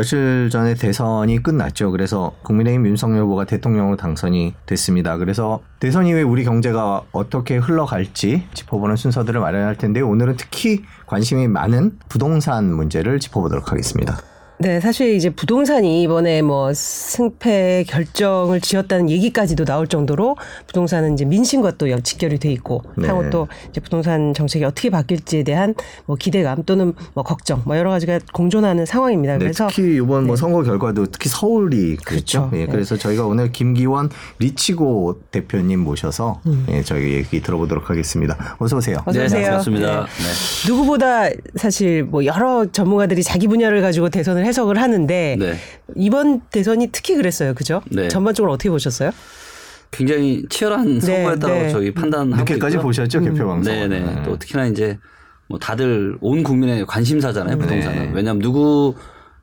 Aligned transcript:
며칠 0.00 0.48
전에 0.50 0.76
대선이 0.76 1.42
끝났죠. 1.42 1.90
그래서 1.90 2.32
국민의힘 2.44 2.86
윤석열 2.86 3.24
후보가 3.24 3.44
대통령으로 3.44 3.98
당선이 3.98 4.54
됐습니다. 4.64 5.18
그래서 5.18 5.60
대선 5.78 6.06
이후에 6.06 6.22
우리 6.22 6.42
경제가 6.42 7.02
어떻게 7.12 7.58
흘러갈지 7.58 8.46
짚어보는 8.54 8.96
순서들을 8.96 9.38
마련할 9.38 9.76
텐데 9.76 10.00
오늘은 10.00 10.36
특히 10.38 10.84
관심이 11.06 11.48
많은 11.48 11.98
부동산 12.08 12.72
문제를 12.72 13.20
짚어보도록 13.20 13.72
하겠습니다. 13.72 14.16
네, 14.62 14.78
사실 14.78 15.14
이제 15.14 15.30
부동산이 15.30 16.02
이번에 16.02 16.42
뭐 16.42 16.72
승패 16.74 17.84
결정을 17.88 18.60
지었다는 18.60 19.08
얘기까지도 19.10 19.64
나올 19.64 19.86
정도로 19.86 20.36
부동산은 20.66 21.14
이제 21.14 21.24
민심과 21.24 21.72
또 21.78 21.88
직결이 22.00 22.38
돼 22.38 22.52
있고 22.52 22.82
네. 22.96 23.08
향후 23.08 23.30
또 23.30 23.48
이제 23.70 23.80
부동산 23.80 24.34
정책이 24.34 24.64
어떻게 24.64 24.90
바뀔지에 24.90 25.44
대한 25.44 25.74
뭐 26.06 26.16
기대감 26.16 26.62
또는 26.64 26.92
뭐 27.14 27.24
걱정 27.24 27.62
뭐 27.64 27.76
여러 27.78 27.90
가지가 27.90 28.20
공존하는 28.32 28.84
상황입니다. 28.84 29.34
네, 29.34 29.38
그래서 29.38 29.66
특히 29.68 29.96
이번 29.96 30.26
뭐 30.26 30.36
선거 30.36 30.62
결과도 30.62 31.06
특히 31.06 31.30
서울이 31.30 31.96
그렇죠. 31.96 32.30
그렇죠. 32.30 32.50
예, 32.52 32.66
네. 32.66 32.66
그래서 32.66 32.96
저희가 32.96 33.26
오늘 33.26 33.52
김기원 33.52 34.10
리치고 34.38 35.20
대표님 35.30 35.80
모셔서 35.80 36.40
음. 36.46 36.66
예, 36.68 36.82
저희 36.82 37.14
얘기 37.14 37.40
들어보도록 37.40 37.90
하겠습니다. 37.90 38.56
어서 38.58 38.76
오세요. 38.76 38.98
어서 39.06 39.18
네, 39.18 39.24
오세요. 39.24 39.42
반갑습니다. 39.44 39.86
네. 39.86 40.02
네. 40.02 40.68
누구보다 40.68 41.30
사실 41.56 42.04
뭐 42.04 42.24
여러 42.24 42.66
전문가들이 42.66 43.22
자기 43.22 43.48
분야를 43.48 43.80
가지고 43.80 44.10
대선을 44.10 44.44
해석을 44.50 44.78
하는데 44.78 45.36
네. 45.38 45.54
이번 45.96 46.40
대선이 46.50 46.88
특히 46.92 47.14
그랬어요. 47.14 47.54
그죠? 47.54 47.82
네. 47.90 48.08
전반적으로 48.08 48.52
어떻게 48.52 48.68
보셨어요? 48.68 49.12
굉장히 49.90 50.44
치열한 50.50 51.00
선거였다고 51.00 51.54
네. 51.54 51.70
저희 51.70 51.92
판단하고 51.92 52.42
늦게까지 52.42 52.76
있고요. 52.76 52.86
보셨죠 52.86 53.20
개표 53.20 53.46
방송. 53.46 53.72
네네. 53.72 54.22
또 54.24 54.38
특히나 54.38 54.66
이제 54.66 54.98
뭐 55.48 55.58
다들 55.58 56.16
온 56.20 56.42
국민의 56.42 56.86
관심사잖아요 56.86 57.58
부동산은. 57.58 57.98
네. 58.06 58.10
왜냐하면 58.12 58.42
누구 58.42 58.94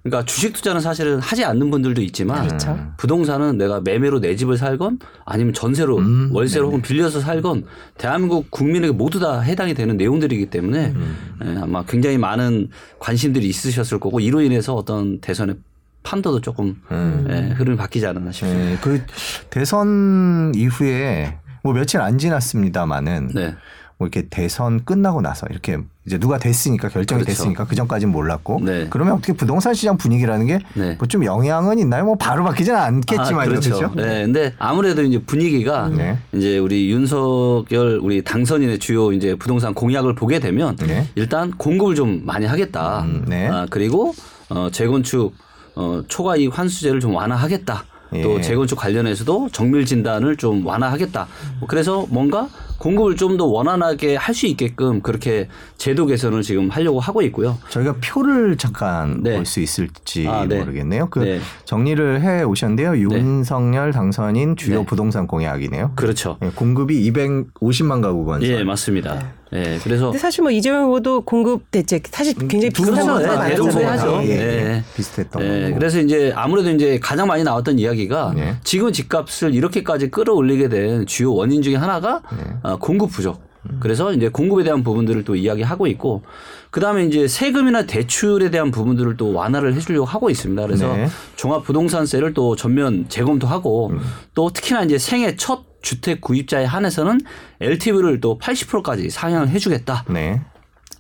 그러니까 0.04 0.26
주식 0.26 0.54
투자는 0.54 0.80
사실은 0.82 1.20
하지 1.20 1.44
않는 1.44 1.70
분들도 1.70 2.02
있지만 2.02 2.48
그렇죠. 2.48 2.78
부동산은 2.98 3.58
내가 3.58 3.82
매매로 3.82 4.20
내 4.20 4.36
집을 4.36 4.58
살건 4.58 5.00
아니면 5.26 5.54
전세로 5.54 5.98
음, 5.98 6.30
월세로 6.32 6.68
혹은 6.68 6.82
빌려서 6.82 7.20
살건 7.20 7.66
대한민국 7.98 8.50
국민에게 8.52 8.94
모두 8.94 9.20
다 9.20 9.42
해당이 9.42 9.74
되는 9.74 9.98
내용들이기 9.98 10.48
때문에 10.48 10.94
음. 10.96 11.16
예, 11.44 11.58
아마 11.62 11.84
굉장히 11.84 12.18
많은 12.18 12.70
관심들이 13.00 13.48
있으셨을 13.48 14.00
거고 14.00 14.20
이로 14.20 14.42
인해서 14.42 14.76
어떤 14.76 15.20
대선의 15.20 15.58
판도도 16.04 16.42
조금 16.42 16.82
음. 16.92 17.28
예, 17.30 17.54
흐름이 17.54 17.76
바뀌지 17.78 18.06
않았나 18.08 18.32
싶습니다. 18.32 18.72
예, 18.72 18.78
그 18.82 19.02
대선 19.50 20.54
이후에 20.56 21.38
뭐 21.64 21.74
며칠 21.74 22.00
안 22.00 22.18
지났습니다만은 22.18 23.32
네. 23.36 23.56
뭐 24.00 24.08
이렇게 24.08 24.28
대선 24.30 24.86
끝나고 24.86 25.22
나서 25.22 25.48
이렇게 25.50 25.80
이제 26.06 26.20
누가 26.20 26.38
됐으니까 26.38 26.88
결정이 26.88 27.24
그렇죠. 27.24 27.36
됐으니까 27.36 27.66
그 27.66 27.76
전까지는 27.76 28.12
몰랐고 28.14 28.62
네. 28.64 28.88
그러면 28.92 29.16
어떻게 29.16 29.34
부동산 29.34 29.74
시장 29.74 29.98
분위기라는 29.98 30.46
게 30.46 30.60
뭐좀 31.00 31.22
네. 31.22 31.28
영향은 31.28 31.80
있나요? 31.80 32.06
뭐 32.06 32.16
바로 32.16 32.44
바뀌지는 32.44 32.80
않겠지만 32.80 33.42
아, 33.42 33.46
그렇죠. 33.46 33.76
그렇죠? 33.76 33.94
네, 33.96 34.24
근데 34.24 34.54
아무래도 34.60 35.02
이제 35.02 35.20
분위기가 35.20 35.90
네. 35.90 36.18
이제 36.32 36.60
우리 36.60 36.92
윤석열 36.92 38.00
우리 38.02 38.24
당선인의 38.24 38.78
주요 38.78 39.12
이제 39.12 39.34
부동산 39.36 39.74
공약을 39.74 40.14
보게 40.14 40.40
되면 40.40 40.76
네. 40.76 41.08
일단 41.16 41.52
공급을 41.52 41.96
좀 41.96 42.22
많이 42.24 42.46
하겠다. 42.46 43.02
음, 43.02 43.26
네. 43.28 43.48
아, 43.48 43.66
그리고 43.70 44.14
어, 44.50 44.70
재건축 44.72 45.34
어, 45.76 46.04
초과 46.08 46.38
이익 46.38 46.58
환수제를 46.58 47.00
좀 47.00 47.16
완화하겠다. 47.16 47.84
예. 48.14 48.22
또 48.22 48.40
재건축 48.42 48.78
관련해서도 48.80 49.50
정밀 49.52 49.86
진단을 49.86 50.38
좀 50.38 50.66
완화하겠다. 50.66 51.28
뭐 51.60 51.68
그래서 51.68 52.06
뭔가 52.10 52.48
공급을 52.78 53.16
좀 53.16 53.38
더 53.38 53.46
원활하게 53.46 54.16
할 54.16 54.34
수 54.34 54.46
있게끔 54.48 55.02
그렇게 55.02 55.48
제도 55.78 56.06
개선을 56.06 56.42
지금 56.44 56.70
하려고 56.70 57.00
하고 57.00 57.22
있고요. 57.24 57.58
저희가 57.70 57.96
표를 58.04 58.58
잠깐 58.58 59.22
네. 59.24 59.36
볼수 59.36 59.60
있을지 59.60 60.28
아, 60.28 60.46
네. 60.48 60.60
모르겠네요. 60.60 61.10
그 61.10 61.20
네. 61.20 61.40
정리를 61.66 62.22
해 62.22 62.44
오셨는데요. 62.44 62.98
윤석열 62.98 63.92
당선인 63.92 64.56
주요 64.56 64.80
네. 64.80 64.86
부동산 64.86 65.28
공약이네요. 65.28 65.92
그렇죠. 65.96 66.38
예, 66.44 66.50
공급이 66.50 67.12
250만 67.12 68.02
가구 68.02 68.26
건설. 68.26 68.50
예, 68.50 68.64
맞습니다. 68.64 69.34
예, 69.54 69.80
그래서 69.82 70.08
근데 70.08 70.18
사실 70.20 70.42
뭐 70.42 70.52
이재명 70.52 70.84
후보도 70.86 71.22
공급 71.22 71.72
대책 71.72 72.04
사실 72.12 72.34
굉장히 72.38 72.70
두 72.70 72.84
비슷한 72.84 73.06
네. 73.08 73.14
후보가 73.14 73.48
다, 73.50 73.56
동소이하죠. 73.56 74.20
예, 74.24 74.28
네. 74.28 74.44
예, 74.44 74.84
비슷했던 74.96 75.42
네, 75.42 75.62
거고. 75.64 75.76
그래서 75.76 76.00
이제 76.02 76.34
아무래도 76.36 76.70
이제 76.70 77.00
가장 77.02 77.28
많이 77.28 77.44
나왔던 77.44 77.80
이야기가 77.80 78.34
네. 78.36 78.56
지금 78.66 78.92
집값을 78.92 79.56
이렇게까지 79.56 80.12
끌어올리게 80.12 80.68
된 80.68 81.06
주요 81.06 81.34
원인 81.34 81.62
중에 81.62 81.76
하나가 81.76 82.22
네. 82.38 82.44
어, 82.68 82.78
공급 82.78 83.12
부족. 83.12 83.48
그래서 83.80 84.14
이제 84.14 84.30
공급에 84.30 84.64
대한 84.64 84.84
부분들을 84.84 85.24
또 85.24 85.36
이야기하고 85.36 85.88
있고 85.88 86.24
그다음에 86.72 87.06
이제 87.06 87.28
세금이나 87.28 87.86
대출에 87.86 88.50
대한 88.50 88.72
부분들을 88.72 89.18
또 89.18 89.34
완화를 89.34 89.74
해 89.74 89.80
주려고 89.80 90.06
하고 90.06 90.30
있습니다. 90.30 90.66
그래서 90.66 90.96
네. 90.96 91.10
종합 91.36 91.64
부동산세를 91.66 92.34
또 92.34 92.56
전면 92.56 93.06
재검토 93.10 93.48
하고 93.48 93.90
음. 93.90 94.00
또 94.34 94.50
특히나 94.50 94.84
이제 94.84 94.98
생애 94.98 95.36
첫 95.36 95.66
주택 95.82 96.22
구입자에 96.22 96.66
한해서는 96.66 97.20
LTV를 97.60 98.22
또 98.22 98.38
80%까지 98.38 99.10
상향을 99.10 99.50
해 99.50 99.60
주겠다. 99.60 100.06
네. 100.10 100.42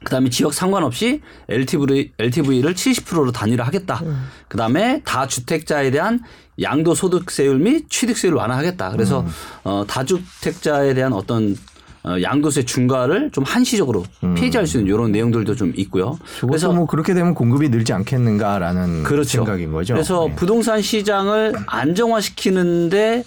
그다음에 0.03 0.29
지역 0.29 0.53
상관없이 0.53 1.21
LTV, 1.49 2.13
LTV를 2.19 2.73
70%로 2.73 3.31
단일화하겠다. 3.31 4.01
그다음에 4.47 5.01
다주택자에 5.03 5.91
대한 5.91 6.21
양도 6.61 6.95
소득세율 6.95 7.59
및 7.59 7.89
취득세율을 7.89 8.37
완화하겠다. 8.37 8.91
그래서 8.91 9.25
어, 9.63 9.83
다주택자에 9.87 10.93
대한 10.93 11.13
어떤 11.13 11.55
어, 12.03 12.21
양도세 12.21 12.63
중과를 12.63 13.31
좀 13.31 13.43
한시적으로 13.43 14.05
폐지할 14.35 14.65
수 14.65 14.77
있는 14.77 14.93
이런 14.93 15.11
내용들도 15.11 15.55
좀 15.55 15.73
있고요. 15.75 16.17
그래서 16.41 16.71
뭐 16.71 16.85
그렇게 16.85 17.13
되면 17.13 17.33
공급이 17.33 17.69
늘지 17.69 17.91
않겠는가라는 17.93 19.03
그렇죠. 19.03 19.39
생각인 19.39 19.71
거죠. 19.71 19.93
그래서 19.93 20.27
네. 20.27 20.35
부동산 20.35 20.81
시장을 20.81 21.53
안정화시키는데 21.65 23.23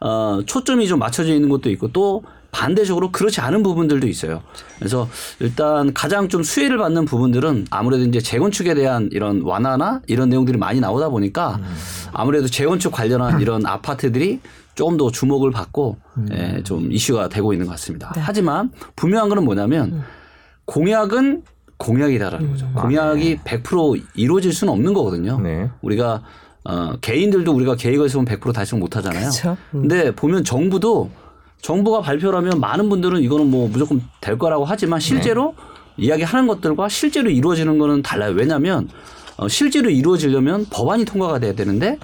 어, 0.00 0.40
초점이 0.44 0.88
좀 0.88 0.98
맞춰져 0.98 1.32
있는 1.32 1.48
것도 1.48 1.70
있고 1.70 1.92
또 1.92 2.24
반대적으로 2.50 3.10
그렇지 3.10 3.40
않은 3.40 3.62
부분들도 3.62 4.06
있어요. 4.06 4.42
그래서 4.78 5.08
일단 5.40 5.92
가장 5.92 6.28
좀 6.28 6.42
수혜를 6.42 6.78
받는 6.78 7.04
부분들은 7.04 7.66
아무래도 7.70 8.04
이제 8.04 8.20
재건축에 8.20 8.74
대한 8.74 9.08
이런 9.12 9.42
완화나 9.42 10.00
이런 10.06 10.28
내용들이 10.28 10.58
많이 10.58 10.80
나오다 10.80 11.08
보니까 11.10 11.60
아무래도 12.12 12.46
재건축 12.46 12.92
관련한 12.92 13.40
이런 13.40 13.66
아파트들이 13.66 14.40
조금 14.74 14.96
더 14.96 15.10
주목을 15.10 15.50
받고 15.50 15.96
예, 16.32 16.62
좀 16.62 16.92
이슈가 16.92 17.28
되고 17.28 17.52
있는 17.52 17.66
것 17.66 17.72
같습니다. 17.72 18.12
하지만 18.16 18.70
분명한 18.94 19.28
거는 19.30 19.44
뭐냐면 19.44 20.04
공약은 20.66 21.42
공약이다라는 21.78 22.50
거죠. 22.52 22.70
공약이 22.74 23.38
100% 23.38 24.02
이루어질 24.14 24.52
수는 24.52 24.72
없는 24.72 24.94
거거든요. 24.94 25.40
네. 25.40 25.70
우리가 25.82 26.22
어, 26.64 26.96
개인들도 27.00 27.52
우리가 27.52 27.76
계획을 27.76 28.08
세우면 28.08 28.26
100% 28.26 28.52
달성 28.52 28.80
못 28.80 28.96
하잖아요. 28.96 29.20
그렇죠. 29.20 29.56
음. 29.74 29.82
근데 29.82 30.10
보면 30.14 30.42
정부도 30.42 31.10
정부가 31.60 32.00
발표하면 32.00 32.60
많은 32.60 32.88
분들은 32.88 33.20
이거는 33.22 33.50
뭐 33.50 33.68
무조건 33.68 34.02
될 34.20 34.38
거라고 34.38 34.64
하지만 34.64 35.00
실제로 35.00 35.54
이야기하는 35.96 36.46
것들과 36.46 36.88
실제로 36.88 37.30
이루어지는 37.30 37.78
거는 37.78 38.02
달라요. 38.02 38.32
왜냐하면 38.36 38.88
어, 39.36 39.48
실제로 39.48 39.90
이루어지려면 39.90 40.66
법안이 40.70 41.04
통과가 41.04 41.38
돼야 41.38 41.52
되는데 41.54 41.98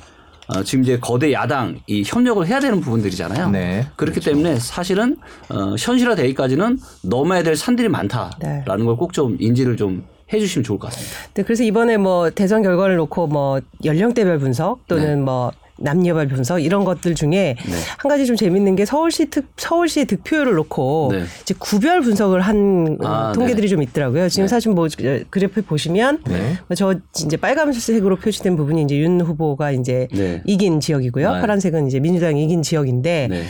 어, 0.48 0.62
지금 0.62 0.82
이제 0.82 0.98
거대 0.98 1.32
야당 1.32 1.78
이 1.86 2.02
협력을 2.04 2.44
해야 2.46 2.60
되는 2.60 2.80
부분들이잖아요. 2.80 3.50
네. 3.50 3.86
그렇기 3.96 4.20
때문에 4.20 4.58
사실은 4.58 5.16
어, 5.48 5.74
현실화 5.78 6.14
되기까지는 6.14 6.78
넘어야 7.02 7.42
될 7.42 7.56
산들이 7.56 7.88
많다라는 7.88 8.64
네. 8.66 8.84
걸꼭 8.84 9.12
좀 9.12 9.36
인지를 9.38 9.76
좀 9.76 10.04
해주시면 10.32 10.64
좋을 10.64 10.78
것 10.78 10.90
같습니다. 10.90 11.16
네, 11.34 11.42
그래서 11.42 11.62
이번에 11.62 11.96
뭐 11.96 12.30
대선 12.30 12.62
결과를 12.62 12.96
놓고 12.96 13.26
뭐 13.28 13.60
연령대별 13.84 14.38
분석 14.38 14.86
또는 14.88 15.04
네. 15.04 15.16
뭐 15.16 15.52
남녀별 15.78 16.28
분석 16.28 16.60
이런 16.60 16.84
것들 16.84 17.14
중에 17.14 17.56
한 17.98 18.08
가지 18.08 18.26
좀 18.26 18.36
재밌는 18.36 18.76
게 18.76 18.84
서울시 18.84 19.26
특 19.30 19.46
서울시의 19.56 20.06
득표율을 20.06 20.54
놓고 20.54 21.08
네. 21.12 21.24
이제 21.42 21.54
구별 21.58 22.00
분석을 22.02 22.40
한 22.40 22.98
어, 23.02 23.06
아, 23.06 23.32
통계들이 23.32 23.68
좀 23.68 23.82
있더라고요. 23.82 24.28
지금 24.28 24.44
네. 24.44 24.48
사실 24.48 24.72
뭐 24.72 24.86
그래프 25.30 25.62
보시면 25.62 26.22
네. 26.26 26.58
저 26.76 26.94
이제 27.16 27.36
빨간색으로 27.36 28.16
표시된 28.16 28.56
부분이 28.56 28.82
이제 28.82 28.96
윤 28.98 29.20
후보가 29.20 29.72
이제 29.72 30.08
네. 30.12 30.42
이긴 30.44 30.80
지역이고요. 30.80 31.32
네. 31.34 31.40
파란색은 31.40 31.86
이제 31.86 32.00
민주당이 32.00 32.44
이긴 32.44 32.62
지역인데 32.62 33.28
네. 33.30 33.42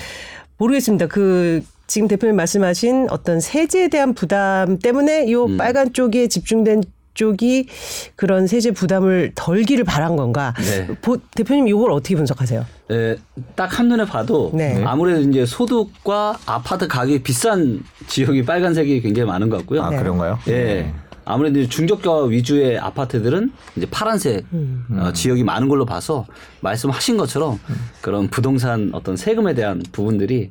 모르겠습니다. 0.59 1.07
그 1.09 1.63
지금 1.87 2.09
대표님 2.09 2.37
말씀하신 2.37 3.09
어떤 3.11 3.41
세제에 3.41 3.89
대한 3.89 4.15
부담 4.15 4.79
때문에 4.79 5.31
요 5.31 5.45
음. 5.45 5.57
빨간 5.57 5.93
쪽에 5.93 6.29
집중된 6.29 6.83
쪽이 7.15 7.69
그런 8.17 8.47
세제 8.47 8.71
부담을 8.71 9.33
덜기를 9.35 9.85
바란 9.85 10.17
건가? 10.17 10.55
네. 10.59 10.87
보- 11.01 11.19
대표님 11.35 11.69
이걸 11.69 11.91
어떻게 11.93 12.15
분석하세요? 12.17 12.65
예, 12.91 13.17
딱 13.55 13.79
한눈에 13.79 14.05
봐도 14.07 14.51
네. 14.55 14.83
아무래도 14.85 15.21
이제 15.29 15.45
소득과 15.47 16.39
아파트 16.47 16.89
가격이 16.89 17.23
비싼 17.23 17.83
지역이 18.07 18.45
빨간색이 18.45 19.01
굉장히 19.03 19.29
많은 19.29 19.49
것 19.51 19.59
같고요. 19.59 19.83
아 19.83 19.91
네. 19.91 19.97
그런가요? 19.99 20.39
예. 20.49 20.93
아무래도 21.25 21.61
이제 21.61 21.69
중저가 21.69 22.25
위주의 22.25 22.77
아파트들은 22.79 23.53
이제 23.77 23.87
파란색 23.91 24.45
음. 24.53 24.85
어, 24.99 25.13
지역이 25.13 25.45
많은 25.45 25.69
걸로 25.69 25.87
봐서 25.87 26.27
말씀하신 26.63 27.17
것처럼 27.17 27.61
그런 28.01 28.29
부동산 28.29 28.91
어떤 28.93 29.17
세금에 29.17 29.55
대한 29.55 29.83
부분들이 29.93 30.51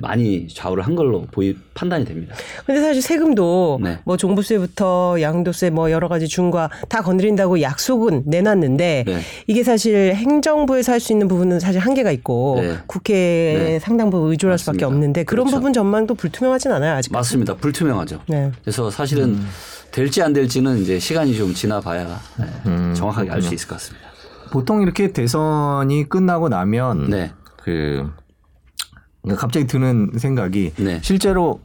많이 0.00 0.48
좌우를 0.48 0.86
한 0.86 0.94
걸로 0.96 1.26
보이 1.30 1.54
판단이 1.74 2.06
됩니다. 2.06 2.34
근데 2.64 2.80
사실 2.80 3.02
세금도 3.02 3.80
네. 3.82 3.98
뭐 4.04 4.16
종부세부터 4.16 5.20
양도세 5.20 5.68
뭐 5.68 5.90
여러 5.90 6.08
가지 6.08 6.26
중과 6.28 6.70
다 6.88 7.02
건드린다고 7.02 7.60
약속은 7.60 8.22
내놨는데 8.26 9.04
네. 9.06 9.20
이게 9.46 9.62
사실 9.62 10.14
행정부에서 10.14 10.92
할 10.92 10.96
수 11.00 11.12
있는 11.12 11.28
부분은 11.28 11.60
사실 11.60 11.78
한계가 11.80 12.10
있고 12.12 12.56
네. 12.62 12.78
국회에 12.86 13.58
네. 13.58 13.78
상당 13.78 14.08
부분 14.08 14.30
의존할 14.30 14.58
수밖에 14.58 14.78
맞습니다. 14.78 14.86
없는데 14.96 15.24
그런 15.24 15.44
그렇죠. 15.44 15.58
부분 15.58 15.72
전망도 15.74 16.14
불투명하진 16.14 16.72
않아요 16.72 16.94
아직. 16.94 17.12
맞습니다. 17.12 17.54
불투명하죠. 17.56 18.22
네. 18.28 18.50
그래서 18.62 18.90
사실은 18.90 19.38
될지 19.92 20.22
안 20.22 20.32
될지는 20.32 20.78
이제 20.78 20.98
시간이 20.98 21.36
좀 21.36 21.52
지나봐야 21.54 22.18
예, 22.40 22.44
음, 22.70 22.94
정확하게 22.96 23.30
알 23.30 23.42
수 23.42 23.52
있을 23.54 23.68
것 23.68 23.74
같습니다. 23.74 24.08
보통 24.50 24.80
이렇게 24.80 25.12
대선이 25.12 26.08
끝나고 26.08 26.48
나면 26.48 27.10
네. 27.10 27.30
그 27.62 28.10
갑자기 29.34 29.66
드는 29.66 30.12
생각이 30.16 30.72
네. 30.76 31.00
실제로 31.02 31.60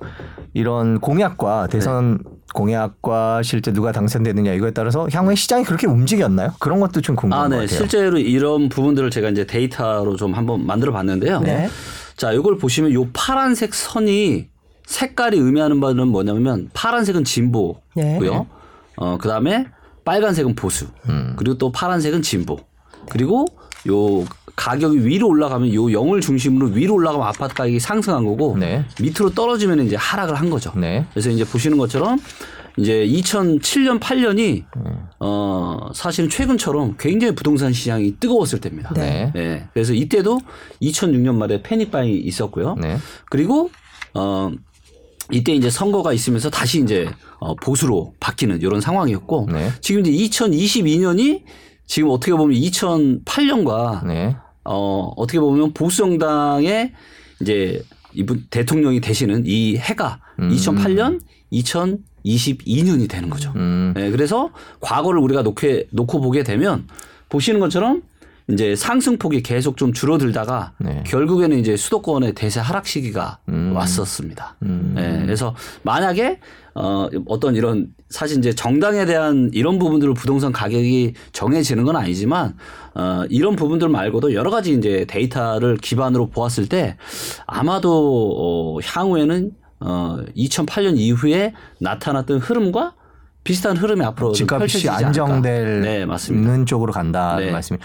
이런 0.54 1.00
공약과 1.00 1.68
대선 1.68 2.20
공약과 2.54 3.44
실제 3.44 3.72
누가 3.72 3.92
당선되느냐 3.92 4.54
이거에 4.54 4.72
따라서 4.72 5.08
향후에 5.12 5.36
시장이 5.36 5.64
그렇게 5.64 5.88
움직였나요? 5.88 6.54
그런 6.60 6.80
것도 6.80 7.02
좀 7.02 7.16
궁금한 7.16 7.46
아, 7.46 7.50
것 7.50 7.50
네. 7.50 7.62
같아요. 7.62 7.78
실제로 7.78 8.18
이런 8.18 8.68
부분들을 8.70 9.10
제가 9.12 9.30
이제 9.30 9.46
데이터로 9.46 10.16
좀 10.16 10.34
한번 10.34 10.66
만들어 10.66 10.92
봤는데요. 10.92 11.40
네. 11.42 11.70
자, 12.18 12.32
이걸 12.34 12.58
보시면 12.58 12.94
요 12.94 13.08
파란색 13.14 13.74
선이 13.74 14.50
색깔이 14.86 15.38
의미하는 15.38 15.80
바는 15.80 16.10
뭐냐면 16.10 16.70
파란색은 16.74 17.24
진보고요. 17.24 17.80
네. 17.96 18.48
어, 18.98 19.18
그다음에 19.18 19.68
빨간색은 20.04 20.56
보수. 20.56 20.88
음. 21.08 21.34
그리고 21.38 21.58
또 21.58 21.72
파란색은 21.72 22.22
진보. 22.22 22.58
그리고 23.10 23.46
요 23.88 24.26
가격이 24.56 25.06
위로 25.06 25.28
올라가면 25.28 25.74
요 25.74 25.84
0을 25.86 26.22
중심으로 26.22 26.68
위로 26.68 26.96
올라가면 26.96 27.26
아파트 27.26 27.54
가격이 27.54 27.80
상승한 27.80 28.26
거고 28.26 28.58
네. 28.60 28.86
밑으로 29.00 29.32
떨어지면 29.32 29.86
이제 29.86 29.96
하락을 29.96 30.36
한 30.36 30.50
거죠. 30.50 30.72
네. 30.76 31.06
그래서 31.12 31.30
이제 31.30 31.44
보시는 31.44 31.78
것처럼 31.78 32.20
이제 32.78 33.06
2007년 33.06 34.00
8년이 34.00 34.64
음. 34.78 35.08
어 35.20 35.90
사실은 35.94 36.30
최근처럼 36.30 36.96
굉장히 37.00 37.36
부동산 37.36 37.74
시장이 37.74 38.18
뜨거웠을 38.20 38.60
때입니다. 38.60 38.94
네. 38.94 39.32
네. 39.34 39.68
그래서 39.74 39.94
이때도 39.94 40.40
2006년 40.82 41.36
말에 41.36 41.62
panic 41.62 41.92
buying이 41.92 42.18
있었고요. 42.18 42.76
네. 42.76 42.98
그리고 43.30 43.70
어 44.14 44.52
이때 45.32 45.54
이제 45.54 45.70
선거가 45.70 46.14
있으면서 46.14 46.50
다시 46.50 46.82
이제 46.82 47.10
어 47.40 47.56
보수로 47.56 48.14
바뀌는 48.20 48.62
이런 48.62 48.82
상황이었고 48.82 49.48
네. 49.52 49.72
지금 49.82 50.06
이제 50.06 50.12
2022년이 50.12 51.44
지금 51.92 52.10
어떻게 52.10 52.32
보면 52.32 52.58
2008년과 52.58 54.08
네. 54.08 54.38
어, 54.64 55.12
어떻게 55.18 55.42
보면 55.42 55.74
보수 55.74 55.98
정당의 55.98 56.94
이제 57.42 57.84
이분 58.14 58.46
대통령이 58.50 59.02
되시는 59.02 59.44
이 59.46 59.76
해가 59.76 60.22
2008년, 60.40 61.20
2022년이 61.52 63.10
되는 63.10 63.30
거죠. 63.30 63.52
음. 63.58 63.92
네, 63.94 64.10
그래서 64.10 64.52
과거를 64.80 65.20
우리가 65.20 65.42
놓고, 65.42 65.68
놓고 65.92 66.22
보게 66.22 66.44
되면 66.44 66.88
보시는 67.28 67.60
것처럼 67.60 68.04
이제 68.52 68.76
상승폭이 68.76 69.44
계속 69.44 69.78
좀 69.78 69.94
줄어들다가 69.94 70.74
네. 70.80 71.04
결국에는 71.06 71.58
이제 71.58 71.76
수도권의 71.78 72.34
대세 72.34 72.60
하락 72.60 72.88
시기가 72.88 73.40
음. 73.50 73.74
왔었습니다. 73.76 74.58
음. 74.64 74.94
네, 74.96 75.22
그래서 75.22 75.56
만약에 75.84 76.40
어, 76.74 77.08
어떤 77.28 77.56
이런 77.56 77.88
사실 78.10 78.38
이제 78.38 78.54
정당에 78.54 79.06
대한 79.06 79.50
이런 79.54 79.78
부분들을 79.80 80.14
부동산 80.14 80.52
가격이 80.52 81.14
정해지는 81.34 81.84
건 81.84 81.96
아니지만 81.96 82.56
어, 82.94 83.24
이런 83.30 83.56
부분들 83.56 83.90
말고도 83.90 84.34
여러 84.34 84.50
가지 84.52 84.74
이제 84.74 85.06
데이터를 85.08 85.78
기반으로 85.78 86.30
보았을 86.30 86.68
때 86.68 86.98
아마도 87.46 88.36
어, 88.38 88.80
향후에는 88.84 89.52
어, 89.82 90.18
2008년 90.36 90.98
이후에 90.98 91.54
나타났던 91.80 92.40
흐름과 92.40 92.94
비슷한 93.44 93.76
흐름이 93.76 94.06
앞으로 94.06 94.34
좀 94.34 94.46
집값이 94.48 94.60
펼쳐지지 94.60 94.90
않을까. 94.90 95.08
안정될 95.08 95.82
네, 95.82 96.06
맞습니다. 96.06 96.52
는 96.52 96.66
쪽으로 96.66 96.94
간다는 96.94 97.46
네. 97.46 97.52
말씀이. 97.52 97.80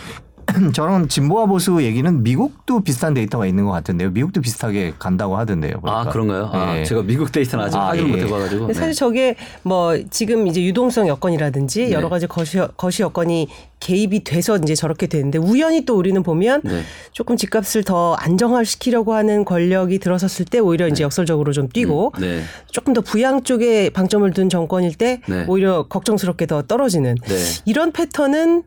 저런 0.73 1.08
진보와 1.08 1.47
보수 1.47 1.82
얘기는 1.82 2.23
미국도 2.23 2.81
비슷한 2.81 3.14
데이터가 3.14 3.47
있는 3.47 3.64
것 3.64 3.73
같은데요. 3.73 4.11
미국도 4.11 4.41
비슷하게 4.41 4.94
간다고 4.99 5.37
하던데요. 5.37 5.76
아, 5.79 5.81
보니까. 5.81 6.11
그런가요? 6.11 6.50
아, 6.53 6.79
예. 6.79 6.85
제가 6.85 7.03
미국 7.03 7.32
데이터는 7.32 7.67
아직 7.67 7.76
아, 7.76 7.88
확인을 7.88 8.08
예. 8.08 8.12
못 8.12 8.26
해봐가지고. 8.26 8.73
사실 8.73 8.94
저게 8.94 9.37
뭐 9.62 9.97
지금 10.11 10.47
이제 10.47 10.62
유동성 10.62 11.08
여건이라든지 11.08 11.87
네. 11.87 11.93
여러 11.93 12.08
가지 12.08 12.26
거시, 12.26 12.58
거시 12.76 13.03
여건이 13.03 13.49
개입이 13.81 14.25
돼서 14.25 14.56
이제 14.56 14.75
저렇게 14.75 15.06
되는데 15.06 15.38
우연히 15.38 15.85
또 15.85 15.97
우리는 15.97 16.23
보면 16.23 16.62
네. 16.64 16.82
조금 17.12 17.37
집값을 17.37 17.85
더 17.85 18.14
안정화시키려고 18.14 19.12
하는 19.14 19.44
권력이 19.44 19.99
들어섰을 19.99 20.47
때 20.47 20.59
오히려 20.59 20.88
이제 20.88 21.05
역설적으로 21.05 21.52
좀 21.52 21.69
뛰고 21.69 22.12
네. 22.19 22.43
조금 22.70 22.94
더 22.94 23.02
부양 23.02 23.43
쪽에 23.43 23.91
방점을 23.91 24.29
둔 24.32 24.49
정권일 24.49 24.94
때 24.94 25.20
네. 25.26 25.44
오히려 25.47 25.87
걱정스럽게 25.88 26.47
더 26.47 26.62
떨어지는 26.62 27.17
네. 27.26 27.37
이런 27.67 27.93
패턴은 27.93 28.62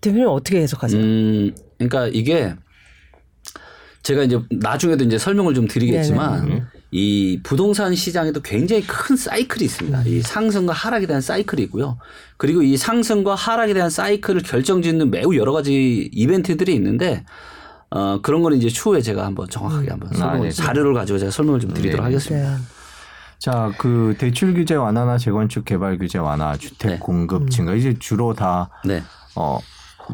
대표님 0.00 0.28
어떻게 0.28 0.60
해석하세요? 0.62 1.00
음, 1.00 1.54
그러니까 1.78 2.08
이게 2.08 2.54
제가 4.02 4.22
이제 4.22 4.40
나중에도 4.50 5.04
이제 5.04 5.18
설명을 5.18 5.54
좀 5.54 5.68
드리겠지만 5.68 6.68
이 6.90 7.38
부동산 7.42 7.94
시장에도 7.94 8.40
굉장히 8.40 8.82
큰 8.82 9.16
사이클이 9.16 9.64
있습니다. 9.64 10.02
이 10.06 10.22
상승과 10.22 10.72
하락에 10.72 11.06
대한 11.06 11.20
사이클이 11.20 11.62
있고요. 11.64 11.98
그리고 12.36 12.62
이 12.62 12.76
상승과 12.76 13.34
하락에 13.34 13.74
대한 13.74 13.90
사이클을 13.90 14.42
결정짓는 14.42 15.10
매우 15.10 15.36
여러 15.36 15.52
가지 15.52 16.08
이벤트들이 16.12 16.74
있는데 16.74 17.24
어, 17.90 18.20
그런 18.22 18.42
거는 18.42 18.56
이제 18.56 18.68
추후에 18.68 19.02
제가 19.02 19.26
한번 19.26 19.48
정확하게 19.48 19.90
한번 19.90 20.12
설명을, 20.12 20.48
네. 20.48 20.50
자료를 20.50 20.94
가지고 20.94 21.18
제가 21.18 21.30
설명을 21.30 21.60
좀 21.60 21.74
드리도록 21.74 22.00
네. 22.00 22.04
하겠습니다. 22.04 22.56
네. 22.56 22.62
자, 23.38 23.72
그 23.78 24.14
대출 24.18 24.54
규제 24.54 24.74
완화나 24.74 25.18
재건축 25.18 25.64
개발 25.64 25.98
규제 25.98 26.18
완화, 26.18 26.56
주택 26.56 26.88
네. 26.88 26.98
공급 26.98 27.50
증가 27.50 27.74
이제 27.74 27.96
주로 27.98 28.32
다 28.34 28.70
네. 28.84 29.02
어, 29.34 29.58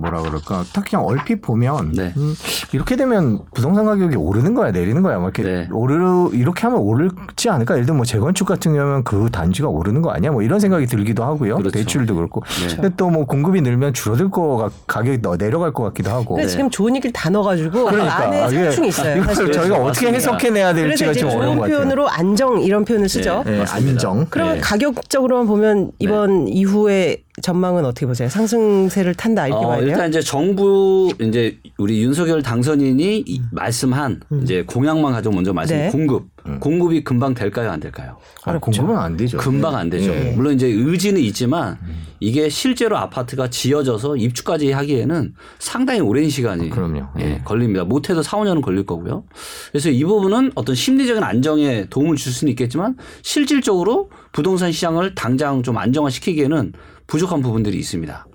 뭐라 0.01 0.23
그럴까? 0.23 0.65
딱 0.73 0.85
그냥 0.89 1.05
얼핏 1.07 1.41
보면 1.43 1.93
네. 1.93 2.13
음, 2.17 2.35
이렇게 2.73 2.97
되면 2.97 3.41
부동산 3.55 3.85
가격이 3.87 4.17
오르는 4.17 4.55
거야, 4.55 4.71
내리는 4.71 5.03
거야. 5.03 5.19
뭐 5.19 5.29
이렇게 5.29 5.43
네. 5.43 5.69
오르 5.73 6.31
이렇게 6.33 6.63
하면 6.63 6.79
오르지 6.81 7.49
않을까? 7.51 7.75
예를 7.75 7.87
들면 7.87 7.97
뭐 7.99 8.07
재건축 8.07 8.47
같은 8.47 8.75
경우는 8.75 9.05
그 9.05 9.29
단지가 9.31 9.69
오르는 9.69 10.03
거 10.03 10.11
아니야? 10.11 10.31
뭐 10.31 10.43
이런 10.43 10.61
생각이 10.61 10.87
들기도 10.87 11.25
하고요. 11.25 11.57
그렇죠. 11.57 11.71
대출도 11.79 12.15
그렇고. 12.15 12.43
네. 12.69 12.75
근데 12.77 12.91
또 12.97 13.07
뭐 13.07 13.25
공급이 13.25 13.61
늘면 13.63 13.95
줄어들 13.95 14.31
거 14.31 14.57
같- 14.57 14.73
가격이 14.87 15.23
더 15.23 15.37
내려갈 15.37 15.73
것 15.73 15.85
같기도 15.85 16.11
하고. 16.11 16.35
근데 16.35 16.49
지금 16.49 16.69
좋은 16.71 16.95
얘기를 16.97 17.13
다 17.13 17.31
넣어가지고 17.31 17.85
네. 17.85 17.91
그러니까 17.91 18.17
안에 18.25 18.47
이게- 18.49 18.65
상충이 18.65 18.89
있어요. 18.89 19.13
이걸 19.17 19.27
사실. 19.35 19.53
저희가 19.53 19.75
어떻게 19.77 20.07
맞습니다. 20.07 20.17
해석해내야 20.17 20.75
될지가 20.75 21.13
좀 21.13 21.29
어려운 21.29 21.43
좋은 21.45 21.55
것 21.57 21.61
같아요. 21.63 21.77
표현으로 21.79 22.09
안정 22.09 22.61
이런 22.61 22.85
표현을 22.85 23.09
쓰죠. 23.09 23.43
네. 23.47 23.53
네, 23.53 23.59
맞습니다. 23.61 23.91
안정. 23.93 24.27
그러면 24.29 24.55
네. 24.57 24.61
가격적으로만 24.61 25.47
보면 25.47 25.93
이번 25.99 26.49
이후의 26.49 27.23
전망은 27.43 27.85
어떻게 27.85 28.07
보세요? 28.07 28.29
상승세를 28.29 29.15
탄다 29.15 29.47
이렇게 29.47 29.65
어, 29.65 29.69
봐야 29.69 29.81
돼요? 29.81 29.91
일단 29.91 30.09
이제 30.09 30.21
정부 30.21 31.13
이제 31.21 31.59
우리 31.77 32.03
윤석열 32.03 32.43
당선인이 32.43 33.25
이 33.27 33.43
말씀한 33.53 34.21
이제 34.43 34.63
공약만 34.67 35.13
가지고 35.13 35.35
먼저 35.35 35.53
말씀 35.53 35.77
네. 35.77 35.91
공급 35.91 36.29
공급이 36.61 37.05
금방 37.05 37.35
될까요 37.35 37.71
안 37.71 37.81
될까요? 37.81 38.17
아, 38.45 38.59
공급은 38.59 38.97
안 38.97 39.17
되죠. 39.17 39.37
금방 39.37 39.75
안 39.75 39.91
되죠. 39.91 40.13
예. 40.13 40.33
물론 40.35 40.55
이제 40.55 40.67
의지는 40.67 41.21
있지만 41.23 41.77
이게 42.21 42.49
실제로 42.49 42.97
아파트가 42.97 43.51
지어져서 43.51 44.17
입주까지 44.17 44.73
하기에는 44.73 45.35
상당히 45.59 46.01
오랜 46.01 46.31
시간이 46.31 46.71
그럼요. 46.71 47.07
예, 47.19 47.25
예. 47.25 47.41
걸립니다. 47.45 47.85
못해도 47.85 48.23
4, 48.23 48.39
5년은 48.39 48.63
걸릴 48.63 48.87
거고요. 48.87 49.25
그래서 49.73 49.91
이 49.91 50.05
부분은 50.05 50.53
어떤 50.55 50.75
심리적인 50.75 51.23
안정에 51.23 51.87
도움을 51.91 52.17
줄 52.17 52.33
수는 52.33 52.51
있겠지만 52.53 52.97
실질적으로 53.23 54.09
부동산 54.33 54.73
시장을 54.73 55.15
당장 55.15 55.63
좀 55.63 55.77
안정화시키기에는 55.77 56.73
부족한 57.07 57.41
부분들이 57.41 57.79
있습니다. 57.79 58.27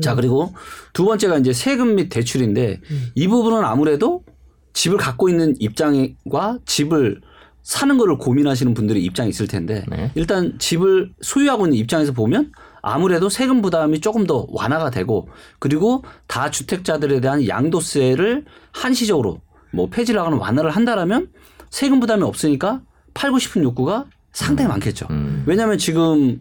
자, 0.00 0.14
그리고 0.14 0.52
두 0.92 1.04
번째가 1.04 1.38
이제 1.38 1.52
세금 1.52 1.94
및 1.94 2.08
대출인데 2.08 2.80
이 3.14 3.28
부분은 3.28 3.64
아무래도 3.64 4.24
집을 4.72 4.98
갖고 4.98 5.28
있는 5.28 5.54
입장과 5.60 6.58
집을 6.66 7.20
사는 7.62 7.96
거를 7.96 8.18
고민하시는 8.18 8.74
분들의 8.74 9.02
입장이 9.02 9.30
있을 9.30 9.46
텐데 9.46 9.84
네. 9.88 10.10
일단 10.14 10.58
집을 10.58 11.12
소유하고 11.22 11.66
있는 11.66 11.78
입장에서 11.78 12.12
보면 12.12 12.52
아무래도 12.82 13.30
세금 13.30 13.62
부담이 13.62 14.00
조금 14.00 14.26
더 14.26 14.46
완화가 14.50 14.90
되고 14.90 15.28
그리고 15.58 16.04
다 16.26 16.50
주택자들에 16.50 17.20
대한 17.20 17.48
양도세를 17.48 18.44
한시적으로 18.72 19.40
뭐 19.72 19.88
폐지를 19.88 20.20
하거나 20.20 20.36
완화를 20.36 20.70
한다라면 20.70 21.28
세금 21.70 22.00
부담이 22.00 22.22
없으니까 22.22 22.82
팔고 23.14 23.38
싶은 23.38 23.62
욕구가 23.62 24.04
상당히 24.32 24.68
많겠죠. 24.68 25.06
음. 25.10 25.44
왜냐하면 25.46 25.78
지금 25.78 26.40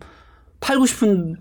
팔고 0.60 0.86
싶은 0.86 1.38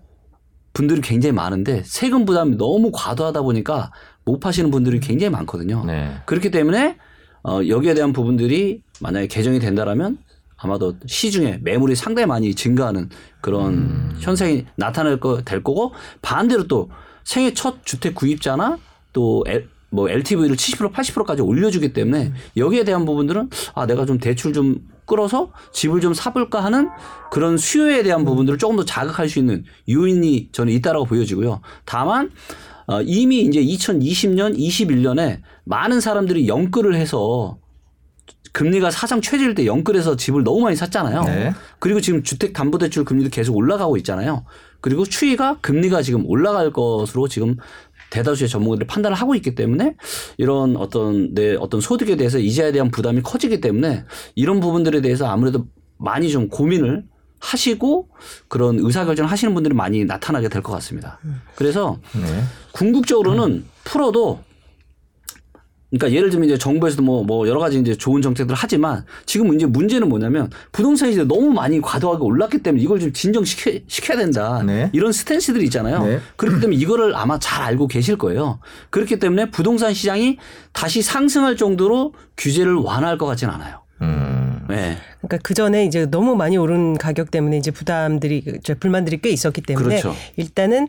분들이 0.72 1.00
굉장히 1.00 1.32
많은데 1.32 1.82
세금 1.84 2.24
부담이 2.24 2.56
너무 2.56 2.90
과도하다 2.92 3.42
보니까 3.42 3.92
못 4.24 4.40
파시는 4.40 4.70
분들이 4.70 5.00
굉장히 5.00 5.30
많거든요. 5.30 5.84
네. 5.84 6.14
그렇기 6.26 6.50
때문에 6.50 6.96
어, 7.44 7.60
여기에 7.66 7.94
대한 7.94 8.12
부분들이 8.12 8.82
만약에 9.00 9.26
개정이 9.26 9.58
된다라면 9.58 10.18
아마도 10.56 10.94
시중에 11.06 11.58
매물이 11.62 11.96
상당히 11.96 12.26
많이 12.26 12.54
증가하는 12.54 13.08
그런 13.40 14.14
현상이 14.20 14.64
나타날 14.76 15.18
거 15.18 15.42
될 15.44 15.62
거고 15.62 15.92
반대로 16.22 16.68
또 16.68 16.88
생애 17.24 17.52
첫 17.52 17.84
주택 17.84 18.14
구입자나 18.14 18.78
또 19.12 19.44
애- 19.48 19.64
뭐 19.90 20.08
LTV를 20.08 20.56
70% 20.56 20.92
80%까지 20.92 21.42
올려주기 21.42 21.92
때문에 21.92 22.32
여기에 22.56 22.84
대한 22.84 23.04
부분들은 23.04 23.50
아 23.74 23.86
내가 23.86 24.06
좀 24.06 24.18
대출 24.18 24.52
좀 24.52 24.76
끌어서 25.06 25.52
집을 25.73 26.00
좀 26.00 26.14
사볼까 26.14 26.62
하는 26.62 26.88
그런 27.30 27.56
수요에 27.56 28.02
대한 28.02 28.25
부분들을 28.25 28.59
조금 28.59 28.76
더 28.76 28.85
자극할 28.85 29.28
수 29.28 29.38
있는 29.38 29.64
요인이 29.88 30.50
저는 30.52 30.73
있다라고 30.73 31.06
보여지고요. 31.06 31.61
다만 31.85 32.30
어, 32.87 33.00
이미 33.02 33.40
이제 33.42 33.62
2020년, 33.62 34.59
21년에 34.59 35.40
많은 35.64 36.00
사람들이 36.00 36.49
연끌을 36.49 36.94
해서 36.94 37.59
금리가 38.52 38.90
사상 38.90 39.21
최저일 39.21 39.54
때 39.54 39.64
연끌해서 39.66 40.16
집을 40.16 40.44
너무 40.44 40.61
많이 40.61 40.76
샀잖아요. 40.76 41.23
네. 41.23 41.52
그리고 41.78 42.00
지금 42.00 42.23
주택담보대출 42.23 43.04
금리도 43.04 43.30
계속 43.30 43.56
올라가고 43.56 43.97
있잖아요. 43.99 44.44
그리고 44.80 45.04
추이가 45.04 45.59
금리가 45.61 46.02
지금 46.02 46.26
올라갈 46.26 46.73
것으로 46.73 47.28
지금 47.28 47.56
대다수의 48.12 48.49
전문가들이 48.49 48.87
판단을 48.87 49.16
하고 49.16 49.35
있기 49.35 49.54
때문에 49.54 49.97
이런 50.37 50.76
어떤 50.76 51.33
내 51.35 51.54
어떤 51.57 51.81
소득에 51.81 52.16
대해서 52.16 52.38
이자에 52.38 52.71
대한 52.73 52.90
부담이 52.90 53.23
커지기 53.23 53.61
때문에 53.61 54.04
이런 54.35 54.61
부분들에 54.61 55.00
대해서 55.00 55.26
아무래도 55.26 55.66
많이 55.97 56.31
좀 56.31 56.49
고민을 56.49 57.04
하시고 57.38 58.09
그런 58.49 58.78
의사결정을 58.78 59.31
하시는 59.31 59.52
분들이 59.54 59.75
많이 59.75 60.04
나타나게 60.04 60.49
될 60.49 60.62
것 60.62 60.73
같습니다. 60.75 61.19
그래서 61.57 61.99
네. 62.14 62.42
궁극적으로는 62.73 63.64
풀어도 63.85 64.40
그러니까 65.92 66.16
예를 66.16 66.30
들면 66.30 66.49
이제 66.49 66.56
정부에서도 66.56 67.02
뭐, 67.02 67.22
뭐 67.22 67.46
여러 67.46 67.61
가지 67.61 67.78
이제 67.78 67.94
좋은 67.94 68.22
정책들을 68.22 68.56
하지만 68.58 69.04
지금 69.26 69.54
이제 69.54 69.66
문제는 69.66 70.08
뭐냐면 70.08 70.50
부동산이 70.72 71.12
이제 71.12 71.25
너무 71.25 71.50
많이 71.52 71.80
과도하게 71.82 72.25
올랐기 72.25 72.58
때문에 72.62 72.82
이걸 72.82 72.99
좀 72.99 73.12
진정시켜, 73.12 73.72
시켜야 73.87 74.16
된다. 74.16 74.62
네. 74.64 74.88
이런 74.94 75.12
스탠스들이 75.12 75.64
있잖아요. 75.64 76.04
네. 76.04 76.20
그렇기 76.37 76.61
때문에 76.61 76.76
이거를 76.76 77.14
아마 77.14 77.38
잘 77.38 77.62
알고 77.62 77.88
계실 77.88 78.16
거예요. 78.16 78.58
그렇기 78.88 79.18
때문에 79.18 79.50
부동산 79.50 79.92
시장이 79.92 80.38
다시 80.72 81.02
상승할 81.02 81.56
정도로 81.56 82.14
규제를 82.38 82.75
완화할 82.75 83.18
것 83.18 83.26
같지는 83.26 83.52
않아요. 83.54 83.82
음. 84.00 84.31
네. 84.74 84.96
그러니까 85.20 85.38
그 85.42 85.54
전에 85.54 85.84
이제 85.84 86.06
너무 86.06 86.34
많이 86.36 86.56
오른 86.56 86.96
가격 86.96 87.30
때문에 87.30 87.56
이제 87.56 87.70
부담들이 87.70 88.44
저 88.62 88.74
불만들이 88.74 89.20
꽤 89.20 89.30
있었기 89.30 89.62
때문에 89.62 90.00
그렇죠. 90.00 90.14
일단은 90.36 90.88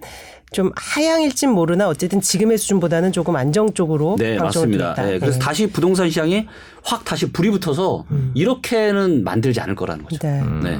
좀 0.51 0.71
하향일진 0.75 1.49
모르나 1.49 1.87
어쨌든 1.89 2.21
지금의 2.21 2.59
수준보다는 2.59 3.11
조금 3.11 3.35
안정 3.35 3.73
쪽으로 3.73 4.15
네, 4.19 4.37
맞습니다. 4.37 4.93
네, 4.93 5.17
그래서 5.17 5.39
네. 5.39 5.39
다시 5.39 5.67
부동산 5.67 6.09
시장이 6.09 6.47
확 6.83 7.03
다시 7.03 7.31
불이 7.31 7.49
붙어서 7.49 8.05
이렇게는 8.35 9.23
만들지 9.23 9.59
않을 9.61 9.73
거라는 9.75 10.05
거죠. 10.05 10.19
네. 10.19 10.41
네. 10.63 10.77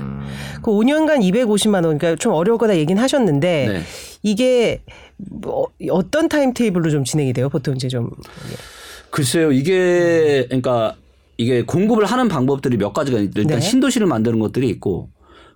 그 0.61 0.69
5년간 0.69 1.21
250만 1.21 1.85
원, 1.85 1.97
그러니까 1.97 2.15
좀 2.15 2.33
어려울 2.33 2.59
거다 2.59 2.77
얘기는 2.77 3.01
하셨는데 3.01 3.67
네. 3.67 3.81
이게 4.21 4.83
뭐 5.17 5.67
어떤 5.89 6.29
타임 6.29 6.53
테이블로 6.53 6.91
좀 6.91 7.03
진행이 7.03 7.33
돼요? 7.33 7.49
보통 7.49 7.75
이제 7.75 7.87
좀 7.87 8.11
글쎄요, 9.09 9.51
이게 9.51 10.45
그러니까 10.47 10.95
이게 11.37 11.63
공급을 11.63 12.05
하는 12.05 12.27
방법들이 12.27 12.77
몇 12.77 12.93
가지가 12.93 13.19
있- 13.19 13.31
일단 13.35 13.59
네. 13.59 13.61
신도시를 13.61 14.07
만드는 14.07 14.39
것들이 14.39 14.69
있고 14.69 15.09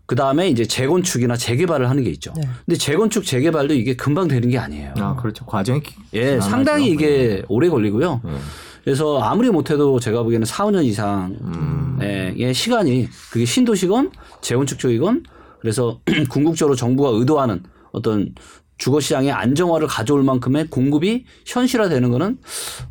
그 0.05 0.15
다음에 0.15 0.47
이제 0.49 0.65
재건축이나 0.65 1.35
재개발을 1.35 1.89
하는 1.89 2.03
게 2.03 2.09
있죠. 2.11 2.33
네. 2.37 2.43
근데 2.65 2.77
재건축 2.77 3.25
재개발도 3.25 3.73
이게 3.73 3.95
금방 3.95 4.27
되는 4.27 4.47
게 4.49 4.57
아니에요. 4.57 4.93
아 4.97 5.15
그렇죠. 5.15 5.45
과정이 5.45 5.81
기- 5.81 5.95
예. 6.13 6.39
상당히 6.39 6.89
이게 6.89 7.43
오래 7.49 7.67
걸리고요. 7.69 8.21
네. 8.23 8.31
그래서 8.85 9.19
아무리 9.19 9.49
못해도 9.49 9.99
제가 9.99 10.23
보기에는 10.23 10.45
4, 10.45 10.65
5년 10.67 10.85
이상의 10.85 12.53
시간이 12.53 13.07
그게 13.31 13.45
신도시건 13.45 14.11
재건축 14.41 14.79
쪽이건 14.79 15.23
그래서 15.59 15.99
궁극적으로 16.29 16.75
정부가 16.75 17.09
의도하는 17.09 17.63
어떤 17.91 18.33
주거 18.77 18.99
시장의 18.99 19.31
안정화를 19.31 19.87
가져올 19.87 20.23
만큼의 20.23 20.67
공급이 20.67 21.25
현실화되는 21.45 22.11
거는 22.11 22.37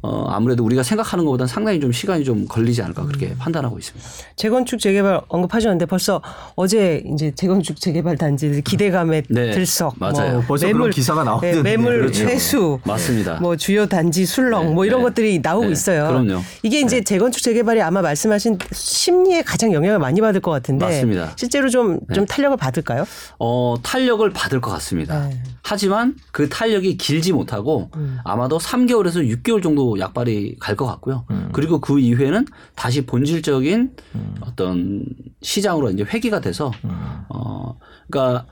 어 0.02 0.26
아무래도 0.28 0.64
우리가 0.64 0.83
생각하는 0.83 1.25
것보다는 1.25 1.47
상당히 1.47 1.78
좀 1.78 1.93
시간이 1.93 2.25
좀 2.25 2.47
걸리지 2.47 2.83
않을까 2.83 3.05
그렇게 3.05 3.26
음. 3.26 3.37
판단하고 3.38 3.78
있습니다. 3.78 4.09
재건축 4.35 4.81
재개발 4.81 5.21
언급하셨는데 5.28 5.87
벌써 5.87 6.21
어제 6.57 7.05
이제 7.12 7.33
재건축 7.35 7.81
재개발 7.81 8.16
단지들 8.16 8.62
기대감에 8.62 9.23
네, 9.28 9.52
들썩 9.52 9.95
맞아요. 9.99 10.35
뭐 10.35 10.43
벌써 10.49 10.66
그런 10.66 10.90
기사가 10.90 11.23
나오던데. 11.23 11.57
네, 11.57 11.62
매물 11.62 12.00
그렇죠. 12.00 12.25
회수 12.25 12.81
맞습니다. 12.85 13.38
뭐 13.40 13.57
주요 13.57 13.87
단지 13.87 14.26
술렁 14.26 14.75
뭐 14.75 14.85
이런 14.85 15.00
네. 15.00 15.05
것들이 15.05 15.38
나오고 15.40 15.66
네, 15.66 15.73
있어요. 15.73 16.09
그럼요. 16.09 16.43
이게 16.62 16.81
이제 16.81 17.02
재건축 17.02 17.43
재개발이 17.43 17.81
아마 17.83 18.02
말씀하신 18.02 18.59
심리에 18.73 19.43
가장 19.43 19.73
영향을 19.73 19.99
많이 20.00 20.21
받을 20.21 20.40
것 20.40 20.50
같은데 20.50 20.85
맞습니다. 20.85 21.33
실제로 21.37 21.69
좀좀 21.69 22.26
탄력을 22.26 22.57
받을까요? 22.57 23.05
어, 23.38 23.76
탄력을 23.83 24.28
받을 24.31 24.61
것 24.61 24.71
같습니다. 24.73 25.28
네. 25.76 25.87
하지만 25.87 26.16
그 26.33 26.49
탄력이 26.49 26.97
길지 26.97 27.33
못하고 27.33 27.90
음. 27.97 28.18
아마도 28.25 28.59
3개월에서 28.59 29.28
6개월 29.42 29.62
정도 29.62 29.99
약발이 29.99 30.56
갈 30.59 30.76
것 30.76 30.87
같고요. 30.87 31.25
음. 31.30 31.50
그리고 31.52 31.80
그 31.80 31.99
이후에는 31.99 32.47
다시 32.75 33.04
본질적인 33.06 33.92
어떤 34.40 35.04
시장으로 35.42 35.90
이제 35.90 36.02
회귀가 36.04 36.40
돼서 36.40 36.71
음. 36.85 36.90
어, 37.28 37.78
그러니까 38.11 38.47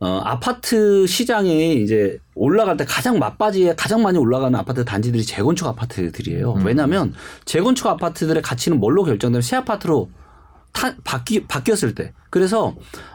어, 0.00 0.20
아파트 0.24 1.06
시장에 1.06 1.72
이제 1.74 2.18
올라갈 2.36 2.76
때 2.76 2.84
가장 2.84 3.18
맞바지에 3.18 3.74
가장 3.76 4.02
많이 4.02 4.16
올라가는 4.18 4.56
아파트 4.58 4.84
단지들이 4.84 5.24
재건축 5.24 5.66
아파트들이에요. 5.68 6.54
음. 6.54 6.66
왜냐하면 6.66 7.12
재건축 7.44 7.86
아파트들의 7.88 8.42
가치는 8.42 8.78
뭘로 8.78 9.02
결정되면 9.04 9.42
새 9.42 9.56
아파트로 9.56 10.08
타, 10.72 10.94
바뀌, 11.04 11.46
바뀌었을 11.46 11.94
때. 11.94 12.12
그래서, 12.30 12.74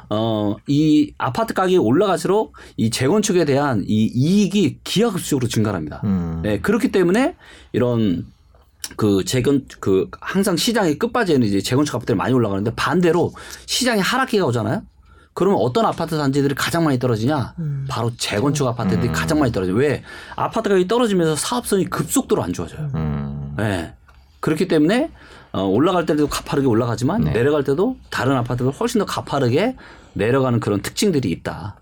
어, 0.09 0.55
이 0.67 1.13
아파트 1.17 1.53
가격이 1.53 1.77
올라갈수록 1.77 2.53
이 2.77 2.89
재건축에 2.89 3.45
대한 3.45 3.83
이 3.87 4.11
이익이 4.13 4.79
기하급수적으로 4.83 5.47
증가합니다. 5.47 6.01
음. 6.03 6.41
네, 6.43 6.59
그렇기 6.59 6.91
때문에 6.91 7.35
이런 7.71 8.25
그 8.97 9.23
재건, 9.23 9.65
그 9.79 10.09
항상 10.19 10.57
시장의 10.57 10.99
끝바지에는 10.99 11.47
이제 11.47 11.61
재건축 11.61 11.95
아파트들이 11.95 12.17
많이 12.17 12.33
올라가는데 12.33 12.73
반대로 12.75 13.33
시장이 13.65 14.01
하락기가 14.01 14.45
오잖아요? 14.45 14.83
그러면 15.33 15.59
어떤 15.61 15.85
아파트 15.85 16.15
단지들이 16.17 16.53
가장 16.53 16.83
많이 16.83 16.99
떨어지냐? 16.99 17.55
바로 17.87 18.11
재건축 18.17 18.67
아파트들이 18.67 19.11
가장 19.11 19.39
많이 19.39 19.51
떨어져요. 19.51 19.75
왜? 19.75 20.03
아파트 20.35 20.69
가격이 20.69 20.87
떨어지면서 20.87 21.35
사업성이 21.35 21.85
급속도로 21.85 22.43
안 22.43 22.53
좋아져요. 22.53 22.91
음. 22.93 23.55
네. 23.57 23.93
그렇기 24.41 24.67
때문에 24.67 25.09
어, 25.53 25.63
올라갈 25.65 26.05
때도 26.07 26.27
가파르게 26.27 26.67
올라가지만 26.67 27.21
내려갈 27.25 27.63
때도 27.63 27.95
다른 28.09 28.35
아파트보다 28.35 28.75
훨씬 28.75 28.99
더 28.99 29.05
가파르게 29.05 29.75
내려가는 30.13 30.59
그런 30.59 30.81
특징들이 30.81 31.29
있다. 31.31 31.75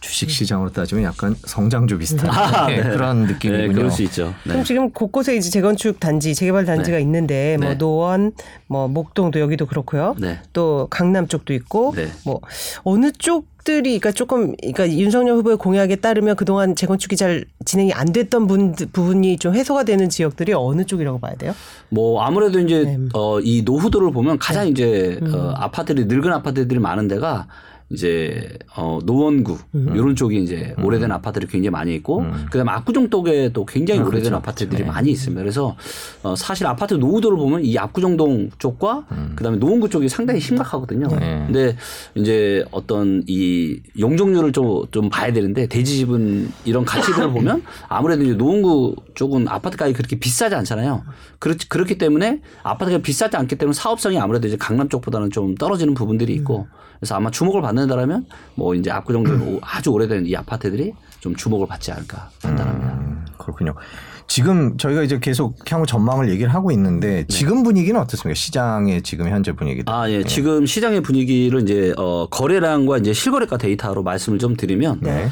주식 0.00 0.30
시장으로 0.30 0.72
따지면 0.72 1.04
약간 1.04 1.34
성장주 1.44 1.98
비슷한 1.98 2.28
아, 2.32 2.66
네, 2.66 2.82
네. 2.82 2.90
그런 2.90 3.26
느낌이군요. 3.26 3.68
네, 3.68 3.74
그럴 3.74 3.90
수 3.90 4.02
있죠. 4.04 4.34
그럼 4.44 4.58
네. 4.58 4.64
지금 4.64 4.90
곳곳에 4.90 5.36
이제 5.36 5.50
재건축 5.50 6.00
단지, 6.00 6.34
재개발 6.34 6.64
단지가 6.64 6.98
있는데 6.98 7.56
뭐 7.58 7.68
네. 7.70 7.74
노원, 7.78 8.32
뭐 8.66 8.88
목동도 8.88 9.40
여기도 9.40 9.66
그렇고요. 9.66 10.14
네. 10.18 10.40
또 10.54 10.86
강남 10.90 11.28
쪽도 11.28 11.52
있고 11.54 11.92
네. 11.96 12.10
뭐 12.24 12.40
어느 12.84 13.10
쪽 13.12 13.46
들이 13.68 13.98
그러니까 13.98 14.12
조금 14.12 14.56
그러니까 14.56 14.88
윤석열 14.88 15.36
후보의 15.36 15.58
공약에 15.58 15.96
따르면 15.96 16.36
그동안 16.36 16.74
재건축이 16.74 17.16
잘 17.16 17.44
진행이 17.66 17.92
안 17.92 18.14
됐던 18.14 18.46
분, 18.46 18.72
부분이 18.72 19.36
좀 19.36 19.54
해소가 19.54 19.84
되는 19.84 20.08
지역들이 20.08 20.54
어느 20.54 20.86
쪽이라고 20.86 21.20
봐야 21.20 21.34
돼요? 21.34 21.54
뭐 21.90 22.22
아무래도 22.22 22.60
이제 22.60 22.84
네. 22.84 22.98
어, 23.12 23.40
이 23.40 23.60
노후도를 23.66 24.10
보면 24.10 24.38
가장 24.38 24.64
네. 24.64 24.70
이제 24.70 25.18
음. 25.20 25.34
어, 25.34 25.52
아파트들이 25.54 26.06
늙은 26.06 26.32
아파트들이 26.32 26.80
많은 26.80 27.08
데가 27.08 27.46
이제 27.90 28.50
어 28.76 28.98
노원구 29.02 29.56
음. 29.74 29.92
이런 29.94 30.14
쪽이 30.14 30.42
이제 30.42 30.74
오래된 30.82 31.10
아파트들이 31.10 31.50
굉장히 31.50 31.70
많이 31.70 31.94
있고 31.94 32.22
그다음에 32.50 32.70
압구정 32.72 33.08
쪽에 33.08 33.50
또 33.54 33.64
굉장히 33.64 34.00
아, 34.00 34.04
오래된 34.04 34.24
그렇죠. 34.24 34.36
아파트들이 34.36 34.82
네. 34.82 34.88
많이 34.88 35.10
있습니다. 35.10 35.40
그래서 35.40 35.74
어 36.22 36.36
사실 36.36 36.66
아파트 36.66 36.94
노후도를 36.94 37.38
보면 37.38 37.64
이 37.64 37.78
압구정동 37.78 38.50
쪽과 38.58 39.06
그다음에 39.36 39.56
노원구 39.56 39.88
쪽이 39.88 40.08
상당히 40.08 40.40
심각하거든요. 40.40 41.08
네. 41.08 41.44
근데 41.46 41.76
이제 42.14 42.62
어떤 42.72 43.22
이 43.26 43.80
용적률을 43.98 44.52
좀, 44.52 44.84
좀 44.90 45.08
봐야 45.08 45.32
되는데 45.32 45.66
대지집은 45.66 46.52
이런 46.66 46.84
가치들을 46.84 47.30
보면 47.30 47.62
아무래도 47.88 48.22
이제 48.22 48.34
노원구 48.34 48.96
쪽은 49.14 49.48
아파트 49.48 49.78
가격이 49.78 49.96
그렇게 49.96 50.18
비싸지 50.18 50.54
않잖아요. 50.54 51.04
그렇, 51.38 51.54
그렇기 51.68 51.96
때문에 51.96 52.42
아파트가 52.62 52.98
비싸지 52.98 53.36
않기 53.36 53.56
때문에 53.56 53.72
사업성이 53.74 54.18
아무래도 54.18 54.46
이제 54.46 54.56
강남 54.58 54.90
쪽보다는 54.90 55.30
좀 55.30 55.54
떨어지는 55.54 55.94
부분들이 55.94 56.34
있고 56.34 56.66
그래서 56.98 57.14
아마 57.14 57.30
주목을 57.30 57.62
받는다라면 57.62 58.26
뭐 58.54 58.74
이제 58.74 58.90
압구정도 58.90 59.60
아주 59.62 59.90
오래된 59.90 60.26
이 60.26 60.36
아파트들이 60.36 60.92
좀 61.20 61.34
주목을 61.34 61.66
받지 61.66 61.92
않을까 61.92 62.30
판단합니다. 62.42 62.92
음, 62.94 63.26
그렇군요. 63.38 63.74
지금 64.26 64.76
저희가 64.76 65.02
이제 65.02 65.18
계속 65.20 65.56
향후 65.72 65.86
전망을 65.86 66.30
얘기를 66.30 66.52
하고 66.52 66.70
있는데 66.70 67.24
지금 67.28 67.62
분위기는 67.62 67.98
어떻습니까? 67.98 68.34
시장의 68.34 69.02
지금 69.02 69.28
현재 69.30 69.52
분위기도. 69.52 69.90
아, 69.90 70.10
예. 70.10 70.22
지금 70.22 70.66
시장의 70.66 71.00
분위기를 71.00 71.62
이제 71.62 71.94
어 71.96 72.26
거래량과 72.30 72.98
이제 72.98 73.12
실거래가 73.14 73.56
데이터로 73.56 74.02
말씀을 74.02 74.38
좀 74.38 74.54
드리면 74.54 75.00
네. 75.00 75.28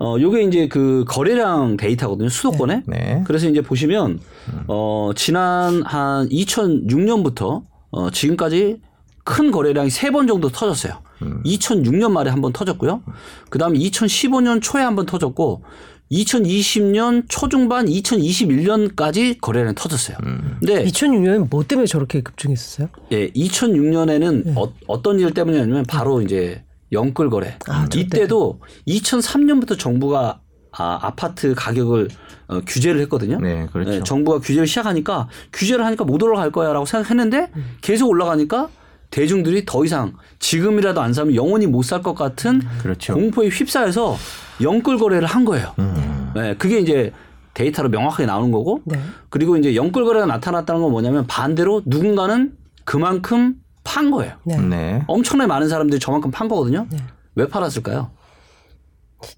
어, 0.00 0.16
요게 0.20 0.42
이제 0.42 0.68
그 0.68 1.04
거래량 1.08 1.76
데이터거든요. 1.76 2.28
수도권에. 2.28 2.82
네. 2.86 3.24
그래서 3.26 3.48
이제 3.48 3.60
보시면 3.60 4.20
어, 4.68 5.10
지난 5.16 5.82
한 5.82 6.28
2006년부터 6.28 7.62
어, 7.90 8.10
지금까지 8.10 8.80
큰 9.28 9.50
거래량이 9.50 9.90
세 9.90 10.10
번 10.10 10.26
정도 10.26 10.48
터졌어요. 10.48 11.02
2006년 11.44 12.10
말에 12.12 12.30
한 12.30 12.40
번 12.40 12.52
터졌고요. 12.52 13.02
그다음에 13.50 13.78
2015년 13.78 14.62
초에 14.62 14.82
한 14.82 14.96
번 14.96 15.04
터졌고 15.04 15.62
2020년 16.10 17.24
초중반 17.28 17.84
2021년까지 17.86 19.38
거래량이 19.40 19.74
터졌어요. 19.74 20.16
음. 20.22 20.56
근데 20.60 20.82
2006년에 20.84 21.48
뭐 21.50 21.62
때문에 21.62 21.86
저렇게 21.86 22.22
급증했었어요? 22.22 22.88
예, 23.12 23.30
2006년에는 23.32 24.44
네. 24.46 24.54
어, 24.86 25.02
떤일 25.02 25.34
때문이냐면 25.34 25.84
바로 25.84 26.22
이제 26.22 26.64
영끌 26.92 27.28
거래. 27.28 27.58
아, 27.68 27.86
저 27.90 27.98
이때도 27.98 28.60
2003년부터 28.88 29.78
정부가 29.78 30.40
아, 30.72 30.98
아파트 31.02 31.54
가격을 31.54 32.08
어, 32.48 32.60
규제를 32.66 33.00
했거든요. 33.02 33.38
네, 33.40 33.66
그렇죠. 33.70 33.92
예, 33.92 34.00
정부가 34.02 34.38
규제를 34.38 34.66
시작하니까 34.66 35.28
규제를 35.52 35.84
하니까 35.84 36.04
못 36.04 36.22
올라갈 36.22 36.50
거야라고 36.50 36.86
생각했는데 36.86 37.50
음. 37.56 37.64
계속 37.82 38.08
올라가니까 38.08 38.68
대중들이 39.10 39.64
더 39.64 39.84
이상 39.84 40.12
지금이라도 40.38 41.00
안 41.00 41.12
사면 41.12 41.34
영원히 41.34 41.66
못 41.66 41.82
살 41.82 42.02
것 42.02 42.14
같은 42.14 42.60
그렇죠. 42.82 43.14
공포에 43.14 43.48
휩싸여서 43.48 44.16
영끌 44.60 44.98
거래를 44.98 45.26
한 45.26 45.44
거예요. 45.44 45.74
음. 45.78 46.32
네, 46.34 46.54
그게 46.56 46.78
이제 46.80 47.12
데이터로 47.54 47.88
명확하게 47.88 48.26
나오는 48.26 48.50
거고 48.52 48.82
네. 48.84 49.00
그리고 49.30 49.56
이제 49.56 49.74
영끌 49.74 50.04
거래가 50.04 50.26
나타났다는 50.26 50.82
건 50.82 50.90
뭐냐면 50.90 51.26
반대로 51.26 51.82
누군가는 51.86 52.52
그만큼 52.84 53.54
판 53.82 54.10
거예요. 54.10 54.34
네. 54.44 54.58
네. 54.58 55.04
엄청나게 55.06 55.48
많은 55.48 55.68
사람들이 55.68 55.98
저만큼 55.98 56.30
판 56.30 56.48
거거든요. 56.48 56.86
네. 56.90 56.98
왜 57.34 57.48
팔았을까요? 57.48 58.10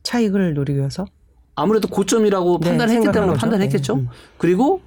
차익을 0.02 0.54
노리기 0.54 0.78
위해서. 0.78 1.06
아무래도 1.54 1.88
고점이라고 1.88 2.58
네, 2.60 2.68
판단했기 2.70 3.04
때문에 3.12 3.26
거죠. 3.32 3.40
판단했겠죠. 3.40 3.94
네, 3.96 4.00
음. 4.02 4.08
그리고 4.38 4.80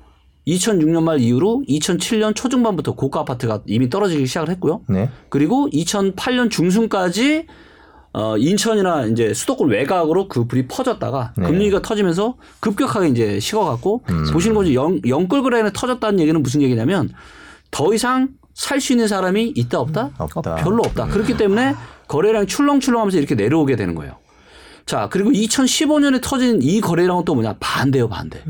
2006년 0.48 1.04
말 1.04 1.20
이후로 1.20 1.64
2007년 1.68 2.36
초중반부터 2.36 2.96
고가 2.96 3.22
아파트가 3.22 3.62
이미 3.66 3.90
떨어지기 3.90 4.26
시작을 4.28 4.50
했고요. 4.50 4.82
네. 4.88 5.10
그리고 5.30 5.70
2008년 5.72 6.50
중순까지 6.52 7.48
어 8.16 8.38
인천이나 8.38 9.08
이제 9.08 9.34
수도권 9.34 9.70
외곽으로 9.70 10.28
그 10.28 10.46
불이 10.46 10.68
퍼졌다가 10.68 11.34
네. 11.36 11.48
금리가 11.48 11.82
터지면서 11.82 12.36
급격하게 12.60 13.08
이제 13.08 13.40
식어갔고 13.40 14.04
음. 14.10 14.26
보시는 14.32 14.56
거죠. 14.56 14.74
영, 14.74 15.00
영끌 15.08 15.42
거래에 15.42 15.64
터졌다는 15.74 16.20
얘기는 16.20 16.40
무슨 16.42 16.62
얘기냐면 16.62 17.10
더 17.72 17.94
이상 17.94 18.30
살 18.54 18.80
수 18.80 18.94
있는 18.94 19.08
사람이 19.08 19.54
있다 19.56 19.80
없다? 19.80 20.12
없다. 20.20 20.56
별로 20.58 20.84
없다. 20.86 21.08
그렇기 21.08 21.38
때문에 21.38 21.74
거래량이 22.08 22.46
출렁출렁하면서 22.46 23.18
이렇게 23.18 23.34
내려오게 23.34 23.76
되는 23.76 23.96
거예요. 23.96 24.18
자, 24.86 25.08
그리고 25.10 25.32
2015년에 25.32 26.22
터진 26.22 26.62
이 26.62 26.82
거래량은 26.82 27.26
또 27.26 27.34
뭐냐? 27.34 27.56
반대요, 27.60 28.10
반대. 28.10 28.44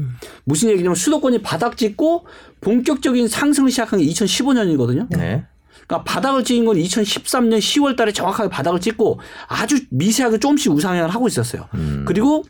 무슨 0.46 0.70
얘기냐면 0.70 0.96
수도권이 0.96 1.42
바닥 1.42 1.78
찍고 1.78 2.26
본격적인 2.62 3.28
상승을 3.28 3.72
시작한 3.72 4.00
게 4.00 4.06
2015년이거든요. 4.06 5.08
네. 5.10 5.46
그러니까 5.88 6.04
바닥을 6.04 6.44
찍은 6.44 6.66
건 6.66 6.78
2013년 6.78 7.60
10월 7.60 7.96
달에 7.96 8.12
정확하게 8.12 8.50
바닥을 8.50 8.80
찍고 8.80 9.20
아주 9.48 9.80
미세하게 9.90 10.40
조금씩 10.40 10.72
우상향을 10.72 11.10
하고 11.10 11.28
있었어요. 11.28 11.68
그리고 12.06 12.44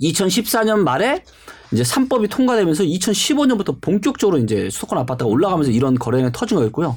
2014년 0.00 0.78
말에 0.80 1.24
이제 1.72 1.82
3법이 1.82 2.30
통과되면서 2.30 2.84
2015년부터 2.84 3.80
본격적으로 3.80 4.38
이제 4.38 4.70
수도권 4.70 4.98
아파트가 4.98 5.28
올라가면서 5.28 5.72
이런 5.72 5.96
거래량이 5.96 6.30
터진 6.32 6.56
거였고요. 6.56 6.96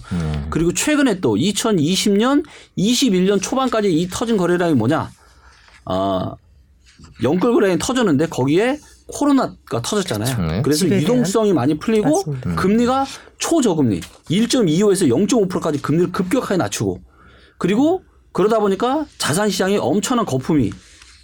그리고 0.52 0.74
최근에 0.74 1.20
또 1.20 1.36
2020년, 1.36 2.44
21년 2.78 3.42
초반까지 3.42 3.92
이 3.92 4.08
터진 4.10 4.38
거래량이 4.38 4.76
뭐냐? 4.76 5.10
어, 5.86 6.34
영끌 7.24 7.54
거래량이 7.54 7.80
터졌는데 7.80 8.28
거기에 8.28 8.78
코로나가 9.08 9.82
터졌잖아요. 9.82 10.48
네. 10.52 10.62
그래서 10.62 10.80
집에? 10.80 10.98
유동성이 11.02 11.54
많이 11.54 11.78
풀리고 11.80 12.10
맞습니다. 12.10 12.56
금리가 12.56 13.06
초저금리 13.38 14.02
1.25에서 14.30 15.08
0.5%까지 15.08 15.82
금리를 15.82 16.12
급격하게 16.12 16.58
낮추고 16.58 17.00
그리고 17.58 18.04
그러다 18.34 18.60
보니까 18.60 19.06
자산 19.18 19.50
시장에 19.50 19.78
엄청난 19.78 20.26
거품이 20.26 20.72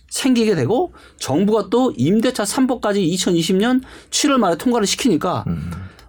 생기게 0.09 0.55
되고 0.55 0.93
정부가 1.17 1.69
또 1.69 1.91
임대차 1.97 2.43
3법까지 2.43 3.11
2020년 3.13 3.81
7월 4.11 4.37
말에 4.37 4.57
통과를 4.57 4.87
시키니까 4.87 5.43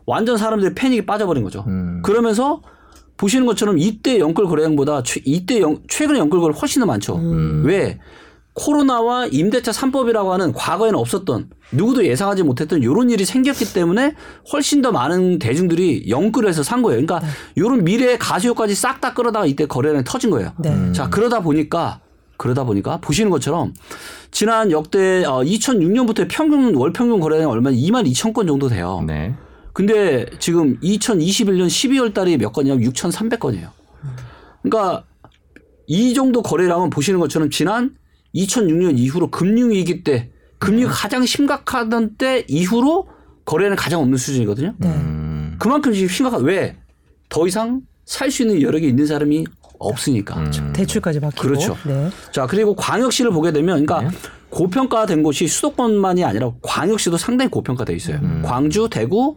완전 0.07 0.37
사람들이 0.37 0.75
패닉이 0.75 1.07
빠져버린 1.07 1.43
거죠. 1.43 1.65
음. 1.67 2.03
그러면서 2.03 2.63
보시는 3.17 3.47
것처럼 3.47 3.79
이때 3.79 4.19
영끌 4.19 4.47
거래량보다 4.47 5.03
최- 5.05 5.23
이때 5.25 5.61
영, 5.61 5.79
최근에 5.89 6.19
영끌 6.19 6.41
거래 6.41 6.55
훨씬 6.59 6.81
더 6.81 6.87
많죠. 6.87 7.15
왜? 7.65 7.99
코로나와 8.55 9.27
임대차 9.27 9.73
3법이라고 9.73 10.29
하는 10.29 10.53
과거에는 10.53 10.99
없었던 10.99 11.51
누구도 11.73 12.07
예상하지 12.07 12.45
못했던 12.45 12.83
이런 12.83 13.11
일이 13.11 13.25
생겼기 13.25 13.73
때문에 13.75 14.15
훨씬 14.53 14.81
더 14.81 14.93
많은 14.93 15.41
대중들이 15.41 16.09
영끌을 16.09 16.49
해서 16.49 16.63
산 16.63 16.83
거예요. 16.83 17.05
그러니까 17.05 17.29
이런 17.57 17.85
미래의 17.85 18.19
가수효까지 18.19 18.75
싹 18.75 19.01
다 19.01 19.13
끌어다가 19.13 19.45
이때 19.47 19.67
거래량이 19.67 20.05
터진 20.05 20.31
거예요. 20.31 20.53
네. 20.59 20.93
자 20.93 21.11
그러다 21.11 21.41
보니까 21.41 22.01
그러다 22.37 22.65
보니까 22.65 22.99
보시는 22.99 23.29
것처럼 23.31 23.75
지난 24.31 24.71
역대 24.71 25.25
어, 25.25 25.43
2006년부터 25.43 26.27
평균 26.31 26.75
월 26.77 26.93
평균 26.93 27.19
거래량이 27.21 27.51
얼마나 27.51 27.77
2만 27.77 28.09
2천 28.11 28.33
건 28.33 28.47
정도 28.47 28.69
돼요. 28.69 29.03
네. 29.07 29.35
근데 29.73 30.27
지금 30.39 30.79
2021년 30.81 31.67
12월 31.67 32.15
달에 32.15 32.37
몇 32.37 32.53
건이냐면 32.53 32.89
6,300건이에요. 32.89 33.69
그러니까 34.63 35.03
이 35.89 36.15
정도 36.15 36.41
거래량은 36.41 36.91
보시는 36.91 37.19
것처럼 37.19 37.51
지난 37.51 37.97
2006년 38.35 38.99
이후로 38.99 39.31
금융위기 39.31 40.03
때 40.03 40.31
금리가 40.59 40.91
가장 40.91 41.25
심각하던 41.25 42.17
때 42.17 42.45
이후로 42.49 43.09
거래는 43.45 43.77
가장 43.77 44.01
없는 44.01 44.17
수준이거든요. 44.17 44.75
네. 44.79 44.89
음. 44.89 45.57
그만큼 45.59 45.93
지금 45.93 46.09
심각한 46.09 46.43
왜? 46.43 46.77
더 47.29 47.47
이상 47.47 47.83
살 48.07 48.31
수 48.31 48.43
있는 48.43 48.61
여력이 48.63 48.87
있는 48.89 49.07
사람이 49.07 49.45
없으니까. 49.79 50.37
음. 50.37 50.73
대출까지 50.75 51.21
받기고. 51.21 51.43
그렇죠. 51.43 51.77
네. 51.87 52.09
자, 52.33 52.47
그리고 52.47 52.75
광역시를 52.75 53.31
보게 53.33 53.53
되면 53.53 53.85
그러니까 53.85 54.11
네. 54.11 54.17
고평가된 54.51 55.23
곳이 55.23 55.47
수도권만이 55.49 56.25
아니라 56.25 56.53
광역시도 56.63 57.17
상당히 57.17 57.51
고평가돼 57.51 57.95
있어요. 57.95 58.17
음. 58.23 58.43
광주, 58.45 58.89
대구, 58.91 59.37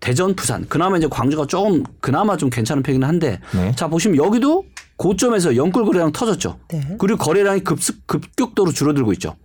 대전, 0.00 0.34
부산. 0.34 0.66
그나마 0.68 0.98
이제 0.98 1.06
광주가 1.10 1.46
조금 1.46 1.82
그나마 2.00 2.36
좀 2.36 2.50
괜찮은 2.50 2.82
편이긴 2.82 3.04
한데 3.04 3.40
네. 3.54 3.72
자, 3.76 3.88
보시면 3.88 4.16
여기도 4.18 4.64
고점에서 4.96 5.56
영끌 5.56 5.84
거래량 5.84 6.12
터졌죠. 6.12 6.58
네. 6.68 6.96
그리고 6.98 7.18
거래량이 7.18 7.60
급습 7.60 8.06
급격도로 8.06 8.72
줄어들고 8.72 9.12
있죠. 9.14 9.36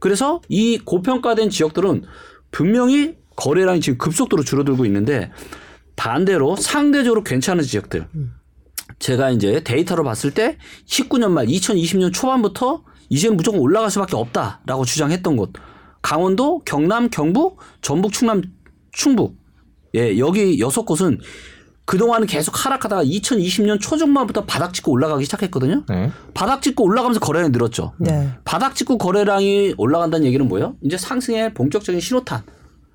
그래서 0.00 0.40
이 0.48 0.78
고평가된 0.78 1.50
지역들은 1.50 2.04
분명히 2.50 3.16
거래량이 3.36 3.80
지금 3.80 3.98
급속도로 3.98 4.42
줄어들고 4.42 4.86
있는데 4.86 5.30
반대로 5.96 6.56
상대적으로 6.56 7.22
괜찮은 7.22 7.62
지역들. 7.64 8.08
제가 8.98 9.30
이제 9.30 9.62
데이터로 9.62 10.04
봤을 10.04 10.30
때 10.30 10.58
19년 10.86 11.30
말 11.30 11.46
2020년 11.46 12.12
초반부터 12.12 12.84
이제는 13.08 13.36
무조건 13.36 13.60
올라갈 13.60 13.90
수밖에 13.90 14.16
없다라고 14.16 14.84
주장했던 14.84 15.36
곳. 15.36 15.52
강원도, 16.02 16.60
경남, 16.60 17.10
경북, 17.10 17.58
전북, 17.82 18.12
충남, 18.12 18.42
충북. 18.92 19.36
예, 19.94 20.18
여기 20.18 20.60
여섯 20.60 20.84
곳은 20.84 21.20
그동안은 21.86 22.26
계속 22.26 22.64
하락하다가 22.64 23.04
2020년 23.04 23.80
초중반부터 23.80 24.44
바닥 24.44 24.74
찍고 24.74 24.90
올라가기 24.90 25.24
시작했거든요. 25.24 25.84
네. 25.88 26.10
바닥 26.34 26.60
찍고 26.60 26.84
올라가면서 26.84 27.20
거래량이 27.20 27.50
늘었죠. 27.52 27.92
네. 27.98 28.28
바닥 28.44 28.74
찍고 28.74 28.98
거래량이 28.98 29.74
올라간다는 29.78 30.26
얘기는 30.26 30.46
뭐예요? 30.46 30.74
이제 30.82 30.98
상승의 30.98 31.54
본격적인 31.54 32.00
신호탄. 32.00 32.42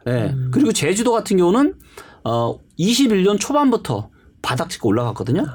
예. 0.08 0.36
그리고 0.52 0.74
제주도 0.74 1.14
같은 1.14 1.38
경우는 1.38 1.76
어 2.26 2.58
21년 2.78 3.40
초반부터 3.40 4.10
바닥 4.42 4.70
찍고 4.70 4.90
올라갔거든요. 4.90 5.46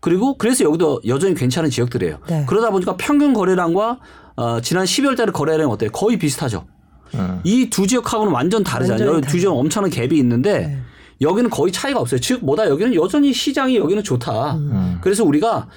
그리고 0.00 0.36
그래서 0.36 0.64
여기도 0.64 1.00
여전히 1.06 1.34
괜찮은 1.34 1.70
지역들이에요. 1.70 2.18
네. 2.28 2.44
그러다 2.46 2.70
보니까 2.70 2.96
평균 2.98 3.32
거래량과 3.32 4.00
어 4.36 4.60
지난 4.60 4.84
12월 4.84 5.16
달에 5.16 5.32
거래량이 5.32 5.70
어때요? 5.72 5.90
거의 5.92 6.18
비슷하죠. 6.18 6.66
음. 7.14 7.40
이두 7.44 7.86
지역하고는 7.86 8.32
완전 8.32 8.64
다르잖아요. 8.64 9.22
두 9.22 9.40
지역 9.40 9.56
엄청난 9.56 9.90
갭이 9.90 10.12
있는데 10.14 10.66
네. 10.66 10.82
여기는 11.20 11.50
거의 11.50 11.72
차이가 11.72 12.00
없어요. 12.00 12.20
즉 12.20 12.44
뭐다 12.44 12.68
여기는 12.68 12.94
여전히 12.94 13.32
시장이 13.32 13.76
여기는 13.76 14.02
좋다. 14.02 14.54
음. 14.54 14.98
그래서 15.00 15.24
우리가 15.24 15.68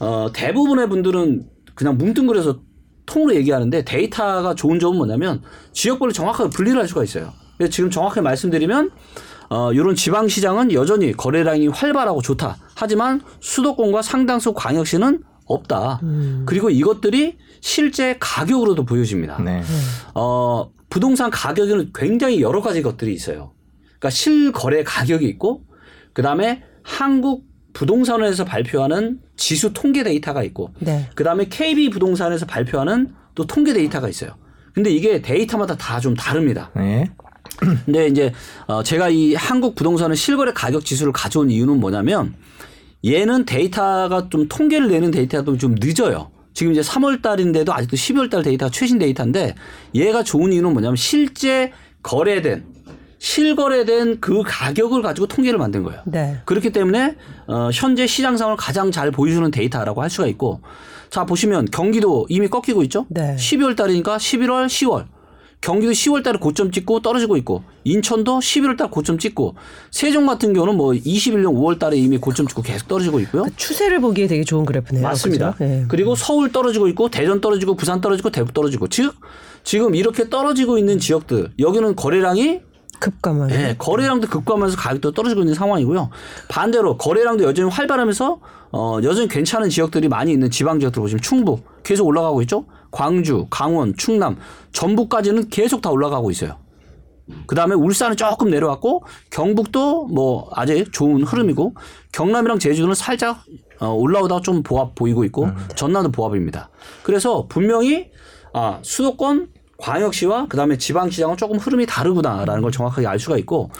어, 0.00 0.28
대부분의 0.32 0.88
분들은 0.88 1.44
그냥 1.74 1.96
뭉뚱그려서 1.96 2.60
통으로 3.06 3.34
얘기하는데 3.36 3.84
데이터가 3.84 4.54
좋은 4.54 4.78
점은 4.78 4.98
뭐냐면 4.98 5.42
지역별로 5.72 6.12
정확하게 6.12 6.50
분리를 6.50 6.78
할 6.78 6.88
수가 6.88 7.04
있어요. 7.04 7.32
지금 7.70 7.90
정확하게 7.90 8.20
말씀드리면 8.22 8.90
어, 9.50 9.72
이런 9.72 9.94
지방 9.94 10.28
시장은 10.28 10.72
여전히 10.72 11.12
거래량이 11.12 11.68
활발하고 11.68 12.22
좋다. 12.22 12.56
하지만 12.74 13.20
수도권과 13.40 14.02
상당수 14.02 14.54
광역시는 14.54 15.22
없다. 15.46 16.00
음. 16.02 16.44
그리고 16.46 16.70
이것들이 16.70 17.36
실제 17.60 18.16
가격으로도 18.18 18.84
보여집니다. 18.84 19.40
네. 19.42 19.62
어, 20.14 20.70
부동산 20.88 21.30
가격에는 21.30 21.90
굉장히 21.94 22.40
여러 22.40 22.60
가지 22.60 22.82
것들이 22.82 23.12
있어요. 23.12 23.52
그러니까 24.02 24.10
실거래 24.10 24.82
가격이 24.82 25.24
있고, 25.28 25.62
그 26.12 26.22
다음에 26.22 26.64
한국 26.82 27.44
부동산원에서 27.72 28.44
발표하는 28.44 29.20
지수 29.36 29.72
통계 29.72 30.02
데이터가 30.02 30.42
있고, 30.42 30.70
네. 30.80 31.08
그 31.14 31.22
다음에 31.22 31.46
KB 31.48 31.88
부동산에서 31.90 32.44
발표하는 32.46 33.14
또 33.36 33.46
통계 33.46 33.72
데이터가 33.72 34.08
있어요. 34.08 34.32
근데 34.74 34.90
이게 34.90 35.22
데이터마다 35.22 35.76
다 35.76 36.00
좀 36.00 36.14
다릅니다. 36.14 36.70
네. 36.74 37.04
근데 37.84 38.08
이제 38.08 38.32
어 38.66 38.82
제가 38.82 39.08
이 39.10 39.34
한국 39.34 39.74
부동산의 39.76 40.16
실거래 40.16 40.52
가격 40.52 40.84
지수를 40.84 41.12
가져온 41.12 41.50
이유는 41.50 41.78
뭐냐면 41.78 42.34
얘는 43.04 43.44
데이터가 43.44 44.28
좀 44.30 44.48
통계를 44.48 44.88
내는 44.88 45.10
데이터도 45.12 45.58
좀 45.58 45.76
늦어요. 45.78 46.30
지금 46.54 46.72
이제 46.72 46.80
3월 46.80 47.22
달인데도 47.22 47.72
아직도 47.72 47.96
12월 47.96 48.30
달 48.30 48.42
데이터가 48.42 48.70
최신 48.70 48.98
데이터인데 48.98 49.54
얘가 49.94 50.22
좋은 50.24 50.52
이유는 50.52 50.72
뭐냐면 50.72 50.96
실제 50.96 51.72
거래된 52.02 52.64
실거래된 53.22 54.18
그 54.20 54.42
가격을 54.44 55.00
가지고 55.00 55.28
통계를 55.28 55.56
만든 55.56 55.84
거예요. 55.84 56.00
네. 56.06 56.38
그렇기 56.44 56.72
때문에 56.72 57.16
어, 57.46 57.70
현재 57.72 58.04
시장 58.08 58.36
상황을 58.36 58.56
가장 58.56 58.90
잘 58.90 59.12
보여주는 59.12 59.48
데이터라고 59.48 60.02
할 60.02 60.10
수가 60.10 60.26
있고 60.26 60.60
자 61.08 61.24
보시면 61.24 61.66
경기도 61.66 62.26
이미 62.28 62.48
꺾이고 62.48 62.82
있죠. 62.84 63.06
네. 63.08 63.36
12월 63.36 63.76
달이니까 63.76 64.16
11월, 64.16 64.66
10월 64.66 65.04
경기도 65.60 65.92
10월 65.92 66.24
달에 66.24 66.38
고점 66.38 66.72
찍고 66.72 67.00
떨어지고 67.02 67.36
있고 67.36 67.62
인천도 67.84 68.40
11월 68.40 68.76
달 68.76 68.90
고점 68.90 69.18
찍고 69.18 69.54
세종 69.92 70.26
같은 70.26 70.52
경우는 70.52 70.76
뭐 70.76 70.90
21년 70.90 71.54
5월 71.54 71.78
달에 71.78 71.96
이미 71.98 72.18
고점 72.18 72.48
찍고 72.48 72.62
계속 72.62 72.88
떨어지고 72.88 73.20
있고요. 73.20 73.44
그 73.44 73.56
추세를 73.56 74.00
보기에 74.00 74.26
되게 74.26 74.42
좋은 74.42 74.64
그래프네요. 74.64 75.04
맞습니다. 75.04 75.54
예. 75.60 75.84
그리고 75.86 76.16
서울 76.16 76.50
떨어지고 76.50 76.88
있고 76.88 77.08
대전 77.08 77.40
떨어지고 77.40 77.76
부산 77.76 78.00
떨어지고 78.00 78.30
대구 78.30 78.52
떨어지고 78.52 78.88
즉 78.88 79.14
지금 79.62 79.94
이렇게 79.94 80.28
떨어지고 80.28 80.76
있는 80.76 80.98
지역들 80.98 81.52
여기는 81.60 81.94
거래량이 81.94 82.71
급감하는. 83.02 83.54
예, 83.54 83.74
거래량도 83.76 84.28
급감하면서 84.28 84.76
가격도 84.76 85.10
떨어지고 85.10 85.40
있는 85.40 85.54
상황이고요. 85.54 86.10
반대로 86.48 86.96
거래량도 86.96 87.42
여전히 87.42 87.68
활발하면서 87.68 88.40
어, 88.72 88.98
여전히 89.02 89.26
괜찮은 89.26 89.68
지역들이 89.68 90.08
많이 90.08 90.32
있는 90.32 90.50
지방 90.50 90.78
지역들 90.78 91.00
보시면 91.02 91.20
충북 91.20 91.82
계속 91.82 92.06
올라가고 92.06 92.40
있죠. 92.42 92.64
광주, 92.92 93.46
강원, 93.50 93.96
충남, 93.96 94.36
전북까지는 94.72 95.48
계속 95.48 95.82
다 95.82 95.90
올라가고 95.90 96.30
있어요. 96.30 96.58
그 97.46 97.54
다음에 97.54 97.74
울산은 97.74 98.16
조금 98.16 98.50
내려왔고 98.50 99.04
경북도 99.30 100.06
뭐 100.06 100.50
아직 100.54 100.92
좋은 100.92 101.22
흐름이고 101.22 101.74
경남이랑 102.12 102.58
제주도는 102.58 102.94
살짝 102.94 103.42
어, 103.80 103.88
올라오다가 103.88 104.40
좀 104.42 104.62
보합 104.62 104.94
보이고 104.94 105.24
있고 105.24 105.48
전남도 105.74 106.12
보합입니다. 106.12 106.70
그래서 107.02 107.46
분명히 107.48 108.10
아 108.52 108.78
수도권 108.82 109.48
광역시와 109.82 110.46
그다음에 110.46 110.78
지방시장은 110.78 111.36
조금 111.36 111.58
흐름이 111.58 111.86
다르구나라는 111.86 112.62
걸 112.62 112.70
정확하게 112.70 113.06
알 113.06 113.18
수가 113.18 113.36
있고 113.38 113.70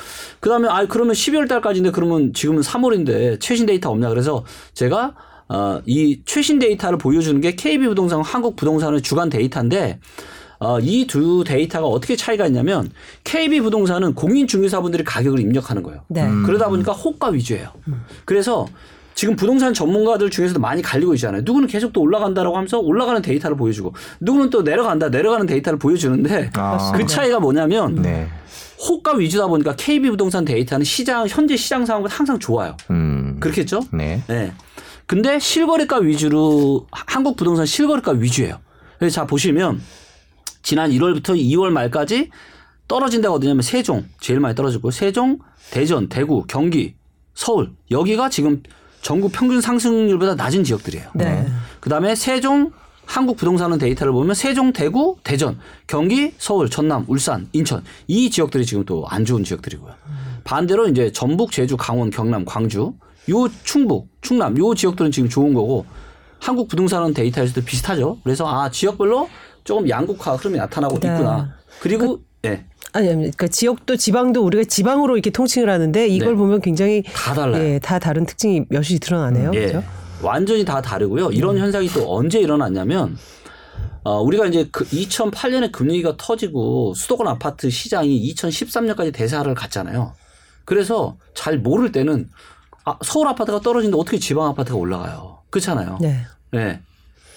그다음에 0.41 0.69
아 0.69 0.85
그러면 0.87 1.15
12월 1.15 1.49
달까지인데 1.49 1.93
그러면 1.93 2.33
지금은 2.35 2.61
3월인데 2.62 3.41
최신 3.41 3.67
데이터 3.67 3.91
없냐 3.91 4.09
그래서 4.09 4.45
제가 4.75 5.15
어, 5.49 5.81
이 5.87 6.21
최신 6.25 6.59
데이터를 6.59 6.99
보여주는 6.99 7.41
게 7.41 7.55
KB 7.55 7.87
부동산, 7.87 8.21
한국 8.23 8.57
부동산원의 8.57 9.03
주간 9.03 9.29
데이터인데 9.29 10.01
어, 10.59 10.79
이 10.81 11.07
두 11.07 11.45
데이터가 11.45 11.87
어떻게 11.88 12.15
차이가 12.17 12.47
있냐면 12.47 12.91
KB 13.25 13.61
부동산은 13.61 14.15
공인 14.15 14.47
중개사분들이 14.47 15.05
가격을 15.05 15.41
입력하는 15.41 15.83
거예요. 15.83 16.03
네. 16.09 16.27
그러다 16.47 16.69
보니까 16.69 16.93
호가 16.93 17.29
위주예요. 17.29 17.71
그래서 18.25 18.67
지금 19.14 19.37
부동산 19.37 19.75
전문가들 19.75 20.31
중에서도 20.31 20.61
많이 20.61 20.83
갈리고 20.83 21.14
있잖아요. 21.14 21.42
누구는 21.44 21.68
계속 21.68 21.92
또 21.92 22.01
올라간다라고 22.01 22.57
하면서 22.57 22.79
올라가는 22.79 23.20
데이터를 23.20 23.57
보여주고 23.57 23.94
누구는 24.20 24.51
또 24.51 24.62
내려간다 24.62 25.09
내려가는 25.09 25.46
데이터를 25.46 25.79
보여주는데 25.79 26.51
아. 26.55 26.92
그 26.96 27.07
차이가 27.07 27.40
뭐냐면 27.40 27.96
네. 27.96 28.29
호가 28.88 29.14
위주다 29.14 29.46
보니까 29.46 29.77
KB 29.77 30.11
부동산 30.11 30.44
데이터는 30.44 30.85
시장 30.85 31.27
현재 31.29 31.57
시장 31.57 31.87
상황보다 31.87 32.14
항상 32.14 32.38
좋아요. 32.38 32.77
음. 32.90 33.37
그렇겠죠? 33.38 33.81
네. 33.92 34.22
네. 34.27 34.53
근데 35.07 35.38
실거래가 35.38 35.98
위주로 35.98 36.87
한국 36.90 37.37
부동산 37.37 37.66
실거래가 37.66 38.12
위주예요. 38.12 38.59
그래서 38.98 39.14
자 39.14 39.27
보시면 39.27 39.81
지난 40.62 40.90
1월부터 40.90 41.37
2월 41.37 41.70
말까지 41.70 42.31
떨어진 42.88 43.20
데가 43.20 43.35
어디냐면 43.35 43.62
세종 43.62 44.05
제일 44.20 44.40
많이 44.40 44.55
떨어졌고 44.55 44.90
세종, 44.90 45.38
대전, 45.70 46.09
대구, 46.09 46.44
경기, 46.46 46.94
서울 47.35 47.72
여기가 47.90 48.29
지금 48.29 48.62
전국 49.03 49.33
평균 49.33 49.61
상승률보다 49.61 50.37
낮은 50.37 50.65
지역들이에요. 50.65 51.11
네. 51.15 51.47
그다음에 51.81 52.15
세종 52.15 52.71
한국 53.05 53.37
부동산은 53.37 53.79
데이터를 53.79 54.12
보면 54.12 54.35
세종, 54.35 54.73
대구, 54.73 55.17
대전, 55.25 55.59
경기, 55.88 56.33
서울, 56.38 56.71
전남, 56.71 57.05
울산, 57.09 57.49
인천 57.53 57.83
이 58.07 58.31
지역들이 58.31 58.65
지금 58.65 58.85
또 58.85 59.05
안 59.09 59.25
좋은 59.25 59.43
지역들이고요. 59.45 59.93
반대로 60.45 60.88
이제 60.88 61.11
전북, 61.12 61.51
제주, 61.53 61.77
강원, 61.77 62.11
경남, 62.11 62.45
광주 62.45 62.95
요 63.31 63.49
충북, 63.65 64.09
충남 64.21 64.57
요 64.59 64.75
지역들은 64.75 65.11
지금 65.11 65.29
좋은 65.29 65.53
거고 65.53 65.85
한국 66.38 66.69
부동산은 66.69 67.12
데이터에서도 67.12 67.65
비슷하죠. 67.65 68.19
그래서 68.25 68.47
아 68.47 68.71
지역별로 68.71 69.29
조금 69.65 69.88
양극화 69.88 70.35
흐름이 70.37 70.59
나타나고 70.59 70.99
네. 71.01 71.09
있구나. 71.09 71.55
그리고 71.81 72.21
예. 72.45 72.65
아니, 72.93 73.09
아니, 73.09 73.17
그러니까 73.17 73.49
지역도 73.49 73.97
지방도 73.97 74.45
우리가 74.45 74.65
지방으로 74.65 75.17
이렇게 75.17 75.31
통칭을 75.31 75.69
하는데 75.71 76.07
이걸 76.09 76.31
네. 76.31 76.35
보면 76.35 76.61
굉장히 76.61 77.03
다 77.15 77.35
달라요. 77.35 77.65
예, 77.65 77.79
다 77.79 77.99
다른 77.99 78.27
특징이 78.27 78.67
몇이 78.69 78.99
드러나네요. 79.01 79.51
예. 79.55 79.67
그렇죠? 79.69 79.85
완전히 80.23 80.65
다 80.65 80.81
다르고요. 80.81 81.31
이런 81.33 81.59
현상이 81.59 81.89
또 81.89 82.15
언제 82.15 82.39
일어났냐면 82.39 83.17
어, 84.05 84.21
우리가 84.21 84.47
이제 84.47 84.69
그 84.71 84.85
2008년에 84.85 85.73
금리가 85.73 86.17
터지고 86.17 86.95
수도권 86.95 87.27
아파트 87.29 87.71
시장이 87.71 88.33
2013년까지 88.35 89.13
대사를 89.13 89.53
갔잖아요. 89.55 90.13
그래서 90.65 91.17
잘 91.35 91.59
모를 91.59 91.93
때는 91.93 92.29
아, 92.85 92.97
서울 93.05 93.29
아파트가 93.29 93.61
떨어지는데 93.61 93.99
어떻게 93.99 94.19
지방 94.19 94.47
아파트가 94.49 94.77
올라가요? 94.77 95.39
그렇잖아요. 95.51 95.99
네. 96.01 96.25
네. 96.51 96.81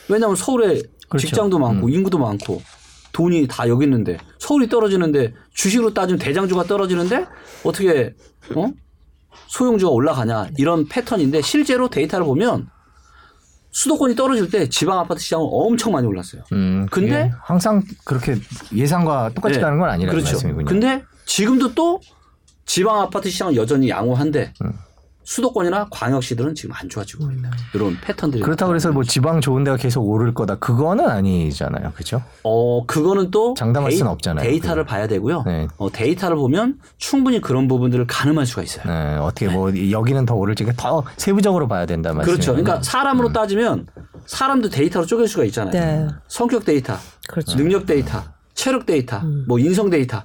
왜냐하면 0.10 0.36
서울에 0.36 0.82
그렇죠. 1.08 1.28
직장도 1.28 1.60
많고 1.60 1.90
인구도 1.90 2.18
많고 2.18 2.62
돈이 3.16 3.48
다 3.48 3.68
여기 3.70 3.86
있는데 3.86 4.18
서울이 4.40 4.68
떨어지는데 4.68 5.34
주식으로 5.54 5.94
따지면 5.94 6.20
대장주가 6.20 6.64
떨어지는데 6.66 7.26
어떻게 7.64 8.14
어 8.54 8.70
소형주가 9.48 9.90
올라가냐 9.94 10.50
이런 10.58 10.86
패턴인데 10.86 11.42
실제로 11.42 11.88
데이터를 11.90 12.26
보면 12.26 12.68
수도권이 13.72 14.16
떨어질 14.16 14.50
때 14.50 14.68
지방 14.68 15.00
아파트 15.00 15.22
시장은 15.22 15.46
엄청 15.50 15.94
많이 15.94 16.06
올랐어요. 16.08 16.42
음. 16.52 16.86
근데- 16.92 17.32
항상 17.42 17.82
그렇게 18.04 18.36
예상과 18.74 19.32
똑같이 19.34 19.56
네. 19.56 19.62
가는 19.62 19.80
건 19.80 19.90
아니라는 19.90 20.12
그렇죠. 20.20 20.34
말씀이군요. 20.34 20.66
근데 20.66 21.04
지금도 21.26 21.74
또 21.74 22.02
지방 22.66 23.00
아파트 23.00 23.30
시장은 23.30 23.56
여전히 23.56 23.88
양호한데 23.90 24.54
음. 24.62 24.74
수도권이나 25.26 25.88
광역시들은 25.90 26.54
지금 26.56 26.76
안 26.76 26.88
좋아지고 26.88 27.32
있다. 27.32 27.50
이런 27.74 27.98
패턴들이 28.00 28.44
그렇다고 28.44 28.76
해서 28.76 28.92
뭐 28.92 29.04
지방 29.04 29.42
좋은 29.42 29.64
데가 29.64 29.76
계속 29.76 30.08
오를 30.08 30.34
거다. 30.34 30.56
그거는 30.56 31.08
아니잖아요. 31.10 31.94
그죠? 31.96 32.22
어, 32.44 32.86
그거는 32.86 33.32
또 33.32 33.56
장담할 33.56 33.90
데이, 33.90 33.98
수는 33.98 34.12
없잖아요. 34.12 34.48
데이터를 34.48 34.84
그거. 34.84 34.96
봐야 34.96 35.08
되고요. 35.08 35.44
네. 35.46 35.68
어, 35.78 35.92
데이터를 35.92 36.38
보면 36.38 36.78
충분히 36.98 37.42
그런 37.42 37.68
부분들을 37.68 38.06
가늠할 38.08 38.46
수가 38.46 38.62
있어요. 38.62 38.86
네, 38.86 39.18
어떻게 39.18 39.48
뭐 39.50 39.72
여기는 39.92 40.26
더 40.28 40.36
오를지 40.36 40.66
더 40.78 41.04
세부적으로 41.18 41.68
봐야 41.68 41.86
된다 41.88 42.14
말씀. 42.14 42.32
그렇죠. 42.32 42.52
그러니까 42.52 42.82
사람으로 42.84 43.34
따지면 43.34 43.88
사람도 44.28 44.70
데이터로 44.70 45.08
쪼갤 45.08 45.28
수가 45.28 45.44
있잖아요. 45.46 45.72
네. 45.74 46.08
성격 46.28 46.66
데이터, 46.66 46.96
그렇죠. 47.28 47.58
능력 47.58 47.88
데이터, 47.88 48.22
체력 48.54 48.86
데이터, 48.86 49.22
뭐 49.48 49.58
인성 49.58 49.90
데이터. 49.90 50.24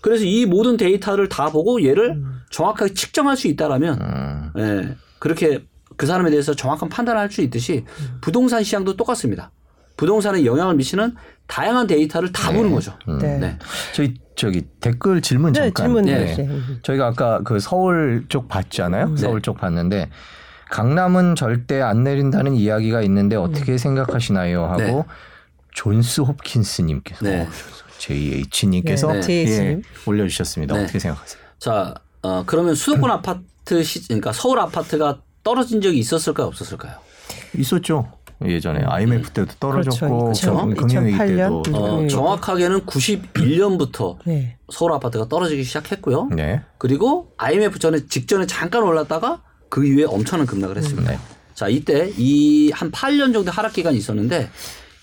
그래서 0.00 0.24
이 0.24 0.46
모든 0.46 0.78
데이터를 0.78 1.28
다 1.28 1.50
보고 1.50 1.84
얘를 1.84 2.22
정확하게 2.50 2.94
측정할 2.94 3.36
수 3.36 3.48
있다라면 3.48 4.00
음, 4.00 4.52
예, 4.58 4.96
그렇게 5.18 5.64
그 5.96 6.06
사람에 6.06 6.30
대해서 6.30 6.54
정확한 6.54 6.88
판단을 6.88 7.20
할 7.20 7.30
수 7.30 7.42
있듯이 7.42 7.84
부동산 8.20 8.62
시장도 8.64 8.96
똑같습니다. 8.96 9.50
부동산에 9.96 10.44
영향을 10.44 10.74
미치는 10.76 11.14
다양한 11.46 11.86
데이터를 11.86 12.32
다 12.32 12.50
보는 12.52 12.72
거죠. 12.72 12.94
네. 13.20 13.38
네. 13.38 13.58
저희 13.92 14.14
저기 14.34 14.62
댓글 14.80 15.20
질문 15.20 15.52
네, 15.52 15.60
잠깐. 15.60 15.84
질문 15.86 16.04
네. 16.06 16.26
주세요. 16.28 16.50
저희가 16.82 17.06
아까 17.08 17.40
그 17.44 17.60
서울 17.60 18.24
쪽 18.28 18.48
봤잖아요. 18.48 19.16
서울 19.16 19.42
쪽 19.42 19.58
봤는데 19.58 20.08
강남은 20.70 21.34
절대 21.34 21.80
안 21.82 22.02
내린다는 22.02 22.54
이야기가 22.54 23.02
있는데 23.02 23.36
어떻게 23.36 23.76
생각하시나요? 23.76 24.64
하고 24.64 24.78
네. 24.78 25.04
존스 25.72 26.22
홉킨스님께서 26.22 27.24
네. 27.24 27.48
JH님께서 27.98 29.12
네. 29.20 29.46
예, 29.46 29.80
올려주셨습니다. 30.06 30.74
네. 30.76 30.82
어떻게 30.84 30.98
생각하세요? 30.98 31.42
자, 31.58 31.94
어, 32.22 32.42
그러면 32.46 32.74
수도권 32.74 33.10
아파트 33.10 33.82
시, 33.82 34.06
그러니까 34.06 34.32
서울 34.32 34.58
아파트가 34.60 35.20
떨어진 35.42 35.80
적이 35.80 35.98
있었을까요, 35.98 36.46
없었을까요? 36.48 36.94
있었죠. 37.56 38.12
예전에 38.44 38.82
IMF 38.84 39.30
때도 39.30 39.52
떨어졌고 39.60 40.24
그렇죠. 40.24 40.56
금- 40.56 40.74
금융위기 40.74 41.16
2008년. 41.18 41.62
때도 41.62 41.62
음. 41.68 41.74
어, 41.74 42.00
음. 42.00 42.08
정확하게는 42.08 42.86
91년부터 42.86 44.16
네. 44.24 44.56
서울 44.72 44.92
아파트가 44.92 45.28
떨어지기 45.28 45.62
시작했고요. 45.64 46.28
네. 46.34 46.62
그리고 46.78 47.32
IMF 47.36 47.78
전에 47.78 48.06
직전에 48.06 48.46
잠깐 48.46 48.82
올랐다가 48.82 49.42
그 49.68 49.84
이후에 49.86 50.04
엄청난 50.04 50.46
급락을 50.46 50.76
했습니다. 50.78 51.10
네. 51.12 51.18
자, 51.54 51.68
이때 51.68 52.10
이 52.16 52.70
한 52.72 52.90
8년 52.90 53.32
정도 53.34 53.50
하락 53.50 53.72
기간이 53.74 53.98
있었는데 53.98 54.48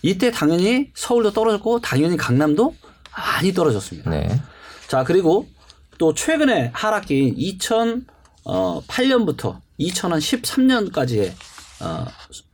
이때 0.02 0.32
당연히 0.32 0.90
서울도 0.96 1.32
떨어졌고 1.34 1.82
당연히 1.82 2.18
강남도 2.18 2.74
많이 3.16 3.54
떨어졌습니다. 3.54 4.10
네. 4.10 4.42
자, 4.88 5.04
그리고 5.04 5.48
또 5.98 6.14
최근에 6.14 6.72
하락기인 6.74 7.36
2008년부터 7.36 9.60
2013년까지의 9.80 11.32
어, 11.82 12.06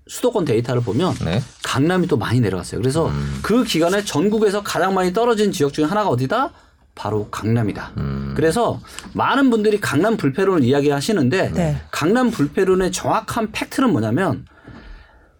수도권 0.08 0.46
데이터를 0.46 0.82
보면 0.82 1.16
네. 1.24 1.42
강남이 1.64 2.08
또 2.08 2.18
많이 2.18 2.40
내려갔어요. 2.40 2.82
그래서 2.82 3.12
그 3.42 3.64
기간에 3.64 4.04
전국에서 4.04 4.64
가장 4.64 4.94
많이 4.94 5.14
떨어진 5.14 5.52
지역 5.52 5.74
중에 5.74 5.86
하나가 5.86 6.10
어디다? 6.10 6.52
바로 6.96 7.30
강남이다. 7.30 7.94
그래서 8.36 8.80
많은 9.14 9.50
분들이 9.50 9.80
강남 9.80 10.18
불패론을 10.18 10.64
이야기하시는데 10.64 11.52
네. 11.54 11.82
강남 11.90 12.30
불패론의 12.30 12.92
정확한 12.92 13.52
팩트는 13.52 13.92
뭐냐면 13.92 14.46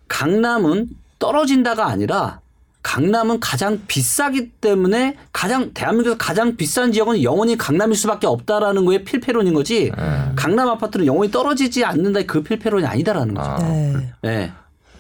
강남은 0.08 0.90
떨어진다가 1.20 1.88
아니라 1.88 2.42
강남은 2.84 3.40
가장 3.40 3.80
비싸기 3.88 4.50
때문에 4.62 5.16
가장 5.32 5.72
대한민국에서 5.74 6.18
가장 6.18 6.56
비싼 6.58 6.92
지역은 6.92 7.24
영원히 7.24 7.58
강남일 7.58 7.96
수밖에 7.96 8.28
없다라는 8.28 8.86
거에 8.86 9.04
필패론인 9.04 9.54
거지. 9.54 9.92
강남 10.36 10.68
아파트는 10.70 11.06
영원히 11.06 11.32
떨어지지 11.32 11.84
않는다 11.86 12.20
그 12.28 12.44
필패론이 12.44 12.86
아니다라는 12.86 13.34
거죠. 13.34 13.50
아, 13.50 13.58
네. 13.60 14.14
네. 14.22 14.52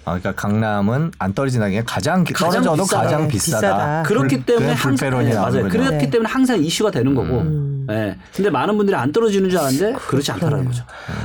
아, 0.06 0.18
그러니까 0.20 0.34
강남은 0.34 1.12
안 1.20 1.34
떨어진다는 1.34 1.74
게 1.76 1.84
가장 1.86 2.24
기- 2.24 2.34
가장 2.34 2.62
떨어져도 2.64 2.84
비싸다. 2.84 3.04
가장 3.04 3.22
네, 3.22 3.28
비싸다. 3.30 3.58
비싸다. 3.60 4.04
그렇기 4.04 4.36
불- 4.38 4.46
때문에 4.46 4.66
그냥 4.66 4.78
항상 4.80 5.10
네, 5.24 5.34
맞아요. 5.34 5.70
그렇기 5.70 5.98
네. 5.98 6.10
때문에 6.10 6.30
항상 6.30 6.64
이슈가 6.64 6.92
되는 6.92 7.14
거고. 7.16 7.40
음. 7.40 7.73
예. 7.90 8.18
근데 8.36 8.50
많은 8.50 8.78
분들이 8.78 8.96
안 8.96 9.12
떨어지는 9.12 9.50
줄 9.50 9.60
아는데 9.60 9.94
그렇지 9.94 10.32
않다라는 10.32 10.66
거죠. 10.66 10.84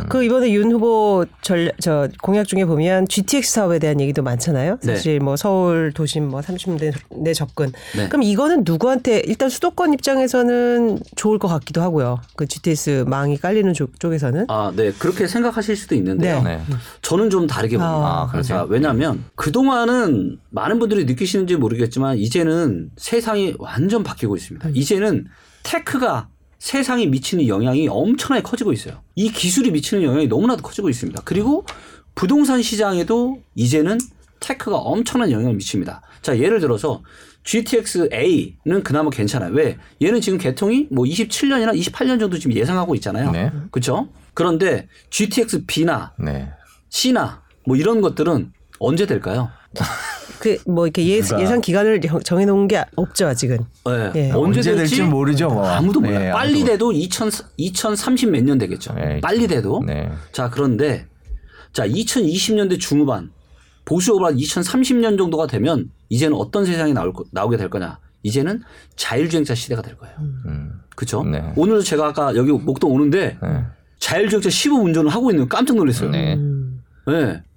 그 0.08 0.24
이번에 0.24 0.50
윤 0.52 0.70
후보 0.72 1.24
전, 1.42 1.70
저 1.80 2.08
공약 2.22 2.46
중에 2.46 2.64
보면 2.64 3.08
GTX 3.08 3.52
사업에 3.52 3.78
대한 3.78 4.00
얘기도 4.00 4.22
많잖아요. 4.22 4.78
네. 4.82 4.94
사실 4.94 5.20
뭐 5.20 5.36
서울 5.36 5.92
도심 5.92 6.28
뭐 6.28 6.40
30대 6.40 6.92
내 7.22 7.34
접근. 7.34 7.72
네. 7.96 8.08
그럼 8.08 8.22
이거는 8.22 8.62
누구한테 8.64 9.22
일단 9.26 9.48
수도권 9.48 9.92
입장에서는 9.94 11.00
좋을 11.16 11.38
것 11.38 11.48
같기도 11.48 11.82
하고요. 11.82 12.20
그 12.36 12.46
GTX 12.46 13.04
망이 13.06 13.36
깔리는 13.38 13.72
쪽, 13.74 13.98
쪽에서는. 14.00 14.46
아, 14.48 14.72
네. 14.74 14.92
그렇게 14.92 15.26
생각하실 15.26 15.76
수도 15.76 15.94
있는데요. 15.94 16.42
네. 16.42 16.56
네. 16.56 16.76
저는 17.02 17.30
좀 17.30 17.46
다르게 17.46 17.76
봅니다. 17.76 18.30
아? 18.32 18.42
자, 18.42 18.64
왜냐하면 18.68 19.24
그동안은 19.34 20.38
많은 20.50 20.78
분들이 20.78 21.04
느끼시는지 21.04 21.56
모르겠지만 21.56 22.18
이제는 22.18 22.90
세상이 22.96 23.54
완전 23.58 24.02
바뀌고 24.02 24.36
있습니다. 24.36 24.70
이제는 24.74 25.26
테크가 25.62 26.28
세상에 26.58 27.06
미치는 27.06 27.46
영향이 27.46 27.88
엄청나게 27.88 28.42
커지고 28.42 28.72
있어요. 28.72 29.00
이 29.14 29.30
기술이 29.30 29.70
미치는 29.70 30.02
영향이 30.02 30.26
너무나도 30.26 30.62
커지고 30.62 30.88
있습니다. 30.88 31.22
그리고 31.24 31.64
부동산 32.14 32.62
시장에도 32.62 33.40
이제는 33.54 33.98
테크가 34.40 34.76
엄청난 34.76 35.30
영향을 35.30 35.54
미칩니다. 35.54 36.02
자, 36.22 36.38
예를 36.38 36.60
들어서 36.60 37.02
GTX 37.44 38.10
A는 38.12 38.82
그나마 38.82 39.10
괜찮아요. 39.10 39.52
왜? 39.52 39.78
얘는 40.02 40.20
지금 40.20 40.38
개통이 40.38 40.88
뭐 40.90 41.04
27년이나 41.04 41.74
28년 41.78 42.20
정도 42.20 42.38
지금 42.38 42.54
예상하고 42.54 42.94
있잖아요. 42.96 43.30
네. 43.30 43.50
그렇죠? 43.70 44.08
그런데 44.34 44.88
GTX 45.10 45.64
B나 45.66 46.12
네. 46.18 46.50
C나 46.90 47.42
뭐 47.64 47.76
이런 47.76 48.00
것들은 48.00 48.52
언제 48.80 49.06
될까요? 49.06 49.50
그 50.40 50.56
뭐 50.66 50.86
이렇게 50.86 51.06
예, 51.06 51.20
누가- 51.20 51.40
예상 51.40 51.60
기간을 51.60 52.00
정- 52.00 52.20
정해놓은 52.20 52.68
게 52.68 52.84
없죠 52.96 53.26
아직은. 53.26 53.58
네. 53.86 54.12
예. 54.16 54.30
언제, 54.32 54.58
언제 54.60 54.74
될지 54.76 55.02
모르죠, 55.02 55.48
뭐. 55.48 55.66
아무도 55.66 56.00
몰라요. 56.00 56.18
네, 56.20 56.30
빨리 56.32 56.54
아무도 56.60 56.66
돼도 56.72 56.92
2000, 56.92 57.30
2030 57.56 58.30
몇 58.30 58.42
년 58.44 58.58
되겠죠. 58.58 58.94
네, 58.94 59.20
빨리 59.20 59.46
돼도. 59.46 59.82
네. 59.86 60.10
자, 60.32 60.48
그런데 60.50 61.06
자, 61.72 61.86
2020년대 61.86 62.78
중후반 62.80 63.30
보수오바 63.84 64.32
2030년 64.32 65.16
정도가 65.18 65.46
되면 65.46 65.90
이제는 66.08 66.36
어떤 66.36 66.64
세상이 66.64 66.92
나올, 66.92 67.12
거- 67.12 67.24
나오게 67.32 67.56
될 67.56 67.68
거냐? 67.70 67.98
이제는 68.22 68.62
자율주행차 68.96 69.54
시대가 69.54 69.80
될 69.82 69.96
거예요. 69.96 70.14
음. 70.46 70.72
그렇죠? 70.96 71.22
네. 71.22 71.52
오늘도 71.56 71.82
제가 71.82 72.08
아까 72.08 72.34
여기 72.36 72.50
목동 72.52 72.92
오는데 72.92 73.38
네. 73.42 73.64
자율주행차 74.00 74.50
15 74.50 74.80
운전을 74.82 75.10
하고 75.10 75.30
있는 75.30 75.48
거 75.48 75.56
깜짝 75.56 75.76
놀랐어요. 75.76 76.10
네. 76.10 76.36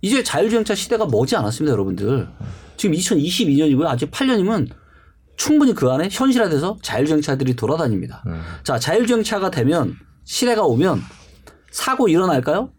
이제 0.01 0.23
자율주행차 0.23 0.75
시대가 0.75 1.05
머지 1.05 1.35
않았습니다, 1.35 1.71
여러분들. 1.73 2.27
지금 2.81 2.95
2022년이고요. 2.95 3.85
아직 3.85 4.09
8년이면 4.09 4.67
충분히 5.37 5.75
그 5.75 5.87
안에 5.91 6.09
현실화돼서 6.11 6.77
자율주행차들이 6.81 7.55
돌아다닙니다. 7.55 8.23
음. 8.25 8.41
자, 8.63 8.79
자율주행차가 8.79 9.51
되면 9.51 9.95
시대가 10.23 10.63
오면 10.63 10.99
사고 11.71 12.07
일어날까요? 12.07 12.71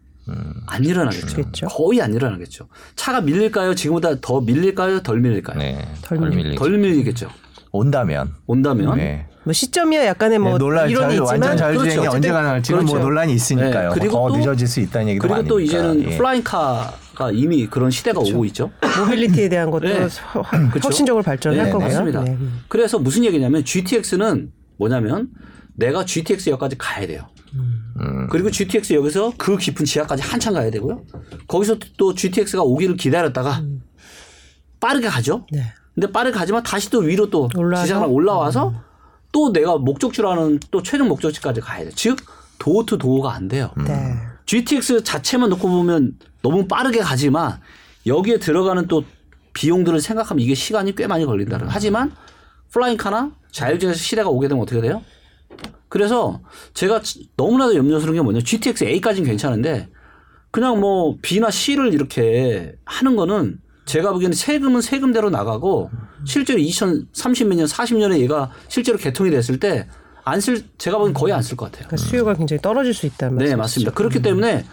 안 0.67 0.83
일어나겠죠. 0.83 1.35
그렇죠. 1.35 1.67
거의 1.67 2.01
안 2.01 2.13
일어나겠죠. 2.13 2.67
차가 2.97 3.21
밀릴까요? 3.21 3.75
지금보다 3.75 4.19
더 4.19 4.41
밀릴까요? 4.41 5.01
덜 5.03 5.21
밀릴까요? 5.21 5.57
네. 5.57 5.87
덜덜 6.01 6.31
밀리-. 6.31 6.55
덜 6.57 6.77
밀리겠죠. 6.77 7.29
온다면. 7.71 8.33
온다면. 8.45 8.97
네. 8.97 9.27
뭐 9.45 9.53
시점이야 9.53 10.05
약간의 10.05 10.39
뭐 10.39 10.53
네, 10.53 10.57
논란 10.57 10.89
이론이 10.89 11.05
자유, 11.07 11.13
있지만 11.23 11.27
완전 11.41 11.57
자율주행이 11.57 11.95
그렇죠. 11.99 12.15
언제 12.15 12.29
가능할지는 12.31 12.79
뭐 12.85 12.91
그렇죠. 12.93 13.05
논란이 13.07 13.33
있으니까요. 13.33 13.89
네, 13.93 13.99
그리고 13.99 14.13
더 14.15 14.27
또- 14.29 14.37
늦어질 14.37 14.67
수 14.67 14.79
있다는 14.81 15.07
얘기도 15.09 15.27
그리고 15.29 15.47
또 15.47 15.55
많으니까. 15.55 15.77
이제는 15.77 16.11
예. 16.11 16.17
플라잉카 16.17 16.93
가 17.15 17.31
이미 17.31 17.67
그런 17.67 17.91
시대가 17.91 18.19
오고 18.19 18.45
있죠. 18.45 18.71
모빌리티에 18.99 19.49
대한 19.49 19.69
것도 19.69 19.87
네. 19.87 20.01
혁- 20.33 20.49
그렇죠. 20.71 20.87
혁신적으로 20.87 21.23
발전할 21.23 21.65
네, 21.65 21.71
거고요. 21.71 21.87
맞습니다. 21.87 22.23
네. 22.23 22.37
그래서 22.67 22.97
무슨 22.99 23.23
얘기냐면 23.25 23.63
GTX는 23.63 24.51
뭐냐면 24.77 25.29
내가 25.75 26.05
GTX 26.05 26.49
역까지 26.51 26.77
가야 26.77 27.05
돼요. 27.07 27.27
음. 27.55 28.27
그리고 28.31 28.49
GTX 28.49 28.93
역에서 28.93 29.33
그 29.37 29.57
깊은 29.57 29.85
지하까지 29.85 30.23
한참 30.23 30.53
가야 30.55 30.71
되고요. 30.71 31.03
거기서 31.47 31.77
또 31.97 32.15
GTX가 32.15 32.63
오기를 32.63 32.97
기다렸다가 32.97 33.61
빠르게 34.79 35.07
가죠. 35.07 35.45
네. 35.51 35.61
근데 35.93 36.11
빠르게 36.11 36.35
가지만 36.37 36.63
다시 36.63 36.89
또 36.89 36.99
위로 36.99 37.29
또? 37.29 37.47
지상을 37.83 38.07
올라와서 38.09 38.73
또 39.31 39.53
내가 39.53 39.77
목적지라는 39.77 40.59
또 40.71 40.81
최종 40.81 41.07
목적지까지 41.09 41.61
가야 41.61 41.85
돼. 41.85 41.91
즉 41.95 42.17
도어 42.57 42.85
투 42.85 42.97
도어가 42.97 43.33
안 43.33 43.47
돼요. 43.47 43.69
네. 43.77 44.15
GTX 44.45 45.03
자체만 45.03 45.49
놓고 45.49 45.67
보면 45.67 46.17
너무 46.41 46.67
빠르게 46.67 46.99
가지만 46.99 47.59
여기에 48.05 48.39
들어가는 48.39 48.87
또 48.87 49.03
비용들을 49.53 49.99
생각하면 50.01 50.41
이게 50.41 50.55
시간이 50.55 50.95
꽤 50.95 51.07
많이 51.07 51.25
걸린다는. 51.25 51.67
하지만 51.69 52.11
플라잉카나 52.71 53.31
자율주행 53.51 53.93
시대가 53.93 54.29
오게 54.29 54.47
되면 54.47 54.61
어떻게 54.63 54.81
돼요? 54.81 55.01
그래서 55.87 56.41
제가 56.73 57.01
너무나도 57.37 57.75
염려스러운 57.75 58.15
게 58.15 58.21
뭐냐. 58.21 58.39
GTX 58.41 58.85
A까지는 58.85 59.29
괜찮은데 59.29 59.89
그냥 60.51 60.79
뭐 60.79 61.17
B나 61.21 61.51
C를 61.51 61.93
이렇게 61.93 62.75
하는 62.85 63.15
거는 63.15 63.59
제가 63.85 64.11
보기에는 64.13 64.33
세금은 64.33 64.81
세금대로 64.81 65.29
나가고 65.29 65.91
실제로 66.25 66.59
2030몇 66.59 67.55
년, 67.55 67.65
40년에 67.67 68.19
얘가 68.19 68.51
실제로 68.69 68.97
개통이 68.97 69.29
됐을 69.29 69.59
때 69.59 69.87
안 70.25 70.39
쓸, 70.39 70.63
제가 70.77 70.97
보기엔 70.97 71.13
거의 71.13 71.33
안 71.33 71.41
쓸 71.41 71.57
것 71.57 71.65
같아요. 71.71 71.87
그러니까 71.87 71.97
수요가 71.97 72.33
굉장히 72.33 72.61
떨어질 72.61 72.93
수 72.93 73.05
있다는 73.05 73.37
네, 73.37 73.55
말씀이시죠. 73.55 73.57
맞습니다. 73.57 73.91
그렇기 73.91 74.21
때문에 74.21 74.65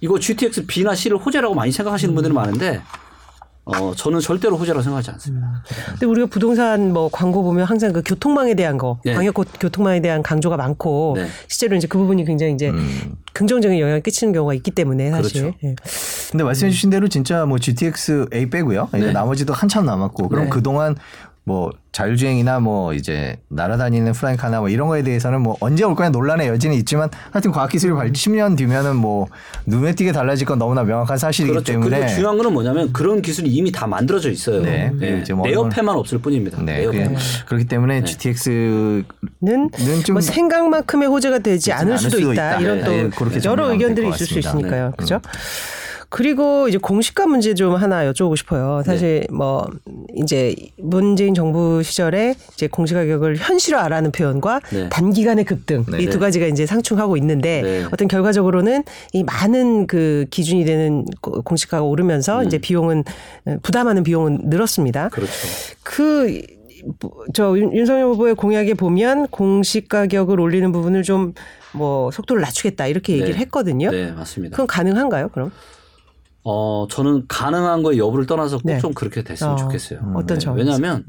이거 0.00 0.18
GTX 0.18 0.66
B나 0.66 0.94
C를 0.94 1.16
호재라고 1.18 1.54
많이 1.54 1.70
생각하시는 1.72 2.14
분들이 2.14 2.32
많은데 2.34 2.80
어, 3.66 3.94
저는 3.94 4.18
절대로 4.20 4.56
호재라고 4.56 4.82
생각하지 4.82 5.10
않습니다. 5.12 5.62
근데 5.90 6.06
우리가 6.06 6.26
부동산 6.26 6.92
뭐 6.92 7.08
광고 7.12 7.42
보면 7.44 7.66
항상 7.66 7.92
그 7.92 8.02
교통망에 8.04 8.54
대한 8.54 8.78
거, 8.78 8.98
네. 9.04 9.14
광역 9.14 9.34
고- 9.34 9.44
교통망에 9.60 10.00
대한 10.00 10.22
강조가 10.22 10.56
많고 10.56 11.12
네. 11.16 11.28
실제로 11.46 11.76
이제 11.76 11.86
그 11.86 11.98
부분이 11.98 12.24
굉장히 12.24 12.54
이제 12.54 12.72
긍정적인 13.34 13.78
영향을 13.78 14.00
끼치는 14.02 14.32
경우가 14.32 14.54
있기 14.54 14.72
때문에 14.72 15.10
사실 15.10 15.42
그렇죠. 15.42 15.58
예. 15.62 15.76
근데 16.32 16.42
말씀해 16.42 16.70
주신 16.72 16.90
대로 16.90 17.06
진짜 17.06 17.44
뭐 17.46 17.58
GTX 17.58 18.26
A 18.34 18.48
빼고요. 18.50 18.88
이제 18.96 19.06
네. 19.06 19.12
나머지도 19.12 19.52
한참 19.52 19.84
남았고 19.84 20.28
그럼 20.28 20.44
네. 20.44 20.50
그동안 20.50 20.96
뭐 21.44 21.70
자율주행이나 21.92 22.60
뭐 22.60 22.92
이제 22.94 23.36
날아다니는 23.48 24.12
플라잉카나 24.12 24.60
뭐 24.60 24.68
이런 24.68 24.86
거에 24.88 25.02
대해서는 25.02 25.40
뭐 25.40 25.56
언제 25.60 25.82
올 25.84 25.94
거냐 25.96 26.10
논란의 26.10 26.46
여지는 26.48 26.76
있지만 26.76 27.08
하여튼 27.32 27.50
과학기술이 27.50 27.92
발 27.94 28.12
10년 28.12 28.56
뒤면은 28.56 28.94
뭐 28.96 29.26
눈에 29.66 29.94
띄게 29.94 30.12
달라질 30.12 30.46
건 30.46 30.58
너무나 30.58 30.84
명확한 30.84 31.18
사실이기 31.18 31.52
그렇죠. 31.52 31.72
때문에 31.72 31.98
그리고 31.98 32.12
중요한 32.14 32.36
거는 32.36 32.52
뭐냐면 32.52 32.92
그런 32.92 33.20
기술이 33.22 33.48
이미 33.50 33.72
다 33.72 33.86
만들어져 33.86 34.30
있어요. 34.30 34.62
네. 34.62 34.92
네. 34.94 35.20
이제 35.22 35.32
뭐내 35.32 35.52
옆에만 35.54 35.96
없을 35.96 36.18
뿐입니다. 36.18 36.62
네, 36.62 36.78
내 36.78 36.84
옆에. 36.84 37.04
그게- 37.04 37.16
그렇기 37.46 37.64
때문에 37.66 38.04
GTX는 38.04 39.04
는좀뭐 39.72 40.20
생각만큼의 40.20 41.08
호재가 41.08 41.40
되지 41.40 41.72
않을 41.72 41.98
수도, 41.98 42.10
수도 42.18 42.32
있다. 42.32 42.50
있다. 42.52 42.60
이런 42.60 42.78
네, 42.78 42.84
또 42.84 43.24
네, 43.30 43.40
여러 43.44 43.72
의견들이 43.72 44.08
있을 44.10 44.26
수. 44.26 44.38
있으니까요. 44.38 44.86
네. 44.90 44.92
그죠? 44.96 45.20
그리고 46.10 46.66
이제 46.68 46.76
공시가 46.76 47.26
문제 47.26 47.54
좀 47.54 47.74
하나 47.76 48.04
여쭤보고 48.10 48.36
싶어요. 48.36 48.82
사실 48.84 49.20
네. 49.20 49.26
뭐 49.32 49.66
이제 50.16 50.54
문재인 50.76 51.34
정부 51.34 51.82
시절에 51.84 52.34
이제 52.52 52.66
공시 52.66 52.94
가격을 52.94 53.36
현실화라는 53.36 54.10
표현과 54.10 54.60
네. 54.72 54.88
단기간의 54.88 55.44
급등 55.44 55.84
네. 55.88 56.02
이두 56.02 56.18
가지가 56.18 56.46
이제 56.46 56.66
상충하고 56.66 57.16
있는데 57.18 57.62
네. 57.62 57.84
어떤 57.92 58.08
결과적으로는 58.08 58.82
이 59.12 59.22
많은 59.22 59.86
그 59.86 60.26
기준이 60.30 60.64
되는 60.64 61.04
고- 61.20 61.42
공시가가 61.42 61.84
오르면서 61.84 62.42
이제 62.42 62.58
비용은 62.58 63.04
부담하는 63.62 64.02
비용은 64.02 64.40
늘었습니다. 64.46 65.10
그렇죠. 65.10 65.32
그, 65.84 66.42
저 67.34 67.56
윤석열 67.56 68.06
후보의 68.06 68.34
공약에 68.34 68.74
보면 68.74 69.28
공시 69.28 69.86
가격을 69.86 70.40
올리는 70.40 70.70
부분을 70.72 71.02
좀 71.04 71.34
뭐 71.72 72.10
속도를 72.10 72.42
낮추겠다 72.42 72.88
이렇게 72.88 73.12
얘기를 73.12 73.34
네. 73.34 73.38
했거든요. 73.42 73.92
네, 73.92 74.10
맞습니다. 74.10 74.54
그건 74.56 74.66
가능한가요, 74.66 75.28
그럼? 75.28 75.52
어, 76.42 76.86
저는 76.90 77.26
가능한 77.28 77.82
거의 77.82 77.98
여부를 77.98 78.26
떠나서 78.26 78.58
꼭 78.58 78.66
네. 78.66 78.78
좀 78.78 78.94
그렇게 78.94 79.22
됐으면 79.22 79.54
어, 79.54 79.56
좋겠어요. 79.56 80.00
어떤 80.14 80.38
네, 80.38 80.44
점에서? 80.44 80.52
왜냐하면 80.54 81.04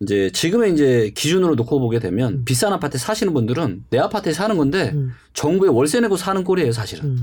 이제 0.00 0.30
지금의 0.32 0.72
이제 0.72 1.12
기준으로 1.14 1.54
놓고 1.56 1.80
보게 1.80 1.98
음. 1.98 2.00
되면 2.00 2.44
비싼 2.44 2.72
아파트 2.72 2.98
사시는 2.98 3.34
분들은 3.34 3.84
내 3.90 3.98
아파트에 3.98 4.32
사는 4.32 4.56
건데 4.56 4.92
음. 4.94 5.12
정부에 5.34 5.68
월세 5.68 6.00
내고 6.00 6.16
사는 6.16 6.42
꼴이에요, 6.44 6.72
사실은. 6.72 7.18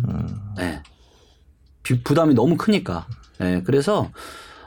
네. 0.57 0.81
비- 1.83 2.01
부담이 2.03 2.33
너무 2.33 2.57
크니까. 2.57 3.07
네, 3.39 3.61
그래서 3.63 4.11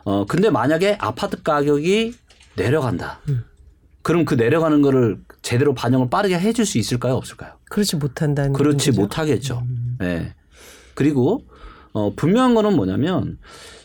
어 0.04 0.24
근데 0.26 0.50
만약에 0.50 0.96
아파트 1.00 1.42
가격이 1.42 2.14
내려간다. 2.56 3.20
음. 3.28 3.44
그럼 4.02 4.24
그 4.24 4.34
내려가는 4.34 4.80
거를 4.82 5.18
제대로 5.42 5.74
반영을 5.74 6.08
빠르게 6.10 6.38
해줄 6.38 6.64
수 6.66 6.78
있을까요, 6.78 7.14
없을까요? 7.14 7.52
그렇지 7.70 7.96
못한다는 7.96 8.52
그렇지 8.52 8.90
문제죠. 8.90 9.00
못하겠죠. 9.00 9.62
네. 9.98 10.34
그리고 10.94 11.42
어, 11.98 12.12
분명한 12.14 12.54
거는 12.54 12.76
뭐냐면 12.76 13.38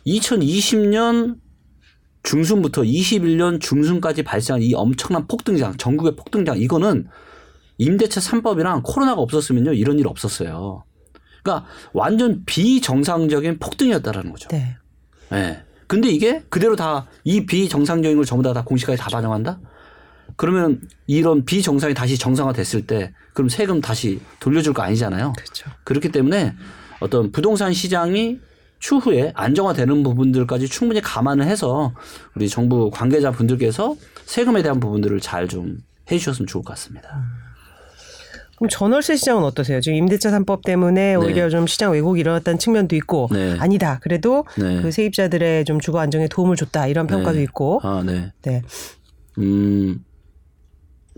2020년 0.06 1.38
중순부터 2.24 2.84
21년 2.84 3.60
중순까지 3.60 4.24
발생한 4.24 4.62
이 4.62 4.74
엄청난 4.74 5.28
폭등장, 5.28 5.76
전국의 5.78 6.16
폭등장 6.16 6.58
이거는 6.60 7.08
임대차 7.80 8.22
3법이랑 8.22 8.82
코로나가 8.84 9.22
없었으면요 9.22 9.74
이런 9.74 10.00
일 10.00 10.08
없었어요. 10.08 10.84
그러니까 11.42 11.68
완전 11.92 12.44
비정상적인 12.46 13.60
폭등이었다라는 13.60 14.32
거죠. 14.32 14.48
네. 14.50 14.78
예. 15.34 15.64
근데 15.88 16.10
이게 16.10 16.44
그대로 16.50 16.76
다 16.76 17.08
이 17.26 17.46
비정상적인 17.46 18.18
걸 18.18 18.26
전부 18.26 18.44
다, 18.44 18.54
다 18.54 18.64
공시까지 18.64 18.98
다 19.02 19.10
반영한다? 19.10 19.60
그러면 20.36 20.82
이런 21.08 21.46
비정상이 21.46 21.94
다시 21.94 22.18
정상화 22.18 22.54
됐을 22.54 22.86
때 22.88 23.14
그럼 23.34 23.50
세금 23.50 23.82
다시 23.82 24.20
돌려줄 24.40 24.74
거 24.74 24.82
아니잖아요. 24.82 25.34
그렇죠. 25.38 25.70
그렇기 25.84 26.10
때문에 26.10 26.56
어떤 27.04 27.32
부동산 27.34 27.74
시장이 27.74 28.40
추후에 28.80 29.34
안정화되는 29.36 30.04
부분들까지 30.04 30.68
충분히 30.70 31.02
감안을 31.02 31.46
해서 31.46 31.94
우리 32.34 32.48
정부 32.48 32.90
관계자 32.90 33.30
분들께서 33.32 33.96
세금에 34.26 34.64
대한 34.64 34.80
부분들을 34.80 35.20
잘 35.20 35.48
좀 35.48 35.78
해주셨으면 36.10 36.48
좋을 36.48 36.64
것 36.64 36.72
같습니다. 36.72 37.24
그럼 38.58 38.70
전월세 38.70 39.16
시장은 39.18 39.44
어떠세요? 39.44 39.82
지금 39.82 39.98
임대차 39.98 40.32
3법 40.32 40.64
때문에 40.64 41.16
오히려 41.16 41.50
좀 41.50 41.68
시장 41.68 41.92
왜곡이 41.92 42.22
일어났다는 42.22 42.60
측면도 42.60 42.96
있고 42.98 43.30
네. 43.32 43.58
아니다. 43.60 44.00
그래도 44.02 44.46
네. 44.58 44.82
그 44.82 44.92
세입자들의 44.92 45.66
좀 45.66 45.80
주거 45.80 46.00
안정에 46.00 46.28
도움을 46.28 46.56
줬다 46.56 46.88
이런 46.88 47.08
평가도 47.08 47.38
네. 47.38 47.44
있고. 47.44 47.82
아, 47.84 48.04
네. 48.06 48.32
네. 48.44 48.62
음, 49.40 50.04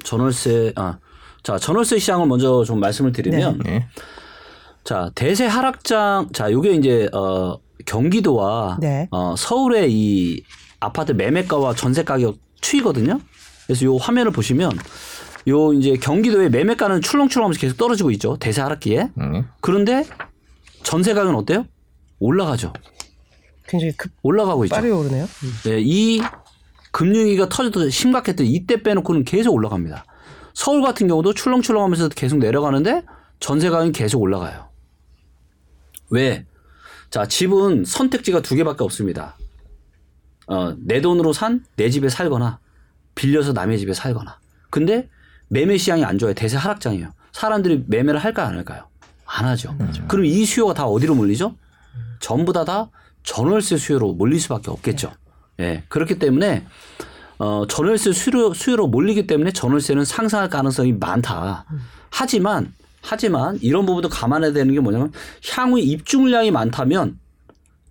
전월세, 0.03 0.73
아, 0.75 0.97
자, 1.43 1.57
전월세 1.59 1.99
시장을 1.99 2.25
먼저 2.27 2.63
좀 2.63 2.79
말씀을 2.79 3.11
드리면, 3.11 3.59
네. 3.65 3.87
자, 4.85 5.09
대세 5.15 5.47
하락장, 5.47 6.29
자, 6.31 6.51
요게 6.51 6.73
이제, 6.75 7.09
어, 7.11 7.57
경기도와, 7.87 8.77
네. 8.79 9.07
어, 9.09 9.35
서울의 9.35 9.91
이 9.91 10.43
아파트 10.79 11.11
매매가와 11.11 11.73
전세 11.73 12.03
가격 12.03 12.37
추이거든요. 12.61 13.19
그래서 13.65 13.85
요 13.85 13.97
화면을 13.97 14.31
보시면, 14.31 14.71
요 15.47 15.73
이제 15.73 15.95
경기도의 15.95 16.51
매매가는 16.51 17.01
출렁출렁하면서 17.01 17.59
계속 17.59 17.77
떨어지고 17.77 18.11
있죠. 18.11 18.37
대세 18.37 18.61
하락기에. 18.61 19.09
네. 19.15 19.43
그런데 19.59 20.03
전세 20.83 21.15
가격은 21.15 21.35
어때요? 21.35 21.65
올라가죠. 22.19 22.71
굉장히 23.67 23.91
급 23.97 24.11
올라가고 24.21 24.65
있죠. 24.65 24.75
빠르게 24.75 24.93
오르네요. 24.93 25.25
네, 25.65 25.79
이 25.81 26.21
금융위기가 26.91 27.49
터져도 27.49 27.89
심각했던 27.89 28.45
이때 28.45 28.83
빼놓고는 28.83 29.23
계속 29.23 29.53
올라갑니다. 29.53 30.05
서울 30.53 30.83
같은 30.83 31.07
경우도 31.07 31.33
출렁출렁하면서 31.33 32.09
계속 32.09 32.37
내려가는데 32.37 33.03
전세 33.39 33.69
가격이 33.69 33.91
계속 33.91 34.21
올라가요. 34.21 34.69
왜? 36.09 36.45
자, 37.09 37.25
집은 37.27 37.85
선택지가 37.85 38.41
두 38.41 38.55
개밖에 38.55 38.83
없습니다. 38.83 39.37
어, 40.47 40.75
내 40.77 41.01
돈으로 41.01 41.33
산 41.33 41.63
내 41.75 41.89
집에 41.89 42.09
살거나 42.09 42.59
빌려서 43.15 43.53
남의 43.53 43.79
집에 43.79 43.93
살거나. 43.93 44.39
근데 44.69 45.09
매매 45.47 45.77
시장이 45.77 46.03
안 46.03 46.17
좋아요. 46.17 46.33
대세 46.33 46.57
하락장이에요. 46.57 47.11
사람들이 47.31 47.85
매매를 47.87 48.19
할까요, 48.23 48.47
안 48.47 48.55
할까요? 48.55 48.87
안 49.25 49.45
하죠. 49.45 49.75
그럼 50.07 50.25
이 50.25 50.45
수요가 50.45 50.73
다 50.73 50.85
어디로 50.85 51.15
몰리죠? 51.15 51.55
전부 52.19 52.53
다 52.53 52.63
다 52.65 52.89
전월세 53.23 53.77
수요로 53.77 54.13
몰릴 54.13 54.39
수밖에 54.39 54.69
없겠죠. 54.69 55.11
예. 55.59 55.83
그렇기 55.89 56.19
때문에 56.19 56.65
어, 57.39 57.65
전월세 57.67 58.11
수요, 58.13 58.53
수요로 58.53 58.87
몰리기 58.87 59.25
때문에 59.27 59.51
전월세는 59.51 60.05
상승할 60.05 60.49
가능성이 60.49 60.93
많다. 60.93 61.65
하지만 62.11 62.73
하지만 63.07 63.59
이런 63.61 63.85
부분도 63.85 64.09
감안해야 64.09 64.51
되는 64.51 64.73
게 64.73 64.79
뭐냐면 64.79 65.11
향후 65.51 65.79
입주 65.79 66.19
물량이 66.19 66.49
많다면 66.49 67.19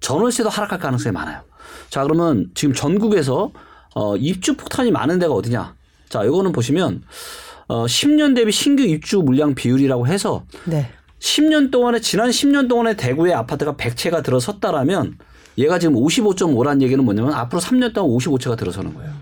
전월세도 0.00 0.48
하락할 0.48 0.80
가능성이 0.80 1.12
많아요. 1.12 1.40
자, 1.88 2.02
그러면 2.02 2.50
지금 2.54 2.74
전국에서 2.74 3.52
어, 3.94 4.16
입주 4.16 4.56
폭탄이 4.56 4.90
많은 4.90 5.20
데가 5.20 5.32
어디냐? 5.32 5.76
자, 6.08 6.24
이거는 6.24 6.50
보시면 6.50 7.02
어, 7.68 7.86
10년 7.86 8.34
대비 8.34 8.50
신규 8.50 8.82
입주 8.82 9.18
물량 9.18 9.54
비율이라고 9.54 10.08
해서 10.08 10.44
네. 10.64 10.90
10년 11.20 11.70
동안에 11.70 12.00
지난 12.00 12.30
10년 12.30 12.68
동안에 12.68 12.96
대구의 12.96 13.32
아파트가 13.34 13.74
100채가 13.76 14.22
들어섰다라면 14.24 15.16
얘가 15.58 15.78
지금 15.78 15.94
55.5란 15.94 16.82
얘기는 16.82 17.02
뭐냐면 17.02 17.32
앞으로 17.32 17.60
3년 17.60 17.94
동안 17.94 18.10
55채가 18.18 18.56
들어서는 18.58 18.94
거예요. 18.94 19.12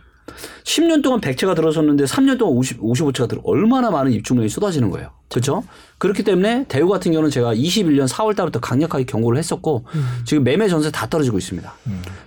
10년 0.64 1.02
동안 1.02 1.20
100채가 1.20 1.54
들어섰는데 1.54 2.04
3년 2.04 2.38
동안 2.38 2.56
50, 2.56 2.80
55채가 2.80 3.28
들어 3.28 3.40
얼마나 3.44 3.90
많은 3.90 4.12
입주물량이 4.12 4.48
쏟아지는 4.48 4.90
거예요. 4.90 5.10
그렇죠? 5.28 5.64
그렇기 5.98 6.22
때문에 6.24 6.66
대구 6.68 6.88
같은 6.88 7.10
경우는 7.12 7.30
제가 7.30 7.54
21년 7.54 8.06
4월 8.06 8.36
달부터 8.36 8.60
강력하게 8.60 9.04
경고를 9.04 9.38
했었고 9.38 9.84
지금 10.26 10.44
매매 10.44 10.68
전세 10.68 10.90
다 10.90 11.08
떨어지고 11.08 11.38
있습니다. 11.38 11.72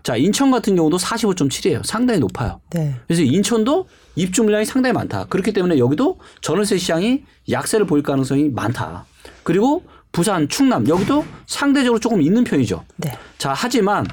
자, 0.04 0.16
인천 0.16 0.52
같은 0.52 0.76
경우도 0.76 0.98
45.7이에요. 0.98 1.86
상당히 1.86 2.20
높아요. 2.20 2.60
네. 2.72 2.96
그래서 3.08 3.22
인천도 3.22 3.88
입주 4.16 4.44
물량이 4.44 4.66
상당히 4.66 4.94
많다. 4.94 5.26
그렇기 5.26 5.54
때문에 5.54 5.78
여기도 5.78 6.18
전월세 6.42 6.78
시장이 6.78 7.24
약세를 7.50 7.86
보일 7.86 8.02
가능성이 8.02 8.50
많다. 8.50 9.06
그리고 9.44 9.84
부산, 10.12 10.48
충남 10.50 10.88
여기도 10.88 11.26
상대적으로 11.46 12.00
조금 12.00 12.22
있는 12.22 12.44
편이죠. 12.44 12.84
네. 12.98 13.12
자, 13.38 13.54
하지만 13.56 14.06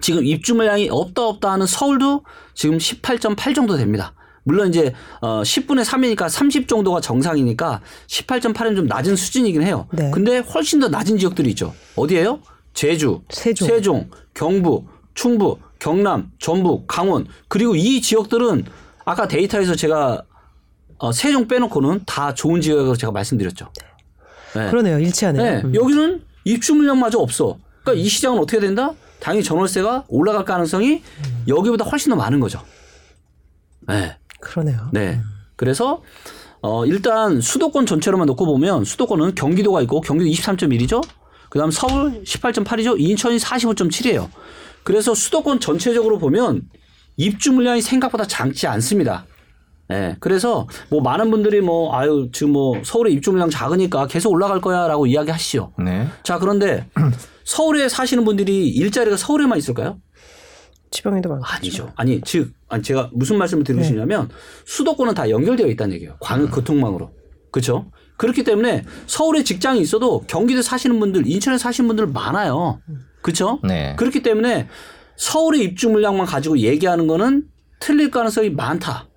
지금 0.00 0.24
입주 0.24 0.54
물량이 0.54 0.88
없다 0.90 1.26
없다 1.26 1.52
하는 1.52 1.66
서울도 1.66 2.22
지금 2.58 2.76
18.8 2.76 3.54
정도 3.54 3.76
됩니다. 3.76 4.14
물론 4.42 4.68
이제 4.68 4.92
어 5.20 5.42
10분의 5.42 5.84
3이니까 5.84 6.28
30 6.28 6.66
정도가 6.66 7.00
정상이니까 7.00 7.80
18.8은 8.08 8.74
좀 8.74 8.86
낮은 8.86 9.14
수준이긴 9.14 9.62
해요. 9.62 9.86
네. 9.92 10.10
근데 10.10 10.38
훨씬 10.38 10.80
더 10.80 10.88
낮은 10.88 11.18
지역들이 11.18 11.50
있죠. 11.50 11.72
어디예요? 11.94 12.40
제주, 12.74 13.22
세종. 13.30 14.10
경부, 14.34 14.86
충북, 15.14 15.60
경남, 15.78 16.32
전북, 16.40 16.88
강원 16.88 17.28
그리고 17.46 17.76
이 17.76 18.00
지역들은 18.00 18.64
아까 19.04 19.28
데이터에서 19.28 19.76
제가 19.76 20.24
어, 20.98 21.12
세종 21.12 21.46
빼놓고는 21.46 22.00
다 22.06 22.34
좋은 22.34 22.60
지역이라고 22.60 22.96
제가 22.96 23.12
말씀드렸죠. 23.12 23.70
네. 24.56 24.68
그러네요. 24.70 24.98
일치하네요. 24.98 25.42
네, 25.44 25.62
음. 25.62 25.74
여기는 25.76 26.24
입주 26.42 26.74
물량마저 26.74 27.18
없어. 27.20 27.56
그러니까 27.84 28.04
이 28.04 28.08
시장은 28.08 28.40
어떻게 28.40 28.58
된다? 28.58 28.94
당연히 29.20 29.44
전월세가 29.44 30.04
올라갈 30.08 30.44
가능성이 30.44 31.02
여기보다 31.46 31.84
훨씬 31.84 32.10
더 32.10 32.16
많은 32.16 32.40
거죠. 32.40 32.62
네. 33.86 34.16
그러네요. 34.40 34.88
네. 34.92 35.20
그래서 35.56 36.02
어 36.60 36.84
일단 36.86 37.40
수도권 37.40 37.86
전체로만 37.86 38.26
놓고 38.26 38.46
보면 38.46 38.84
수도권은 38.84 39.34
경기도가 39.34 39.80
있고 39.82 40.00
경기도 40.00 40.30
23.1이죠. 40.30 41.02
그다음 41.48 41.70
서울 41.70 42.22
18.8이죠. 42.24 42.96
인천이 42.98 43.38
45.7이에요. 43.38 44.28
그래서 44.84 45.14
수도권 45.14 45.60
전체적으로 45.60 46.18
보면 46.18 46.62
입주 47.16 47.52
물량이 47.52 47.82
생각보다 47.82 48.26
작지 48.26 48.66
않습니다. 48.66 49.26
예. 49.90 50.16
그래서 50.20 50.68
뭐 50.90 51.00
많은 51.00 51.30
분들이 51.30 51.60
뭐 51.60 51.94
아유 51.96 52.28
지금 52.32 52.52
뭐 52.52 52.80
서울의 52.84 53.12
입주 53.14 53.30
물량 53.30 53.48
작으니까 53.48 54.06
계속 54.06 54.30
올라갈 54.30 54.60
거야라고 54.60 55.06
이야기하시죠. 55.06 55.72
네. 55.84 56.08
자, 56.22 56.38
그런데 56.38 56.86
서울에 57.44 57.88
사시는 57.88 58.24
분들이 58.24 58.68
일자리가 58.68 59.16
서울에만 59.16 59.56
있을까요? 59.58 59.98
지방에도 60.90 61.28
많고. 61.28 61.44
아니죠. 61.44 61.92
아니, 61.96 62.20
즉, 62.22 62.52
아니, 62.68 62.82
제가 62.82 63.10
무슨 63.12 63.36
말씀을 63.38 63.64
드리고 63.64 63.82
싶냐면 63.84 64.28
수도권은 64.64 65.14
다 65.14 65.28
연결되어 65.28 65.66
있다는 65.66 65.94
얘기예요. 65.94 66.16
광역 66.20 66.50
교통망으로. 66.50 67.10
그렇죠? 67.50 67.90
그렇기 68.16 68.44
때문에 68.44 68.84
서울에 69.06 69.44
직장이 69.44 69.80
있어도 69.80 70.24
경기도 70.26 70.62
사시는 70.62 70.98
분들, 70.98 71.26
인천에 71.26 71.58
사시는 71.58 71.88
분들 71.88 72.06
많아요. 72.08 72.80
그렇죠? 73.22 73.60
네. 73.62 73.94
그렇기 73.96 74.22
때문에 74.22 74.68
서울의 75.16 75.62
입주 75.62 75.88
물량만 75.90 76.26
가지고 76.26 76.58
얘기하는 76.58 77.06
거는 77.06 77.44
틀릴 77.80 78.10
가능성이 78.10 78.50
많다. 78.50 79.07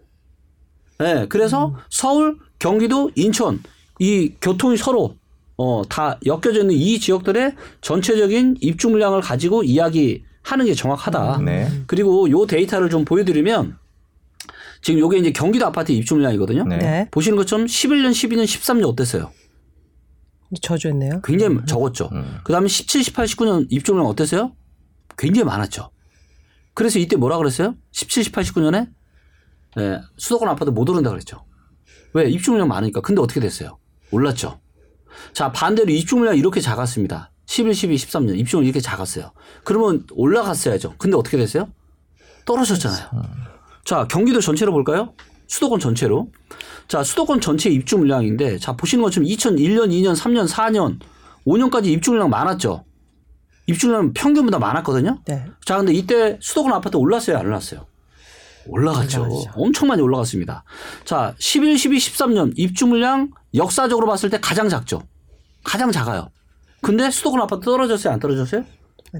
네, 1.01 1.25
그래서 1.27 1.75
서울, 1.89 2.37
경기도, 2.59 3.11
인천 3.15 3.61
이 3.99 4.33
교통이 4.41 4.77
서로 4.77 5.15
어, 5.57 5.83
다 5.87 6.19
엮여져 6.25 6.61
있는 6.61 6.71
이 6.71 6.99
지역들의 6.99 7.55
전체적인 7.81 8.57
입주 8.61 8.89
물량을 8.89 9.21
가지고 9.21 9.63
이야기하는 9.63 10.65
게 10.65 10.73
정확하다. 10.73 11.41
네. 11.43 11.69
그리고 11.87 12.29
요 12.29 12.45
데이터를 12.45 12.89
좀 12.89 13.05
보여드리면 13.05 13.77
지금 14.81 14.99
요게 14.99 15.19
이제 15.19 15.31
경기도 15.31 15.67
아파트 15.67 15.91
입주 15.91 16.15
물량이거든요. 16.15 16.63
네. 16.65 16.77
네. 16.77 17.07
보시는 17.11 17.37
것처럼 17.37 17.67
11년, 17.67 18.11
12년, 18.11 18.45
13년 18.45 18.87
어땠어요? 18.87 19.31
저주했네요. 20.61 21.21
굉장히 21.23 21.59
적었죠. 21.65 22.09
그 22.43 22.51
다음에 22.51 22.67
17, 22.67 23.03
18, 23.03 23.25
19년 23.25 23.67
입주 23.69 23.93
물량 23.93 24.07
어땠어요? 24.07 24.53
굉장히 25.17 25.45
많았죠. 25.45 25.91
그래서 26.73 26.99
이때 26.99 27.15
뭐라 27.15 27.37
그랬어요? 27.37 27.75
17, 27.91 28.23
18, 28.23 28.43
19년에 28.43 28.89
예, 29.79 30.01
수도권 30.17 30.49
아파트 30.49 30.69
못 30.69 30.89
오른다 30.89 31.09
그랬죠. 31.09 31.45
왜? 32.13 32.29
입주 32.29 32.51
물량 32.51 32.67
많으니까. 32.67 33.01
근데 33.01 33.21
어떻게 33.21 33.39
됐어요? 33.39 33.77
올랐죠. 34.11 34.59
자, 35.33 35.51
반대로 35.51 35.91
입주 35.91 36.15
물량 36.15 36.37
이렇게 36.37 36.59
작았습니다. 36.59 37.31
11, 37.45 37.73
12, 37.73 37.95
13년 37.95 38.37
입주 38.37 38.57
물량 38.57 38.67
이렇게 38.67 38.79
작았어요. 38.81 39.31
그러면 39.63 40.05
올라갔어야죠. 40.11 40.95
근데 40.97 41.15
어떻게 41.17 41.37
됐어요? 41.37 41.67
떨어졌잖아요. 42.45 43.07
자, 43.85 44.07
경기도 44.07 44.41
전체로 44.41 44.71
볼까요? 44.71 45.13
수도권 45.47 45.79
전체로. 45.79 46.31
자, 46.87 47.03
수도권 47.03 47.41
전체 47.41 47.69
입주 47.69 47.97
물량인데, 47.97 48.57
자, 48.57 48.73
보시는 48.73 49.03
것처럼 49.03 49.27
2001년, 49.27 49.89
2년, 49.89 50.15
3년, 50.15 50.47
4년, 50.47 50.99
5년까지 51.45 51.87
입주 51.87 52.11
물량 52.11 52.29
많았죠? 52.29 52.85
입주量평균보다 53.67 54.59
많았거든요. 54.59 55.19
네. 55.25 55.45
자, 55.65 55.77
근데 55.77 55.93
이때 55.93 56.37
수도권 56.41 56.73
아파트 56.73 56.97
올랐어요, 56.97 57.37
안 57.37 57.45
올랐어요? 57.45 57.85
올라갔죠. 58.67 59.27
엄청 59.55 59.87
많이 59.87 60.01
올라갔습니다. 60.01 60.63
자, 61.05 61.35
11, 61.39 61.77
12, 61.77 61.97
13년 61.97 62.53
입주 62.55 62.85
물량 62.87 63.29
역사적으로 63.53 64.07
봤을 64.07 64.29
때 64.29 64.39
가장 64.39 64.69
작죠. 64.69 65.01
가장 65.63 65.91
작아요. 65.91 66.29
근데 66.81 67.09
수도권 67.11 67.41
아파트 67.41 67.65
떨어졌어요, 67.65 68.13
안 68.13 68.19
떨어졌어요? 68.19 68.63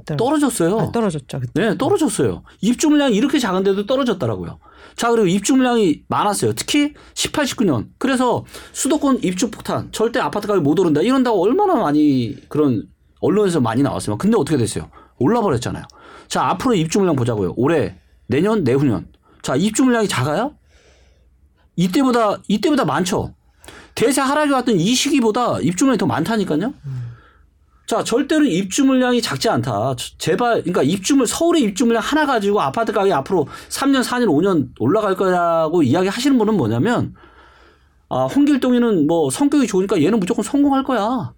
떨어- 0.06 0.18
떨어졌어요. 0.18 0.80
아, 0.80 0.92
떨어졌죠. 0.92 1.40
그때. 1.42 1.52
네, 1.70 1.78
떨어졌어요. 1.78 2.44
입주 2.62 2.90
물량이 2.90 3.14
이렇게 3.16 3.40
작은데도 3.40 3.86
떨어졌더라고요. 3.86 4.58
자, 4.96 5.10
그리고 5.12 5.28
입주 5.28 5.54
물량이 5.56 6.04
많았어요. 6.08 6.54
특히 6.54 6.94
18, 7.14 7.46
19년. 7.46 7.88
그래서 7.98 8.46
수도권 8.72 9.20
입주 9.24 9.52
폭탄, 9.52 9.90
절대 9.92 10.20
아파트 10.20 10.48
가격 10.48 10.64
못 10.64 10.80
오른다. 10.80 11.02
이런다고 11.02 11.44
얼마나 11.44 11.76
많이 11.76 12.38
그런 12.48 12.88
언론에서 13.20 13.60
많이 13.60 13.84
나왔어요. 13.84 14.18
근데 14.18 14.38
어떻게 14.38 14.58
됐어요? 14.58 14.90
올라 15.20 15.42
버렸잖아요. 15.42 15.84
자, 16.30 16.46
앞으로 16.48 16.74
입주 16.74 16.98
물량 17.00 17.16
보자고요. 17.18 17.54
올해, 17.58 17.98
내년, 18.28 18.64
내후년. 18.64 19.08
자, 19.42 19.56
입주 19.56 19.84
물량이 19.84 20.08
작아요? 20.08 20.56
이때보다, 21.76 22.38
이때보다 22.48 22.86
많죠? 22.86 23.34
대세 23.96 24.22
하락이 24.22 24.52
왔던 24.52 24.80
이 24.80 24.94
시기보다 24.94 25.60
입주 25.62 25.86
물량이 25.86 25.98
더 25.98 26.06
많다니까요? 26.06 26.74
자, 27.88 28.04
절대로 28.04 28.46
입주 28.46 28.86
물량이 28.86 29.22
작지 29.22 29.50
않다. 29.50 29.96
저- 29.98 30.18
제발, 30.18 30.62
그러니까 30.62 30.82
입주물, 30.84 31.28
서울의 31.28 31.62
입주 31.64 31.86
물량 31.86 32.02
하나 32.02 32.26
가지고 32.26 32.62
아파트 32.62 32.94
가격이 32.94 33.12
앞으로 33.12 33.48
3년, 33.70 34.02
4년, 34.04 34.28
5년 34.28 34.70
올라갈 34.80 35.16
거라고 35.16 35.84
이야기 35.84 36.08
하시는 36.08 36.38
분은 36.38 36.56
뭐냐면, 36.56 37.14
아, 38.08 38.26
홍길동이는 38.26 39.08
뭐 39.08 39.30
성격이 39.30 39.68
좋으니까 39.68 40.02
얘는 40.02 40.20
무조건 40.20 40.44
성공할 40.44 40.84
거야. 40.84 41.34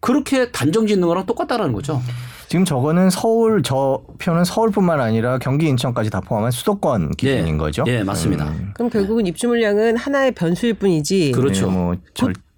그렇게 0.00 0.50
단정 0.50 0.86
짓는 0.86 1.06
거랑 1.08 1.26
똑같다라는 1.26 1.72
거죠. 1.72 2.00
지금 2.48 2.64
저거는 2.64 3.10
서울 3.10 3.62
저 3.62 4.02
표는 4.18 4.44
서울뿐만 4.44 5.00
아니라 5.00 5.38
경기 5.38 5.68
인천까지 5.68 6.08
다 6.08 6.20
포함한 6.20 6.50
수도권 6.50 7.10
기준인 7.12 7.58
거죠. 7.58 7.84
예, 7.86 8.02
맞습니다. 8.02 8.48
음. 8.48 8.70
그럼 8.74 8.90
결국은 8.90 9.26
입주 9.26 9.48
물량은 9.48 9.96
하나의 9.96 10.32
변수일 10.32 10.74
뿐이지. 10.74 11.32
그렇죠. 11.32 11.66
네, 11.66 11.72
뭐 11.72 11.96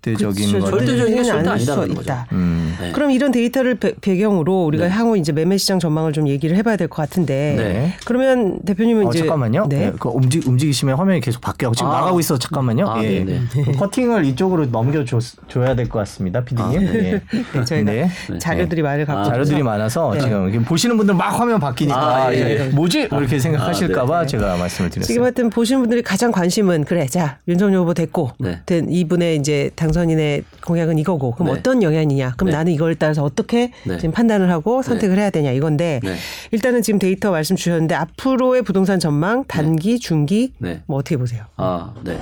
절대적인. 0.03 0.61
거는 0.61 0.67
절대적인 0.71 1.15
게 1.17 1.23
절대 1.23 1.49
아닐 1.51 1.61
수 1.65 1.73
아니다라는 1.73 1.95
거죠. 1.95 2.03
있다. 2.03 2.27
음. 2.33 2.75
네. 2.81 2.93
그럼 2.93 3.11
이런 3.11 3.31
데이터를 3.33 3.75
배, 3.75 3.93
배경으로 4.01 4.65
우리가 4.65 4.89
향후 4.89 5.19
이제 5.19 5.31
매매 5.33 5.59
시장 5.59 5.79
전망을 5.79 6.13
좀 6.15 6.27
얘기를 6.27 6.57
해봐야 6.57 6.77
될 6.77 6.89
것 6.89 6.97
같은데. 6.97 7.55
네. 7.57 7.95
그러면 8.07 8.61
대표님은 8.65 9.07
어, 9.07 9.11
이제 9.11 9.19
잠깐만요. 9.21 9.67
네. 9.69 9.79
네. 9.79 9.93
그 9.99 10.09
움직, 10.09 10.47
움직이시면 10.49 10.97
화면이 10.97 11.21
계속 11.21 11.41
바뀌어. 11.43 11.71
지금 11.77 11.91
아. 11.91 11.97
나가고 12.01 12.19
있어. 12.21 12.39
잠깐만요. 12.39 12.89
아, 12.89 13.05
예. 13.05 13.23
네네. 13.25 13.41
그 13.65 13.73
커팅을 13.73 14.25
이쪽으로 14.25 14.67
넘겨줘야 14.67 15.75
될 15.77 15.89
것 15.89 15.99
같습니다. 16.01 16.43
피디님. 16.45 16.83
예. 16.83 17.23
네, 17.53 17.65
저희가 17.65 17.93
네. 17.93 18.11
자료들이 18.39 18.83
많이 18.83 19.05
갖고 19.05 19.25
자료들이 19.25 19.57
있어서 19.57 19.65
많아서 19.65 20.13
네. 20.15 20.21
지금 20.21 20.65
보시는 20.65 20.97
분들 20.97 21.15
막 21.15 21.39
화면 21.39 21.61
바뀌니까 21.61 22.25
아, 22.27 22.35
예, 22.35 22.39
예. 22.39 22.69
뭐지? 22.69 23.01
이렇게 23.13 23.39
생각하실까봐 23.39 24.21
네. 24.23 24.27
제가 24.27 24.57
말씀을 24.57 24.91
지금 24.91 25.05
드렸어요. 25.07 25.25
하여튼 25.25 25.51
보시는 25.51 25.83
분들이 25.83 26.03
가장 26.03 26.31
관심은 26.33 26.85
그래 26.85 27.07
자 27.07 27.39
윤석열 27.49 27.81
후보 27.81 27.93
됐고 27.95 28.31
네. 28.39 28.61
된 28.67 28.89
이분의 28.91 29.37
이제 29.37 29.71
당 29.77 29.90
선인의 29.93 30.45
공약은 30.65 30.99
이거고 30.99 31.33
그럼 31.33 31.53
네. 31.53 31.59
어떤 31.59 31.83
영향이냐 31.83 32.35
그럼 32.37 32.51
네. 32.51 32.57
나는 32.57 32.73
이걸 32.73 32.95
따라서 32.95 33.23
어떻게 33.23 33.73
네. 33.85 33.99
지금 33.99 34.13
판단을 34.13 34.51
하고 34.51 34.83
선택을 34.83 35.19
해야 35.19 35.31
되냐 35.31 35.51
이건데 35.53 36.01
네. 36.03 36.17
일단은 36.51 36.83
지금 36.83 36.99
데이터 36.99 37.31
말씀 37.31 37.57
주셨는데 37.57 37.95
앞으로의 37.95 38.63
부동산 38.63 38.99
전망 38.99 39.45
단기 39.45 39.99
중기 39.99 40.53
네. 40.59 40.83
뭐 40.87 40.99
어떻게 40.99 41.17
보세요? 41.17 41.45
아, 41.57 41.95
네. 42.05 42.19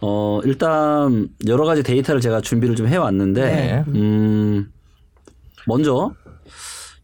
어, 0.00 0.40
일단 0.44 1.28
여러 1.46 1.64
가지 1.64 1.82
데이터를 1.84 2.20
제가 2.20 2.40
준비를 2.40 2.74
좀 2.74 2.88
해왔는데, 2.88 3.40
네. 3.40 3.84
음, 3.88 4.72
먼저 5.66 6.12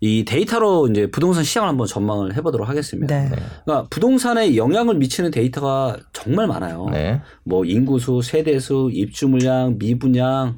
이 0.00 0.24
데이터로 0.24 0.88
이제 0.88 1.10
부동산 1.10 1.42
시장을 1.42 1.68
한번 1.68 1.86
전망을 1.86 2.36
해보도록 2.36 2.68
하겠습니다. 2.68 3.14
네. 3.14 3.30
그러니까 3.64 3.88
부동산에 3.90 4.56
영향을 4.56 4.94
미치는 4.94 5.30
데이터가 5.30 5.96
정말 6.12 6.46
많아요. 6.46 6.88
네. 6.90 7.20
뭐 7.44 7.64
인구수, 7.64 8.20
세대수, 8.22 8.90
입주 8.92 9.26
물량, 9.28 9.76
미분양, 9.78 10.56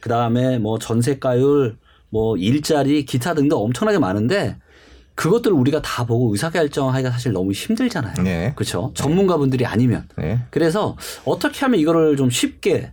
그 0.00 0.08
다음에 0.08 0.58
뭐 0.58 0.78
전세가율, 0.78 1.76
뭐 2.10 2.36
일자리, 2.38 3.04
기타 3.04 3.34
등등 3.34 3.58
엄청나게 3.58 3.98
많은데 3.98 4.56
그것들을 5.14 5.54
우리가 5.54 5.82
다 5.82 6.06
보고 6.06 6.32
의사결정하기가 6.32 7.10
사실 7.10 7.32
너무 7.32 7.52
힘들잖아요. 7.52 8.22
네. 8.22 8.52
그렇죠. 8.54 8.92
전문가분들이 8.94 9.66
아니면. 9.66 10.08
네. 10.16 10.38
그래서 10.50 10.96
어떻게 11.24 11.60
하면 11.60 11.80
이거를 11.80 12.16
좀 12.16 12.30
쉽게 12.30 12.92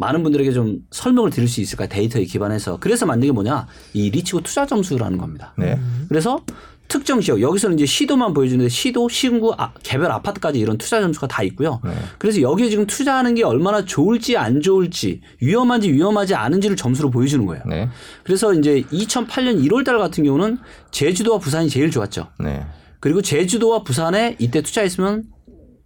많은 0.00 0.22
분들에게 0.22 0.50
좀 0.52 0.78
설명을 0.90 1.30
드릴 1.30 1.48
수 1.48 1.60
있을까 1.60 1.86
데이터에 1.86 2.24
기반해서 2.24 2.78
그래서 2.80 3.06
만든 3.06 3.28
게 3.28 3.32
뭐냐 3.32 3.66
이 3.92 4.10
리치고 4.10 4.40
투자 4.40 4.66
점수라는 4.66 5.18
겁니다. 5.18 5.52
네. 5.58 5.78
그래서 6.08 6.40
특정 6.88 7.20
지역 7.20 7.40
여기서는 7.40 7.78
이제 7.78 7.86
시도만 7.86 8.34
보여주는데 8.34 8.68
시도, 8.68 9.08
시군구, 9.08 9.54
아, 9.56 9.72
개별 9.84 10.10
아파트까지 10.10 10.58
이런 10.58 10.76
투자 10.76 11.00
점수가 11.00 11.28
다 11.28 11.44
있고요. 11.44 11.80
그래서 12.18 12.40
여기에 12.40 12.68
지금 12.68 12.86
투자하는 12.86 13.36
게 13.36 13.44
얼마나 13.44 13.84
좋을지 13.84 14.36
안 14.36 14.60
좋을지 14.60 15.20
위험한지 15.40 15.92
위험하지 15.92 16.34
않은지를 16.34 16.76
점수로 16.76 17.10
보여주는 17.10 17.46
거예요. 17.46 17.62
네. 17.66 17.88
그래서 18.24 18.52
이제 18.54 18.82
2008년 18.90 19.64
1월달 19.64 19.98
같은 19.98 20.24
경우는 20.24 20.58
제주도와 20.90 21.38
부산이 21.38 21.68
제일 21.68 21.92
좋았죠. 21.92 22.26
네. 22.40 22.66
그리고 22.98 23.22
제주도와 23.22 23.84
부산에 23.84 24.34
이때 24.40 24.60
투자했으면 24.60 25.24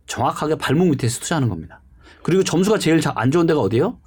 정확하게 0.07 0.57
발목 0.57 0.89
밑에서 0.89 1.21
투자하는 1.21 1.51
겁니다. 1.51 1.83
그리고 2.25 2.43
점수가 2.43 2.79
제일 2.79 3.01
자- 3.01 3.13
안 3.15 3.31
좋은 3.31 3.47
데가 3.47 3.61
어디예요? 3.61 3.99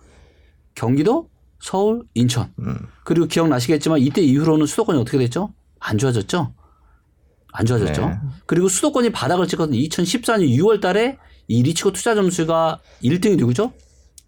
경기도, 0.75 1.29
서울, 1.59 2.03
인천. 2.15 2.51
그리고 3.05 3.27
기억나시겠지만 3.27 3.99
이때 3.99 4.21
이후로는 4.21 4.65
수도권이 4.65 4.99
어떻게 4.99 5.17
됐죠? 5.19 5.53
안 5.79 5.97
좋아졌죠? 5.99 6.53
안 7.53 7.65
좋아졌죠? 7.65 8.05
네. 8.05 8.17
그리고 8.47 8.67
수도권이 8.67 9.11
바닥을 9.11 9.47
찍었던 9.47 9.73
2014년 9.75 10.49
6월 10.57 10.81
달에 10.81 11.17
이 11.47 11.61
리치고 11.63 11.93
투자 11.93 12.15
점수가 12.15 12.79
1등이 13.03 13.37
누구죠? 13.37 13.71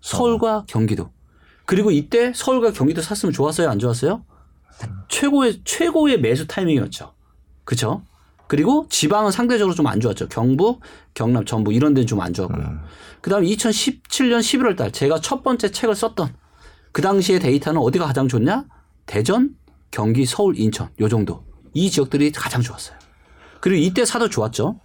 서울과 0.01 0.65
경기도. 0.67 1.11
그리고 1.65 1.89
이때 1.91 2.31
서울과 2.33 2.71
경기도 2.73 3.01
샀으면 3.01 3.33
좋았어요? 3.33 3.69
안 3.69 3.79
좋았어요? 3.79 4.23
최고의, 5.09 5.61
최고의 5.65 6.21
매수 6.21 6.45
타이밍이었죠. 6.47 7.13
그쵸? 7.63 8.03
그리고 8.49 8.87
지방은 8.89 9.31
상대적으로 9.31 9.75
좀 9.75 9.85
안 9.85 9.99
좋았죠. 9.99 10.27
경북, 10.27 10.81
경남, 11.13 11.45
전북 11.45 11.75
이런 11.75 11.93
데는 11.93 12.07
좀 12.07 12.19
안 12.19 12.33
좋았고요. 12.33 12.79
그 13.21 13.29
다음에 13.29 13.47
2017년 13.47 14.39
11월 14.39 14.75
달 14.75 14.91
제가 14.91 15.21
첫 15.21 15.43
번째 15.43 15.69
책을 15.71 15.93
썼던 15.95 16.33
그 16.91 17.01
당시의 17.03 17.39
데이터는 17.39 17.79
어디가 17.79 18.07
가장 18.07 18.27
좋냐? 18.27 18.65
대전, 19.05 19.51
경기, 19.91 20.25
서울, 20.25 20.57
인천 20.57 20.89
요 20.99 21.07
정도. 21.07 21.43
이 21.75 21.91
지역들이 21.91 22.31
가장 22.31 22.61
좋았어요. 22.63 22.97
그리고 23.61 23.81
이때 23.83 24.03
사도 24.03 24.29
좋았죠. 24.29 24.79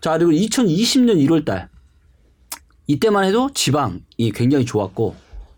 자, 0.00 0.18
그리고 0.18 0.32
2020년 0.32 1.16
1월 1.26 1.44
달 1.44 1.68
이때만 2.88 3.24
해도 3.24 3.48
지방이 3.54 4.32
굉장히 4.34 4.64
좋았고 4.64 5.14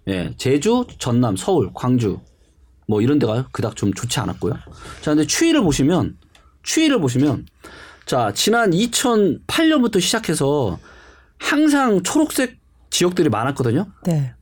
예, 0.09 0.35
제주, 0.37 0.87
전남, 0.99 1.37
서울, 1.37 1.71
광주 1.75 2.21
뭐 2.87 3.01
이런 3.01 3.19
데가 3.19 3.49
그닥 3.53 3.77
좀 3.77 3.93
좋지 3.95 4.21
않았고요. 4.21 4.55
자, 5.03 5.11
근데 5.15 5.27
추이를 5.27 5.63
보시면 5.63 6.17
추이를 6.63 7.01
보시면 7.01 7.47
자, 8.07 8.33
지난 8.35 8.71
2008년부터 8.71 10.01
시작해서 10.01 10.79
항상 11.39 12.03
초록색 12.03 12.59
지역들이 12.91 13.29
많았거든요. 13.29 13.87
네. 14.05 14.33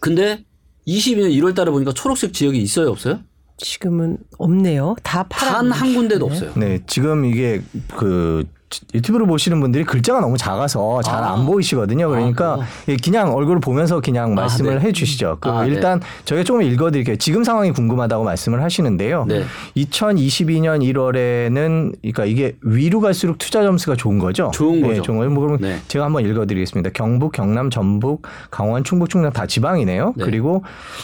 근데 0.00 0.44
22년 0.86 1.30
1월 1.38 1.54
달에 1.54 1.70
보니까 1.70 1.92
초록색 1.92 2.32
지역이 2.32 2.58
있어요, 2.58 2.90
없어요? 2.90 3.20
지금은 3.58 4.18
없네요. 4.38 4.96
다 5.02 5.24
파란. 5.28 5.68
단 5.68 5.72
한 5.72 5.94
군데도 5.94 6.24
없어요. 6.26 6.52
네, 6.56 6.80
지금 6.86 7.24
이게 7.24 7.60
그 7.96 8.46
유튜브를 8.94 9.26
보시는 9.26 9.60
분들이 9.60 9.84
글자가 9.84 10.20
너무 10.20 10.36
작아서 10.36 11.00
잘안 11.02 11.40
아. 11.40 11.44
보이시거든요. 11.44 12.08
그러니까 12.08 12.58
아, 12.60 12.66
예, 12.88 12.96
그냥 12.96 13.34
얼굴을 13.34 13.60
보면서 13.60 14.00
그냥 14.00 14.34
말씀을 14.34 14.78
네. 14.78 14.86
해 14.86 14.92
주시죠. 14.92 15.38
그 15.40 15.48
아, 15.48 15.64
네. 15.64 15.70
일단 15.70 16.00
저희가 16.24 16.44
조금 16.44 16.62
읽어드릴게요. 16.62 17.16
지금 17.16 17.44
상황이 17.44 17.72
궁금하다고 17.72 18.24
말씀을 18.24 18.62
하시는데요. 18.62 19.24
네. 19.26 19.44
2022년 19.76 20.82
1월에는 20.82 21.94
그러니까 22.00 22.24
이게 22.24 22.56
위로 22.62 23.00
갈수록 23.00 23.38
투자 23.38 23.62
점수가 23.62 23.96
좋은 23.96 24.18
거죠. 24.18 24.50
좋은 24.52 24.80
네, 24.82 24.88
거죠. 24.88 25.02
좋은 25.02 25.18
거예요. 25.18 25.30
뭐 25.30 25.44
그럼 25.44 25.58
네. 25.60 25.78
제가 25.88 26.04
한번 26.04 26.24
읽어드리겠습니다. 26.26 26.90
경북, 26.90 27.32
경남, 27.32 27.70
전북, 27.70 28.22
강원, 28.50 28.84
충북, 28.84 29.08
충남 29.08 29.32
다 29.32 29.46
지방이네요. 29.46 30.14
네. 30.16 30.24
그리고 30.24 30.62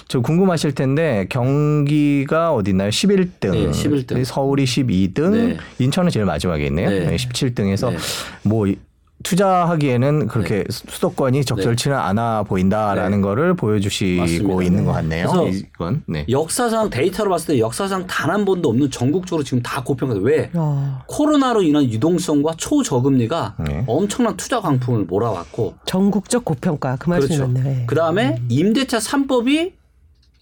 저 0.08 0.20
궁금하실 0.20 0.74
텐데 0.74 1.26
경기가 1.28 2.52
어디 2.52 2.70
있나요? 2.70 2.90
11등, 2.90 3.52
네, 3.52 3.70
11등. 3.70 4.24
서울이 4.24 4.64
12등, 4.64 5.30
네. 5.30 5.56
인천은 5.78 6.10
제일 6.10 6.26
마지막에 6.26 6.66
있네요. 6.66 6.90
네. 6.90 7.00
네. 7.06 7.16
17등에서 7.54 7.90
네. 7.90 7.96
뭐 8.42 8.66
이- 8.66 8.76
투자하기에는 9.22 10.26
그렇게 10.26 10.64
수도권이 10.68 11.46
적절치는 11.46 11.96
않아 11.96 12.42
보인다라는 12.42 13.22
거를 13.22 13.54
보여주시고 13.54 14.16
네. 14.16 14.20
맞습니다. 14.20 14.62
있는 14.62 14.84
것 14.84 14.92
같네요. 14.92 15.28
그래서 15.30 15.48
이건 15.48 16.02
네. 16.06 16.26
역사상 16.28 16.90
데이터로 16.90 17.30
봤을 17.30 17.54
때 17.54 17.58
역사상 17.58 18.06
단 18.06 18.28
한 18.30 18.44
번도 18.44 18.68
없는 18.68 18.90
전국적으로 18.90 19.42
지금 19.42 19.62
다 19.62 19.82
고평가. 19.82 20.16
왜? 20.20 20.50
어, 20.52 21.00
코로나로 21.06 21.62
인한 21.62 21.84
유동성과 21.84 22.54
초저금리가 22.58 23.54
네. 23.66 23.84
엄청난 23.86 24.36
투자 24.36 24.60
광풍을 24.60 25.04
몰아왔고 25.04 25.74
전국적 25.86 26.44
고평가 26.44 26.96
그 26.96 27.08
말씀이 27.08 27.36
그렇죠. 27.38 27.50
맞네요. 27.52 27.80
예. 27.80 27.86
그 27.86 27.94
다음에 27.94 28.42
임대차 28.50 28.98
3법이 28.98 29.72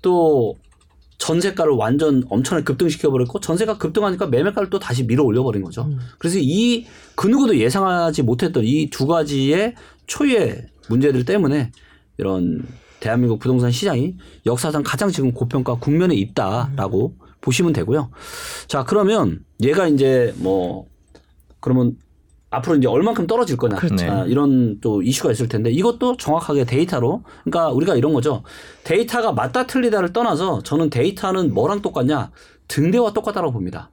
또 0.00 0.56
전세가를 1.22 1.74
완전 1.74 2.24
엄청나게 2.28 2.64
급등시켜 2.64 3.08
버렸고 3.08 3.38
전세가 3.38 3.78
급등하니까 3.78 4.26
매매가를 4.26 4.70
또 4.70 4.80
다시 4.80 5.04
밀어 5.04 5.22
올려 5.22 5.44
버린 5.44 5.62
거죠. 5.62 5.88
그래서 6.18 6.38
이 6.40 6.84
그 7.14 7.28
누구도 7.28 7.56
예상하지 7.56 8.22
못했던 8.22 8.64
이 8.64 8.90
두 8.90 9.06
가지의 9.06 9.74
초유의 10.08 10.66
문제들 10.88 11.24
때문에 11.24 11.70
이런 12.18 12.66
대한민국 12.98 13.38
부동산 13.38 13.70
시장이 13.70 14.16
역사상 14.46 14.82
가장 14.82 15.10
지금 15.10 15.32
고평가 15.32 15.74
국면에 15.76 16.16
있다라고 16.16 17.14
보시면 17.40 17.72
되고요. 17.72 18.10
자, 18.66 18.82
그러면 18.84 19.44
얘가 19.62 19.86
이제 19.86 20.34
뭐 20.38 20.86
그러면 21.60 21.96
앞으로 22.52 22.76
이제 22.76 22.86
얼만큼 22.86 23.26
떨어질 23.26 23.56
거냐 23.56 23.76
그렇죠. 23.76 24.10
아, 24.10 24.24
이런 24.26 24.78
또 24.80 25.02
이슈가 25.02 25.32
있을 25.32 25.48
텐데 25.48 25.70
이것도 25.70 26.18
정확하게 26.18 26.64
데이터로 26.64 27.24
그러니까 27.44 27.70
우리가 27.70 27.96
이런 27.96 28.12
거죠 28.12 28.42
데이터가 28.84 29.32
맞다 29.32 29.66
틀리다를 29.66 30.12
떠나서 30.12 30.62
저는 30.62 30.90
데이터는 30.90 31.54
뭐랑 31.54 31.80
똑같냐 31.80 32.30
등대와 32.68 33.12
똑같다고 33.14 33.52
봅니다 33.52 33.90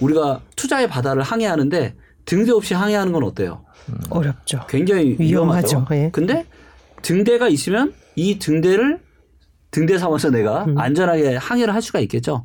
우리가 0.00 0.40
투자의 0.54 0.88
바다를 0.88 1.22
항해하는데 1.22 1.96
등대 2.24 2.52
없이 2.52 2.74
항해하는 2.74 3.12
건 3.12 3.24
어때요 3.24 3.64
어렵죠. 4.08 4.62
굉장히 4.68 5.16
위험하죠. 5.18 5.76
위험하죠 5.78 5.86
예. 5.92 6.10
근데 6.12 6.46
등대가 7.02 7.48
있으면 7.48 7.92
이 8.14 8.38
등대를 8.38 9.00
등대 9.72 9.98
삼아서 9.98 10.30
내가 10.30 10.64
음. 10.64 10.78
안전하게 10.78 11.36
항해를 11.36 11.74
할 11.74 11.82
수가 11.82 11.98
있겠죠 12.00 12.42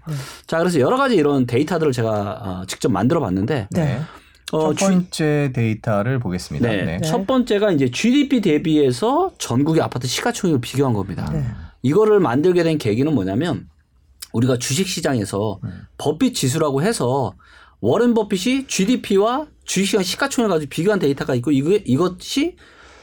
자 0.47 0.57
그래서 0.57 0.79
여러 0.79 0.97
가지 0.97 1.15
이런 1.15 1.45
데이터들을 1.45 1.91
제가 1.91 2.11
어, 2.41 2.63
직접 2.67 2.91
만들어 2.91 3.19
봤는데 3.19 3.67
네. 3.71 4.01
어, 4.51 4.73
첫 4.73 4.87
번째 4.87 5.51
데이터를 5.53 6.19
보겠습니다. 6.19 6.67
네. 6.67 6.83
네. 6.83 7.01
첫 7.01 7.25
번째가 7.25 7.71
이제 7.71 7.89
GDP 7.89 8.41
대비해서 8.41 9.31
전국의 9.37 9.81
아파트 9.81 10.07
시가총액을 10.07 10.61
비교한 10.61 10.93
겁니다. 10.93 11.29
네. 11.31 11.45
이거를 11.81 12.19
만들게 12.19 12.63
된 12.63 12.77
계기는 12.77 13.13
뭐냐면 13.13 13.67
우리가 14.33 14.57
주식 14.57 14.87
시장에서 14.87 15.59
버핏 15.97 16.35
지수라고 16.35 16.81
해서 16.81 17.33
워렌 17.79 18.13
버핏이 18.13 18.67
GDP와 18.67 19.47
주식시장 19.65 20.03
시가총액을 20.03 20.53
가지고 20.53 20.69
비교한 20.69 20.99
데이터가 20.99 21.35
있고 21.35 21.51
이거 21.51 21.71
이것이 21.71 22.55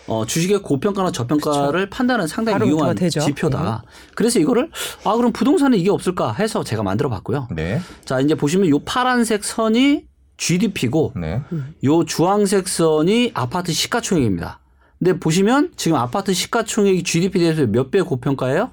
어, 0.06 0.24
주식의 0.24 0.62
고평가나 0.62 1.12
저평가를 1.12 1.90
판단하는 1.90 2.26
상당히 2.26 2.66
유용한. 2.66 2.96
지표다. 2.96 3.82
그래서 4.14 4.38
이거를 4.38 4.70
아 5.04 5.14
그럼 5.14 5.32
부동산에 5.32 5.76
이게 5.76 5.90
없을까 5.90 6.32
해서 6.32 6.64
제가 6.64 6.82
만들어 6.82 7.10
봤고요. 7.10 7.48
네. 7.54 7.80
자 8.04 8.20
이제 8.20 8.34
보시면 8.34 8.70
요 8.70 8.78
파란색 8.78 9.44
선이 9.44 10.06
GDP고 10.38 11.12
네. 11.16 11.42
요 11.84 12.04
주황색 12.04 12.66
선이 12.68 13.32
아파트 13.34 13.72
시가총액입니다. 13.72 14.60
근데 14.98 15.18
보시면 15.20 15.72
지금 15.76 15.96
아파트 15.98 16.32
시가총액이 16.32 17.02
GDP 17.02 17.40
대해서 17.40 17.66
몇 17.66 17.90
배 17.90 18.00
고평가예요? 18.00 18.70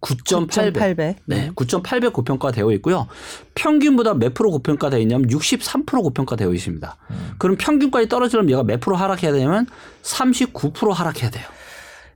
9.8배. 0.00 0.72
9.8배. 0.74 1.16
네, 1.26 1.50
9.8배 1.54 2.12
고평가 2.12 2.50
되어 2.50 2.72
있고요. 2.72 3.06
평균보다 3.54 4.14
몇 4.14 4.34
프로 4.34 4.50
고평가 4.50 4.90
되어 4.90 4.98
있냐면 4.98 5.28
63% 5.28 6.02
고평가 6.02 6.34
되어 6.34 6.52
있습니다. 6.52 6.96
그럼 7.38 7.56
평균까지 7.56 8.08
떨어지려면 8.08 8.50
얘가 8.50 8.64
몇 8.64 8.80
프로 8.80 8.96
하락해야 8.96 9.30
되냐면 9.32 9.66
39% 10.02 10.92
하락해야 10.92 11.30
돼요. 11.30 11.44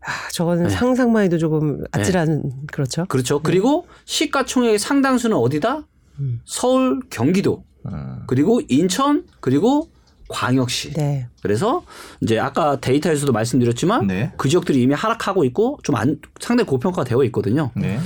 아, 0.04 0.10
저거는 0.32 0.68
상상만 0.68 1.24
해도 1.24 1.38
조금 1.38 1.84
아찔한 1.92 2.42
그렇죠. 2.72 3.04
그렇죠. 3.06 3.40
그리고 3.40 3.86
시가총액의 4.04 4.80
상당수는 4.80 5.36
어디다? 5.36 5.86
서울, 6.44 7.00
경기도, 7.10 7.64
음. 7.92 8.22
그리고 8.26 8.60
인천, 8.68 9.24
그리고 9.40 9.88
광역시. 10.28 10.92
네. 10.94 11.28
그래서 11.42 11.84
이제 12.20 12.38
아까 12.38 12.80
데이터에서도 12.80 13.30
말씀드렸지만 13.32 14.06
네. 14.06 14.32
그 14.36 14.48
지역들이 14.48 14.82
이미 14.82 14.94
하락하고 14.94 15.44
있고 15.44 15.78
좀 15.82 15.94
안, 15.94 16.18
상당히 16.40 16.66
고평가되어 16.66 17.22
있거든요. 17.24 17.70
네. 17.76 17.98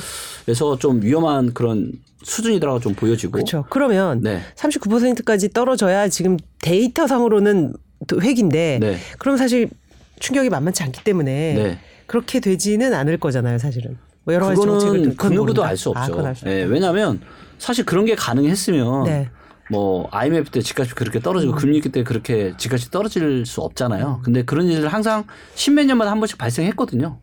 그래서 0.45 0.79
좀 0.79 1.03
위험한 1.03 1.55
그런 1.55 1.93
수준이라고 2.23 2.81
좀 2.81 2.95
보여지고. 2.95 3.33
그렇죠. 3.33 3.65
그러면 3.71 4.21
네. 4.21 4.43
39%까지 4.57 5.51
떨어져야 5.51 6.09
지금 6.09 6.37
데이터상으로는 6.61 7.75
또 8.07 8.21
획인데 8.21 8.79
네. 8.81 8.97
그럼 9.19 9.37
사실 9.37 9.71
충격이 10.19 10.51
만만치 10.51 10.83
않기 10.83 11.03
때문에 11.05 11.55
네. 11.55 11.79
그렇게 12.07 12.41
되지는 12.41 12.93
않을 12.93 13.19
거잖아요, 13.19 13.59
사실은. 13.59 13.97
뭐 14.25 14.35
여러 14.35 14.47
가지 14.47 14.61
정책을 14.61 14.93
그거는 14.93 15.17
그 15.17 15.27
누구도. 15.29 15.65
알수 15.65 15.93
아, 15.97 16.01
없죠. 16.01 16.13
그건 16.13 16.27
알수 16.27 16.47
예, 16.47 16.63
없다. 16.63 16.75
왜냐하면 16.75 17.21
사실 17.59 17.87
그런 17.87 18.05
게 18.05 18.15
가능했으면 18.15 19.05
네. 19.05 19.31
뭐 19.71 20.09
IMF 20.11 20.51
때 20.51 20.61
집값이 20.61 20.95
그렇게 20.95 21.21
떨어지고 21.21 21.55
금리 21.55 21.77
위기 21.77 21.91
때 21.91 22.03
그렇게 22.03 22.55
집값이 22.57 22.91
떨어질 22.91 23.47
수 23.47 23.61
없잖아요. 23.61 24.21
근데 24.25 24.43
그런 24.43 24.67
일들 24.67 24.89
항상 24.89 25.25
십몇 25.55 25.87
년마다 25.87 26.11
한 26.11 26.19
번씩 26.19 26.39
발생했거든요. 26.39 27.21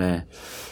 예. 0.00 0.24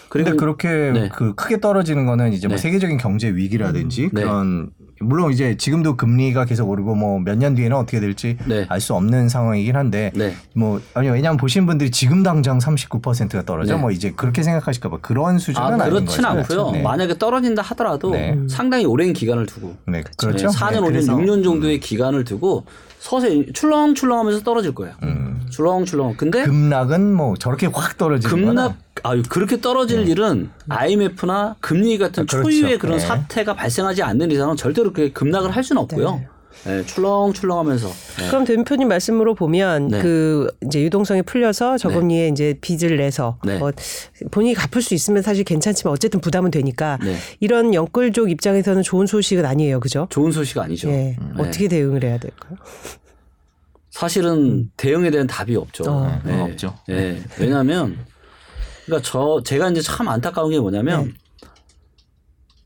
근데 0.09 0.33
그렇게 0.33 0.69
네. 0.69 1.09
그 1.13 1.35
크게 1.35 1.61
떨어지는 1.61 2.07
거는 2.07 2.33
이제 2.33 2.49
뭐 2.49 2.57
네. 2.57 2.63
세계적인 2.63 2.97
경제 2.97 3.29
위기라든지 3.29 4.11
네. 4.13 4.23
그런 4.23 4.71
물론 5.01 5.33
이제 5.33 5.57
지금도 5.57 5.97
금리가 5.97 6.45
계속 6.45 6.69
오르고 6.69 6.95
뭐 6.95 7.19
몇 7.21 7.37
년 7.39 7.55
뒤에는 7.55 7.77
어떻게 7.77 8.01
될지 8.01 8.37
네. 8.47 8.67
알수 8.69 8.95
없는 8.95 9.29
상황이긴 9.29 9.77
한데 9.77 10.11
네. 10.15 10.35
뭐 10.55 10.81
아니 10.95 11.09
왜냐하면 11.09 11.37
보신 11.37 11.67
분들이 11.67 11.91
지금 11.91 12.23
당장 12.23 12.59
39%가 12.59 13.43
떨어져 13.45 13.77
네. 13.77 13.81
뭐 13.81 13.91
이제 13.91 14.13
그렇게 14.17 14.43
생각하실까 14.43 14.89
봐 14.91 14.99
그런 15.01 15.39
수준은 15.39 15.61
아, 15.67 15.85
아닌 15.85 15.85
그렇진. 15.85 16.25
않고요. 16.25 16.71
네. 16.73 16.83
만약에 16.83 17.19
떨어진다 17.19 17.63
하더라도 17.63 18.11
네. 18.11 18.37
상당히 18.49 18.85
오랜 18.87 19.13
기간을 19.13 19.47
두고 19.47 19.77
네, 19.87 20.03
그렇죠. 20.17 20.49
4년, 20.49 20.73
네, 20.73 20.79
5년, 20.81 20.87
그래서, 20.89 21.17
6년 21.17 21.45
정도의 21.45 21.81
기간을 21.81 22.25
두고 22.25 22.65
서서히 22.99 23.53
출렁출렁하면서 23.53 24.43
떨어질 24.43 24.75
거예요. 24.75 24.95
음, 25.05 25.41
출렁출렁. 25.51 26.15
근데 26.17 26.43
급락은 26.43 27.13
뭐 27.15 27.37
저렇게 27.37 27.67
확 27.73 27.97
떨어지는 27.97 28.35
급락 28.35 28.47
거나 28.55 28.77
아유 29.03 29.23
그렇게 29.29 29.61
떨어질 29.61 30.09
일은 30.09 30.51
IMF나 30.69 31.57
금리 31.61 31.99
같은 31.99 32.25
아, 32.25 32.27
그렇죠. 32.27 32.51
초유의 32.51 32.79
그런 32.79 32.99
네. 32.99 33.05
사태가 33.05 33.55
발생하지 33.55 34.03
않는 34.03 34.31
이상은 34.31 34.57
절대로 34.57 34.93
그렇게 34.93 35.13
급락을 35.13 35.51
할 35.51 35.63
수는 35.65 35.83
없고요. 35.83 36.23
네, 36.65 36.85
출렁출렁하면서 36.85 37.89
네. 37.89 38.29
그럼 38.29 38.45
대표님 38.45 38.89
말씀으로 38.89 39.35
보면 39.35 39.89
네. 39.89 40.03
그 40.03 40.49
이제 40.65 40.83
유동성이 40.83 41.23
풀려서 41.23 41.79
저금리에 41.79 42.29
이제 42.29 42.59
빚을 42.61 42.97
내서 42.97 43.39
네. 43.45 43.59
뭐 43.59 43.71
본인이 44.31 44.55
갚을 44.55 44.83
수 44.83 44.95
있으면 44.95 45.23
사실 45.23 45.45
괜찮지만 45.45 45.93
어쨌든 45.93 46.21
부담은 46.21 46.51
되니까 46.51 46.99
네. 47.03 47.15
이런 47.39 47.75
영끌족 47.75 48.31
입장에서는 48.31 48.83
좋은 48.83 49.07
소식은 49.07 49.45
아니에요, 49.45 49.79
그죠? 49.79 50.09
좋은 50.11 50.33
소식 50.33 50.59
아니죠. 50.59 50.89
예. 50.89 50.93
네. 50.93 51.17
어떻게 51.39 51.69
대응을 51.69 52.03
해야 52.03 52.19
될까요? 52.19 52.57
사실은 53.91 54.71
대응에 54.77 55.11
대한 55.11 55.27
답이 55.27 55.57
없죠. 55.57 55.85
어. 55.89 56.07
네, 56.25 56.33
그건 56.33 56.51
없죠. 56.51 56.75
네. 56.89 57.21
왜냐하면 57.39 57.97
그러니까 58.89 59.07
저 59.09 59.43
제가 59.45 59.69
이제 59.71 59.83
참 59.83 60.09
안타까운 60.09 60.51
게 60.51 60.59
뭐냐면 60.59 61.05
네. 61.05 61.13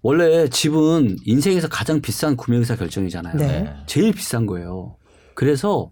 원래 0.02 0.48
집은 0.48 1.16
인생에서 1.24 1.68
가장 1.68 2.00
비싼 2.00 2.36
구매 2.36 2.56
의사 2.56 2.76
결정이잖아요. 2.76 3.36
네. 3.36 3.74
제일 3.86 4.12
비싼 4.12 4.46
거예요. 4.46 4.96
그래서 5.34 5.90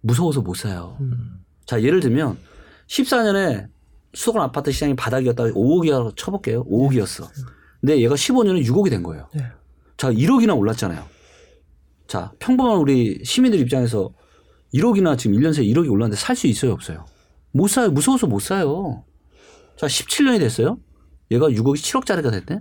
무서워서 0.00 0.42
못 0.42 0.54
사요. 0.54 0.96
음. 1.00 1.40
자 1.66 1.82
예를 1.82 1.98
들면 2.00 2.38
14년에 2.86 3.66
수도권 4.12 4.42
아파트 4.42 4.70
시장이 4.70 4.94
바닥이었다 4.94 5.44
5억이라고 5.44 6.16
쳐볼게요. 6.16 6.64
5억이었어. 6.66 7.28
근데 7.80 8.00
얘가 8.00 8.14
15년에 8.14 8.64
6억이 8.66 8.90
된 8.90 9.02
거예요. 9.02 9.28
네. 9.34 9.44
자 9.96 10.12
1억이나 10.12 10.56
올랐잖아요. 10.56 11.04
자 12.06 12.32
평범한 12.38 12.78
우리 12.78 13.20
시민들 13.24 13.58
입장에서 13.58 14.12
1억이나 14.72 15.18
지금 15.18 15.36
1년 15.36 15.52
새에 15.52 15.64
1억이 15.64 15.90
올랐는데 15.90 16.16
살 16.16 16.36
수 16.36 16.46
있어요 16.46 16.72
없어요? 16.72 17.06
못 17.50 17.68
사요. 17.68 17.90
무서워서 17.90 18.28
못 18.28 18.40
사요. 18.40 19.04
자 19.84 19.88
17년이 19.88 20.38
됐어요. 20.38 20.78
얘가 21.30 21.48
6억이 21.48 21.76
7억짜리가 21.76 22.30
됐네. 22.30 22.60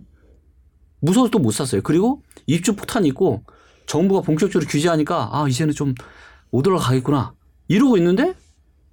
무서워서 0.99 1.32
또 1.32 1.39
못 1.39 1.51
샀어요. 1.51 1.82
그리고 1.82 2.21
입주 2.47 2.76
폭탄이 2.76 3.07
있고 3.09 3.43
정부가 3.86 4.21
본격적으로 4.21 4.67
규제하니까 4.69 5.30
아 5.32 5.47
이제는 5.47 5.74
좀 5.74 5.93
못 6.51 6.67
올라가겠구나 6.67 7.34
이러고 7.67 7.97
있는데 7.97 8.36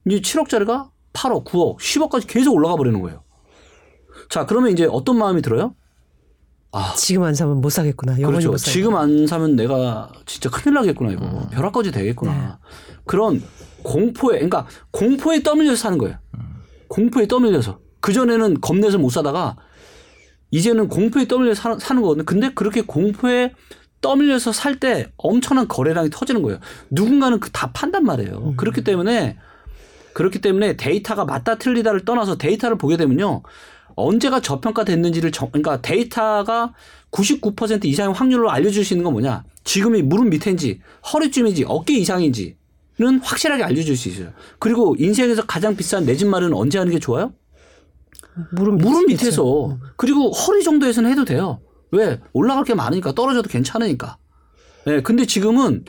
이제 0.07 0.19
7억짜리가 0.21 0.89
8억, 1.13 1.45
9억, 1.45 1.79
10억까지 1.79 2.27
계속 2.27 2.55
올라가 2.55 2.75
버리는 2.77 2.99
거예요. 3.03 3.23
자 4.31 4.47
그러면 4.47 4.73
이제 4.73 4.89
어떤 4.91 5.19
마음이 5.19 5.43
들어요? 5.43 5.75
아 6.73 6.95
지금 6.97 7.25
안 7.25 7.35
사면 7.35 7.61
못 7.61 7.69
사겠구나. 7.69 8.17
그렇죠. 8.17 8.53
못. 8.53 8.57
지금 8.57 8.97
안 8.97 9.27
사면 9.27 9.57
내가 9.57 10.11
진짜 10.25 10.49
큰일 10.49 10.75
나겠구나 10.77 11.11
이거 11.11 11.49
벼락거지 11.51 11.91
되겠구나. 11.91 12.61
그런 13.05 13.43
공포에 13.83 14.37
그러니까 14.37 14.67
공포에 14.91 15.43
떠밀려서 15.43 15.77
사는 15.83 15.99
거예요. 15.99 16.17
공포에 16.89 17.27
떠밀려서 17.27 17.79
그 18.01 18.13
전에는 18.13 18.61
겁내서 18.61 18.99
못 18.99 19.11
사다가 19.11 19.57
이제는 20.51 20.89
공포에 20.89 21.29
떠밀려서 21.29 21.61
사, 21.61 21.79
사는 21.79 22.03
거거든요. 22.03 22.25
근데 22.25 22.51
그렇게 22.55 22.83
공포에 22.83 23.53
떠밀려서 24.01 24.53
살 24.53 24.81
때 24.81 25.07
엄청난 25.19 25.69
거래량이 25.69 26.11
터지는 26.11 26.43
거예요. 26.43 26.59
누군가는 26.91 27.39
그 27.41 27.51
다 27.53 27.71
판단 27.73 28.05
말이에요. 28.05 28.55
그렇기 28.57 28.83
때문에 28.83 29.37
그렇기 30.15 30.41
때문에 30.41 30.77
데이터가 30.77 31.25
맞다 31.25 31.57
틀리다를 31.57 32.05
떠나서 32.05 32.37
데이터를 32.39 32.79
보게 32.79 32.97
되면요. 32.97 33.43
언제가 33.95 34.41
저평가 34.41 34.85
됐는지를 34.85 35.31
정, 35.31 35.51
그러니까 35.51 35.81
데이터가 35.83 36.73
99% 37.11 37.85
이상의 37.85 38.15
확률로 38.15 38.51
알려줄 38.51 38.85
수 38.85 38.95
있는 38.95 39.05
건 39.05 39.13
뭐냐? 39.13 39.45
지금이 39.65 40.03
무릎 40.03 40.29
밑인지 40.29 40.81
허리쯤인지 41.13 41.65
어깨 41.69 41.95
이상인지는 41.99 43.21
확실하게 43.23 43.63
알려줄 43.65 43.97
수 43.97 44.09
있어요. 44.09 44.31
그리고 44.59 44.97
인생에서 44.99 45.45
가장 45.47 45.77
비싼 45.77 46.07
내 46.07 46.17
집 46.17 46.27
마련은 46.29 46.57
언제 46.57 46.79
하는 46.79 46.93
게 46.93 46.99
좋아요? 46.99 47.33
무릎, 48.53 48.75
밑- 48.77 48.85
무릎 48.85 49.07
밑에서 49.07 49.79
그리고 49.97 50.31
허리 50.31 50.63
정도에서는 50.63 51.11
해도 51.11 51.25
돼요. 51.25 51.61
왜? 51.93 52.21
올라갈 52.33 52.65
게 52.65 52.75
많으니까 52.75 53.13
떨어져도 53.13 53.49
괜찮으니까. 53.49 54.17
예, 54.87 55.01
근데 55.03 55.27
지금은 55.27 55.85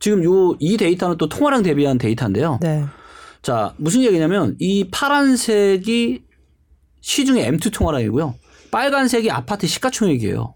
지금 0.00 0.24
요 0.24 0.56
이 0.58 0.76
데이터는 0.76 1.16
또 1.18 1.28
통화량 1.28 1.62
대비한 1.62 1.98
데이터인데요. 1.98 2.58
네. 2.60 2.84
자, 3.42 3.74
무슨 3.76 4.02
얘기냐면 4.02 4.56
이 4.58 4.88
파란색이 4.90 6.22
시중의 7.00 7.50
M2 7.52 7.72
통화량이고요. 7.72 8.34
빨간색이 8.70 9.30
아파트 9.30 9.66
시가총액이에요. 9.66 10.54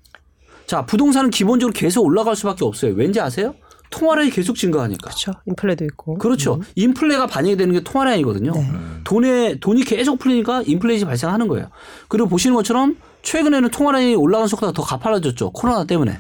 자, 0.67 0.85
부동산은 0.87 1.31
기본적으로 1.31 1.73
계속 1.73 2.05
올라갈 2.05 2.35
수밖에 2.37 2.65
없어요. 2.65 2.95
왠지 2.95 3.21
아세요? 3.21 3.55
통화량이 3.97 4.31
계속 4.31 4.57
증가하니까. 4.57 5.07
그렇죠. 5.09 5.33
인플레도 5.47 5.85
있고. 5.87 6.19
그렇죠. 6.19 6.61
인플레가 6.75 7.27
반영이 7.27 7.57
되는 7.57 7.73
게 7.73 7.81
통화량이거든요. 7.83 8.53
네. 8.53 8.71
돈에 9.05 9.59
돈이 9.59 9.85
계속 9.85 10.19
풀리니까 10.19 10.63
인플레이션이 10.67 11.09
발생하는 11.09 11.49
거예요. 11.49 11.69
그리고 12.09 12.29
보시는 12.29 12.55
것처럼 12.55 12.97
최근에는 13.23 13.71
통화량이 13.71 14.15
올라간 14.15 14.49
속도가 14.49 14.73
더 14.73 14.83
가팔라졌죠. 14.83 15.51
코로나 15.53 15.85
때문에. 15.85 16.19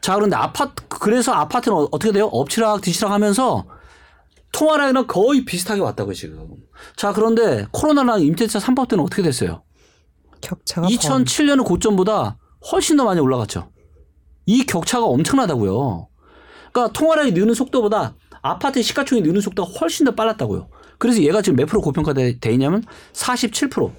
자, 0.00 0.14
그런데 0.14 0.36
아파트 0.36 0.82
그래서 0.88 1.32
아파트는 1.32 1.76
어- 1.76 1.88
어떻게 1.92 2.12
돼요? 2.12 2.26
엎치락 2.32 2.80
뒤치락 2.80 3.12
하면서 3.12 3.66
통화량이랑 4.52 5.06
거의 5.06 5.44
비슷하게 5.44 5.80
왔다고요, 5.82 6.14
지금. 6.14 6.48
자, 6.96 7.12
그런데 7.12 7.66
코로나랑 7.72 8.22
임대차 8.22 8.58
3법 8.58 8.88
때는 8.88 9.04
어떻게 9.04 9.22
됐어요? 9.22 9.62
격차가 10.40 10.88
2007년 10.88 11.58
의 11.58 11.64
고점보다 11.64 12.38
훨씬 12.72 12.96
더 12.96 13.04
많이 13.04 13.20
올라갔죠. 13.20 13.70
이 14.46 14.64
격차가 14.64 15.04
엄청나다고요. 15.06 16.08
그러니까 16.72 16.92
통화량이 16.92 17.32
느는 17.32 17.54
속도보다 17.54 18.14
아파트 18.42 18.82
시가총이 18.82 19.22
느는 19.22 19.40
속도가 19.40 19.70
훨씬 19.78 20.04
더 20.04 20.14
빨랐다고요. 20.14 20.68
그래서 20.98 21.22
얘가 21.22 21.42
지금 21.42 21.56
몇 21.56 21.66
프로 21.66 21.80
고평가돼 21.80 22.38
돼 22.40 22.52
있냐면 22.52 22.82
47%. 23.12 23.92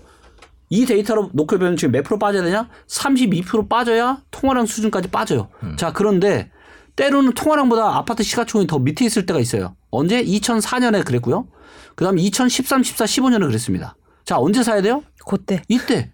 이 0.70 0.86
데이터로 0.86 1.30
놓고 1.34 1.60
보면 1.60 1.78
지금 1.78 1.92
몇 1.92 2.04
프로 2.04 2.18
빠져야 2.18 2.42
되냐? 2.44 2.68
32% 2.88 3.70
빠져야 3.70 4.22
통화량 4.32 4.66
수준까지 4.66 5.10
빠져요. 5.10 5.50
자, 5.78 5.92
그런데 5.94 6.50
때로는 6.96 7.34
통화량보다 7.34 7.96
아파트 7.98 8.24
시가총이 8.24 8.68
더 8.68 8.80
밑에 8.80 9.06
있을 9.06 9.26
때가 9.26 9.40
있어요. 9.40 9.76
언제? 9.92 10.24
2004년에 10.24 11.06
그랬고요. 11.06 11.48
그다음에 11.96 12.22
2013, 12.24 12.84
14, 12.84 13.06
15년에 13.06 13.46
그랬습니다. 13.46 13.96
자, 14.26 14.40
언제 14.40 14.64
사야 14.64 14.82
돼요? 14.82 15.04
그때 15.28 15.62
이때 15.68 16.12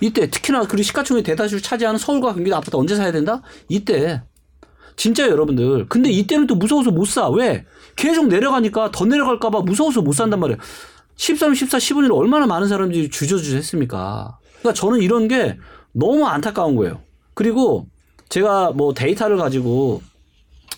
이때 0.00 0.30
특히나 0.30 0.62
그리고 0.62 0.82
시가총액 0.82 1.24
대다수를 1.24 1.62
차지하는 1.62 1.98
서울과 1.98 2.34
경기도 2.34 2.56
아파트 2.56 2.76
언제 2.76 2.96
사야 2.96 3.12
된다? 3.12 3.42
이때 3.68 4.22
진짜 4.96 5.28
여러분들 5.28 5.86
근데 5.88 6.10
이때는 6.10 6.46
또 6.46 6.54
무서워서 6.54 6.90
못 6.90 7.06
사 7.06 7.28
왜? 7.28 7.64
계속 7.96 8.28
내려가니까 8.28 8.90
더 8.92 9.04
내려갈까봐 9.04 9.62
무서워서 9.62 10.02
못 10.02 10.12
산단 10.12 10.40
말이에요 10.40 10.58
13, 11.16 11.54
14, 11.54 11.78
15년에 11.78 12.16
얼마나 12.16 12.46
많은 12.46 12.68
사람들이 12.68 13.10
주저주저 13.10 13.56
했습니까 13.56 14.38
그러니까 14.60 14.72
저는 14.74 15.00
이런 15.00 15.28
게 15.28 15.58
너무 15.92 16.26
안타까운 16.26 16.76
거예요 16.76 17.00
그리고 17.34 17.86
제가 18.28 18.72
뭐 18.72 18.94
데이터를 18.94 19.36
가지고 19.36 20.02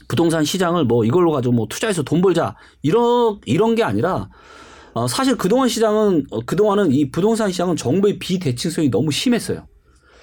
부동산 0.09 0.45
시장을 0.45 0.85
뭐 0.85 1.05
이걸로 1.05 1.33
가지고 1.33 1.55
뭐 1.55 1.67
투자해서 1.69 2.03
돈 2.03 2.21
벌자 2.23 2.55
이런 2.83 3.39
이런 3.47 3.75
게 3.75 3.83
아니라 3.83 4.29
어, 4.95 5.07
사실 5.09 5.37
그동안 5.37 5.69
시장은 5.69 6.27
어, 6.31 6.41
그동안은 6.45 6.93
이 6.93 7.11
부동산 7.11 7.51
시장은 7.51 7.77
정부의 7.77 8.19
비대칭성이 8.19 8.91
너무 8.91 9.11
심했어요. 9.11 9.67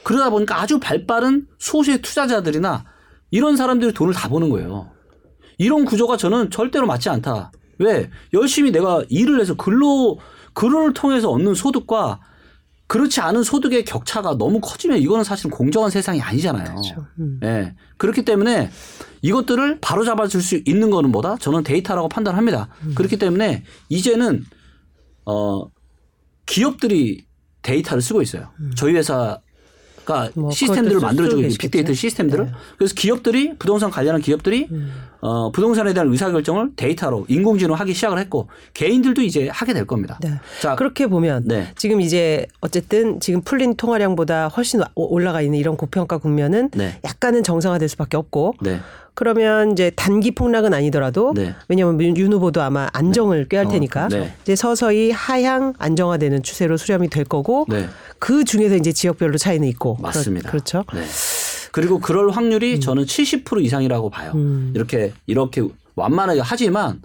그러다 0.04 0.30
보니까 0.30 0.62
아주 0.62 0.80
발빠른 0.80 1.48
소수의 1.58 2.02
투자자들이나 2.02 2.86
이런 3.32 3.56
사람들이 3.58 3.94
돈을 3.94 4.14
다 4.14 4.30
버는 4.30 4.50
거예요. 4.50 4.90
이런 5.58 5.86
구조가 5.86 6.18
저는 6.18 6.52
절대로 6.52 6.88
맞지 6.88 7.10
않다. 7.10 7.52
왜? 7.80 8.10
열심히 8.34 8.72
내가 8.72 9.04
일을 9.10 9.40
해서 9.40 9.56
근로 9.56 10.20
근로를 10.54 10.94
통해서 10.94 11.30
얻는 11.30 11.54
소득과 11.54 12.20
그렇지 12.88 13.22
않은 13.22 13.44
소득의 13.44 13.86
격차가 13.86 14.38
너무 14.38 14.60
커지면 14.60 14.98
이거는 14.98 15.24
사실 15.24 15.52
공정한 15.52 15.92
세상이 15.92 16.22
아니잖아요. 16.22 16.76
음. 17.20 17.40
예. 17.44 17.76
그렇기 17.98 18.26
때문에 18.26 18.72
이것들을 19.22 19.78
바로 19.80 20.04
잡아줄 20.04 20.42
수 20.42 20.60
있는 20.66 20.90
거는 20.90 21.12
뭐다? 21.12 21.38
저는 21.38 21.64
데이터라고 21.64 22.10
판단합니다. 22.10 22.68
음. 22.84 22.96
그렇기 22.96 23.18
때문에 23.18 23.64
이제는 23.90 24.44
어 25.26 25.68
기업들이 26.48 27.28
데이터를 27.62 28.02
쓰고 28.02 28.24
있어요. 28.24 28.50
저희 28.76 28.96
회사가 28.96 29.40
뭐 30.10 30.52
시스템들을 30.52 31.00
만들어주고 31.00 31.42
쓸 31.42 31.46
있는 31.46 31.58
빅데이터. 31.58 31.94
시스템들을 31.94 32.46
네. 32.46 32.52
그래서 32.78 32.96
기업들이 32.96 33.54
부동산 33.60 33.92
관련한 33.92 34.22
기업들이 34.22 34.68
음. 34.72 34.92
어 35.22 35.52
부동산에 35.52 35.94
대한 35.94 36.10
의사결정을 36.10 36.72
데이터로 36.76 37.26
인공지능으로 37.28 37.76
하기 37.76 37.94
시작을 37.94 38.18
했고 38.20 38.48
개인들도 38.74 39.22
이제 39.22 39.50
하게 39.52 39.74
될 39.74 39.86
겁니다. 39.86 40.18
네. 40.22 40.32
자 40.62 40.76
그렇게 40.76 41.08
보면 41.08 41.44
네. 41.46 41.68
지금 41.76 42.02
이제 42.02 42.48
어쨌든 42.62 43.20
지금 43.20 43.42
풀린 43.42 43.76
통화량보다 43.76 44.48
훨씬 44.48 44.82
올라가 44.96 45.42
있는 45.42 45.60
이런 45.60 45.78
고평가 45.78 46.18
국면은 46.18 46.70
네. 46.74 47.00
약간은 47.04 47.44
정상화될 47.44 47.90
수밖에 47.90 48.18
없고 48.18 48.56
네. 48.62 48.80
그러면 49.24 49.74
이제 49.74 49.92
단기 49.98 50.32
폭락은 50.32 50.74
아니더라도 50.74 51.34
네. 51.36 51.54
왜냐하면 51.68 52.00
윤- 52.00 52.16
윤 52.16 52.32
후보도 52.32 52.62
아마 52.62 52.88
안정을 52.94 53.50
꾀할 53.50 53.68
테니까 53.68 54.08
네. 54.08 54.34
이제 54.44 54.56
서서히 54.56 55.12
하향 55.12 55.74
안정화되는 55.78 56.42
추세로 56.42 56.78
수렴이 56.78 57.10
될 57.10 57.26
거고 57.26 57.66
네. 57.68 57.90
그 58.18 58.46
중에서 58.46 58.78
이제 58.78 58.94
지역별로 58.94 59.38
차이는 59.38 59.68
있고 59.68 59.98
맞습니다. 60.02 60.50
그렇, 60.50 60.62
죠 60.64 60.86
네. 60.94 61.04
그리고 61.74 62.00
그럴 62.00 62.30
확률이 62.30 62.76
음. 62.76 62.80
저는 62.80 63.04
70% 63.04 63.62
이상이라고 63.66 64.10
봐요. 64.10 64.32
이렇게 64.74 65.12
이렇게 65.28 65.64
완만하게 65.96 66.40
하지만 66.42 67.02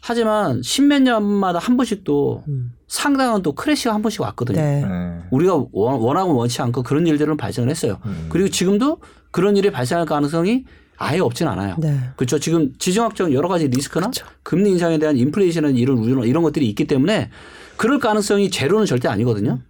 하지만 0.00 0.62
십몇 0.62 1.02
년마다 1.02 1.58
한 1.58 1.76
번씩 1.76 2.02
또 2.02 2.44
상당한 2.88 3.42
또 3.42 3.52
crash가 3.52 3.92
한 3.92 4.00
번씩 4.00 4.22
왔거든요. 4.22 4.58
음. 4.58 4.62
네. 4.62 4.86
네. 4.86 5.18
우리가 5.30 5.54
원- 5.72 6.00
원하고 6.00 6.34
원치 6.34 6.62
않고 6.62 6.82
그런 6.82 7.06
일들은 7.06 7.36
발생을 7.36 7.68
했어요. 7.68 7.98
그리고 8.30 8.48
지금도 8.48 9.00
그런 9.30 9.58
일이 9.58 9.70
발생할 9.70 10.06
가능성이 10.06 10.64
아예 10.96 11.18
없진 11.20 11.48
않아요. 11.48 11.76
네. 11.78 11.98
그렇죠. 12.16 12.38
지금 12.38 12.72
지정학적 12.78 13.32
여러 13.32 13.48
가지 13.48 13.68
리스크나 13.68 14.06
그렇죠. 14.10 14.26
금리 14.42 14.70
인상에 14.70 14.98
대한 14.98 15.16
인플레이션은 15.16 15.76
이런 15.76 15.98
우려나 15.98 16.24
이런 16.24 16.42
것들이 16.42 16.68
있기 16.68 16.86
때문에 16.86 17.30
그럴 17.76 17.98
가능성이 17.98 18.50
제로는 18.50 18.86
절대 18.86 19.08
아니거든요. 19.08 19.60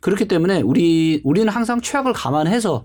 그렇기 0.00 0.28
때문에 0.28 0.60
우리 0.60 1.22
우리는 1.24 1.48
항상 1.48 1.80
최악을 1.80 2.12
감안해서 2.12 2.84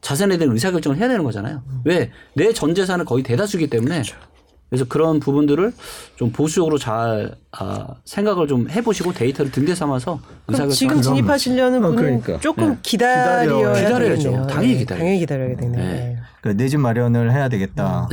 자산에 0.00 0.38
대한 0.38 0.52
의사결정을 0.54 0.98
해야 0.98 1.08
되는 1.08 1.24
거잖아요. 1.24 1.62
왜? 1.84 2.10
내 2.34 2.52
전 2.52 2.74
재산은 2.74 3.04
거의 3.04 3.22
대다수기 3.24 3.68
때문에 3.68 4.02
그 4.02 4.31
래서 4.72 4.86
그런 4.86 5.20
부분들을 5.20 5.72
좀 6.16 6.32
보수적으로 6.32 6.78
잘 6.78 7.36
아, 7.52 7.88
생각을 8.06 8.48
좀 8.48 8.70
해보시고 8.70 9.12
데이터를 9.12 9.52
등대 9.52 9.74
삼아서 9.74 10.18
의사결정. 10.48 10.74
지금 10.74 11.02
진입하시려는 11.02 11.84
어, 11.84 11.88
분은 11.90 11.96
그러니까. 12.22 12.40
조금 12.40 12.70
네. 12.70 12.78
기다려야 12.80 13.74
기다려야죠. 13.74 14.46
당연히 14.46 14.72
네. 14.72 14.78
기다려야죠. 14.78 14.86
당연히 14.98 15.18
기다려야 15.18 15.48
되겠네요. 15.56 15.84
네. 15.84 16.16
네. 16.42 16.54
내집 16.54 16.80
마련을 16.80 17.32
해야 17.32 17.50
되겠다라고 17.50 18.08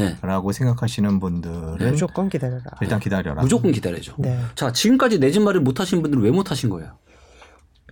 네. 0.52 0.58
생각하시는 0.58 1.20
분들은 1.22 1.92
무조건 1.92 2.28
기다려라. 2.28 2.62
일단 2.82 3.00
기다려라. 3.00 3.42
무조건 3.42 3.72
기다려야죠. 3.72 4.16
네. 4.20 4.38
자, 4.56 4.74
지금까지 4.74 5.20
내 5.20 5.32
집 5.32 5.42
마련 5.42 5.64
못 5.64 5.80
하신 5.80 6.02
분들은 6.02 6.22
왜 6.22 6.30
못 6.32 6.52
하신 6.52 6.70
거예요? 6.70 6.92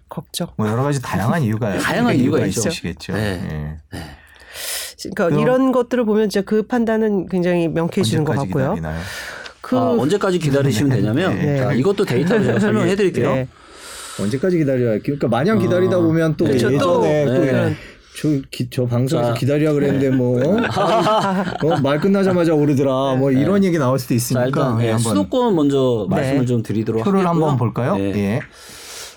걱정. 0.10 0.50
뭐 0.58 0.68
여러 0.68 0.84
가지 0.84 1.02
다양한 1.02 1.42
이유가 1.42 1.72
다양한 1.80 2.18
이유가 2.18 2.46
있죠. 2.46 2.60
있으시겠죠. 2.68 3.14
네. 3.14 3.78
예. 5.06 5.10
그러니까 5.10 5.26
그럼- 5.28 5.40
이런 5.42 5.72
것들을 5.72 6.06
보면 6.06 6.30
진짜 6.30 6.44
그 6.46 6.64
판단은 6.64 7.28
굉장히 7.28 7.68
명쾌해지는 7.68 8.24
것 8.24 8.34
같고요. 8.34 8.76
기다리나요? 8.76 9.00
그 9.62 9.78
아, 9.78 9.90
언제까지 9.92 10.40
기다리시면 10.40 10.92
되냐면 10.98 11.36
네. 11.36 11.58
자, 11.58 11.74
이것도 11.74 12.06
데이터로 12.06 12.44
제가 12.44 12.60
설명해 12.60 12.96
드릴게요. 12.96 13.34
네. 13.34 13.48
언제까지 14.20 14.58
기다려야? 14.58 15.00
그러니까 15.00 15.28
마냥 15.28 15.60
기다리다 15.60 15.98
보면 16.00 16.36
또 16.38 16.46
그렇죠. 16.46 16.56
예전에 16.68 16.78
또, 16.78 16.94
또, 16.96 17.02
네. 17.04 17.76
저, 18.20 18.30
기- 18.50 18.68
저 18.72 18.86
방송에서 18.88 19.34
자. 19.34 19.34
기다리라 19.36 19.74
그랬는데 19.74 20.10
뭐, 20.10 20.40
어, 20.42 20.58
말 21.84 22.00
끝나자마자 22.00 22.54
오르더라 22.56 23.16
뭐 23.16 23.30
이런 23.32 23.64
얘기 23.64 23.78
나올 23.78 24.00
수도 24.00 24.10
자, 24.10 24.16
있으니까 24.16 24.46
일단 24.48 24.80
예, 24.82 24.86
네, 24.86 24.92
한번 24.94 25.14
수도권 25.16 25.56
먼저 25.56 26.08
네. 26.10 26.16
말씀을 26.16 26.46
좀 26.48 26.64
드리도록 26.64 27.04
표를 27.04 27.20
하겠고요. 27.20 27.46
한번 27.46 27.58
볼까요? 27.60 27.96
네. 27.98 28.14
예. 28.16 28.40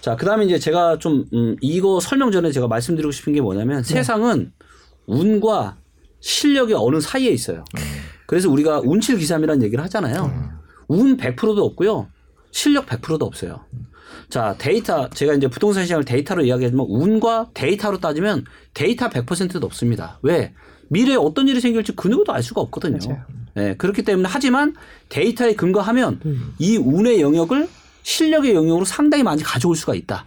자, 0.03 0.17
그다음에 0.17 0.45
이제 0.45 0.59
제가 0.59 0.99
좀 0.99 1.25
음, 1.33 1.57
이거 1.63 1.99
설명 2.01 2.31
전에 2.31 2.51
제가 2.53 2.67
말씀드리고 2.69 3.11
싶은 3.13 3.33
게 3.33 3.41
뭐냐면 3.41 3.83
네. 3.83 3.95
세상은 3.95 4.53
운과 5.07 5.77
실력이 6.21 6.75
어느 6.75 7.01
사이에 7.01 7.31
있어요. 7.31 7.65
그래서 8.27 8.49
우리가 8.51 8.81
운칠 8.85 9.19
기삼이라는 9.19 9.63
얘기를 9.65 9.83
하잖아요. 9.85 10.31
운 10.89 11.17
100%도 11.17 11.65
없고요. 11.65 12.09
실력 12.51 12.87
100%도 12.87 13.25
없어요. 13.25 13.65
자, 14.29 14.55
데이터 14.59 15.09
제가 15.11 15.35
이제 15.35 15.49
부동산 15.49 15.85
시장을 15.85 16.05
데이터로 16.05 16.45
이야기하지만 16.45 16.87
운과 16.89 17.51
데이터로 17.55 17.99
따지면 17.99 18.45
데이터 18.75 19.09
100%도 19.09 19.65
없습니다. 19.65 20.19
왜? 20.23 20.53
미래에 20.89 21.17
어떤 21.17 21.49
일이 21.49 21.61
생길지 21.61 21.93
그 21.97 22.09
누구도 22.09 22.33
알 22.33 22.43
수가 22.43 22.61
없거든요. 22.63 22.99
예, 23.57 23.75
그렇기 23.77 24.03
때문에 24.03 24.29
하지만 24.31 24.75
데이터에 25.09 25.55
근거하면 25.55 26.21
이 26.59 26.77
운의 26.77 27.21
영역을 27.21 27.69
실력의 28.03 28.55
영역으로 28.55 28.85
상당히 28.85 29.23
많이 29.23 29.43
가져올 29.43 29.77
수가 29.77 29.95
있다. 29.95 30.27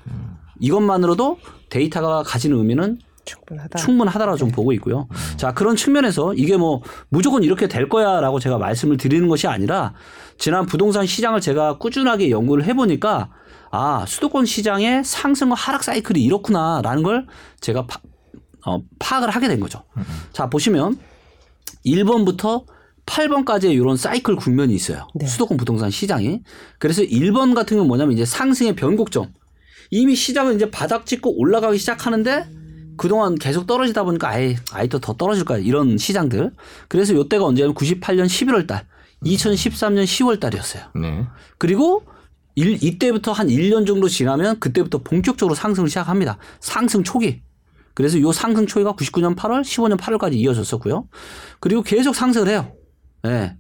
이것만으로도 0.60 1.40
데이터가 1.70 2.24
가지는 2.24 2.58
의미는 2.58 3.00
충분하다. 3.26 3.80
충분하다라고 3.80 4.38
좀 4.38 4.50
보고 4.52 4.72
있고요. 4.74 5.08
자, 5.38 5.54
그런 5.54 5.76
측면에서 5.76 6.34
이게 6.34 6.58
뭐 6.58 6.82
무조건 7.10 7.44
이렇게 7.44 7.68
될 7.68 7.88
거야라고 7.90 8.40
제가 8.40 8.58
말씀을 8.58 8.98
드리는 8.98 9.28
것이 9.28 9.48
아니라 9.48 9.94
지난 10.38 10.66
부동산 10.66 11.06
시장을 11.06 11.40
제가 11.42 11.78
꾸준하게 11.78 12.30
연구를 12.30 12.66
해보니까 12.66 13.30
아, 13.72 14.06
수도권 14.08 14.46
시장의 14.46 15.04
상승과 15.04 15.56
하락 15.56 15.84
사이클이 15.84 16.22
이렇구나라는 16.24 17.02
걸 17.04 17.26
제가 17.60 17.88
파- 17.88 18.02
어, 18.66 18.80
파악을 19.00 19.30
하게 19.30 19.48
된 19.48 19.60
거죠. 19.60 19.84
자 20.32 20.50
보시면 20.50 20.98
1번부터 21.86 22.66
8번까지의 23.06 23.74
이런 23.74 23.98
사이클 23.98 24.36
국면이 24.38 24.74
있어요. 24.74 25.08
네. 25.16 25.26
수도권 25.26 25.58
부동산 25.58 25.90
시장이. 25.92 26.42
그래서 26.80 27.02
1번 27.02 27.54
같은 27.54 27.76
경우는 27.76 27.88
뭐냐면 27.88 28.14
이제 28.14 28.24
상승의 28.26 28.76
변곡점. 28.76 29.34
이미 29.92 30.16
시장은 30.16 30.56
이제 30.56 30.72
바닥 30.72 31.06
찍고 31.06 31.38
올라가기 31.38 31.78
시작하는데 31.78 32.48
그동안 32.98 33.36
계속 33.36 33.68
떨어지다 33.68 34.04
보니까 34.04 34.30
아예 34.30 34.56
아예 34.72 34.88
또더 34.88 35.14
떨어질 35.14 35.46
거야. 35.46 35.58
이런 35.58 35.98
시장들. 35.98 36.52
그래서 36.88 37.14
요때가 37.14 37.46
언제냐면 37.46 37.76
98년 37.76 38.26
11월 38.26 38.68
달, 38.68 38.86
2013년 39.26 40.04
10월 40.04 40.40
달이었어요. 40.40 40.84
네. 40.96 41.26
그리고 41.58 42.04
일, 42.56 42.84
이때부터 42.84 43.32
한 43.32 43.48
1년 43.48 43.88
정도 43.88 44.08
지나면 44.08 44.60
그때부터 44.60 45.00
본격적으로 45.00 45.56
상승을 45.56 45.90
시작합니다. 45.90 46.38
상승 46.60 47.04
초기. 47.04 47.42
그래서 47.96 48.20
요 48.22 48.32
상승 48.32 48.66
초기가 48.66 48.94
99년 48.94 49.36
8월, 49.36 49.62
15년 49.62 49.98
8월까지 49.98 50.34
이어졌었고요. 50.34 51.08
그리고 51.60 51.82
계속 51.84 52.16
상승을 52.16 52.48
해요. 52.48 52.74
예. 53.26 53.56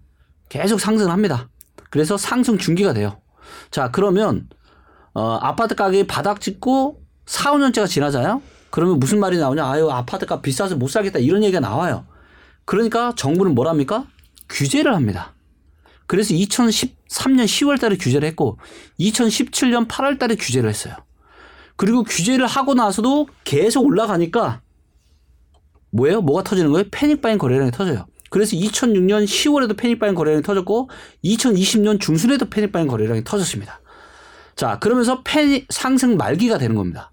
계속 0.50 0.80
상승을 0.80 1.12
합니다. 1.12 1.50
그래서 1.90 2.18
상승 2.18 2.58
중기가 2.58 2.94
돼요. 2.94 3.20
자, 3.72 3.90
그러면 3.92 4.48
어, 5.14 5.38
아파트 5.42 5.76
가격이 5.76 6.08
바닥 6.08 6.42
찍고 6.42 7.02
4, 7.26 7.54
5년째가 7.54 7.88
지나잖아요. 7.88 8.42
그러면 8.74 8.98
무슨 8.98 9.20
말이 9.20 9.38
나오냐? 9.38 9.70
아유, 9.70 9.88
아파트가 9.92 10.42
비싸서 10.42 10.78
못 10.78 10.88
살겠다. 10.88 11.20
이런 11.20 11.44
얘기가 11.44 11.60
나와요. 11.60 12.08
그러니까 12.66 13.14
정부는 13.16 13.54
뭘 13.54 13.68
합니까? 13.68 14.08
규제를 14.50 14.96
합니다. 14.96 15.36
그래서 16.08 16.34
2013년 16.34 17.46
10월 17.46 17.80
달에 17.80 17.98
규제를 17.98 18.28
했고 18.30 18.58
2017년 19.00 19.88
8월 19.88 20.18
달에 20.18 20.34
규제를 20.34 20.70
했어요. 20.70 20.96
그리고 21.76 22.02
규제를 22.02 22.48
하고 22.48 22.74
나서도 22.74 23.28
계속 23.44 23.86
올라가니까 23.86 24.62
뭐예요? 25.92 26.22
뭐가 26.22 26.42
터지는 26.42 26.72
거예요? 26.72 26.86
패닉 26.90 27.22
바잉 27.22 27.38
거래량이 27.38 27.70
터져요. 27.70 28.08
그래서 28.32 28.56
2006년 28.56 29.26
10월에도 29.26 29.78
패닉 29.78 30.00
바잉 30.00 30.16
거래량이 30.16 30.42
터졌고 30.42 30.90
2020년 31.24 32.00
중순에도 32.00 32.50
패닉 32.50 32.72
바잉 32.72 32.88
거래량이 32.88 33.24
터졌습니다. 33.24 33.82
자, 34.56 34.80
그러면서 34.80 35.22
패닉 35.24 35.68
상승 35.70 36.18
말기가 36.18 36.58
되는 36.58 36.76
겁니다. 36.76 37.12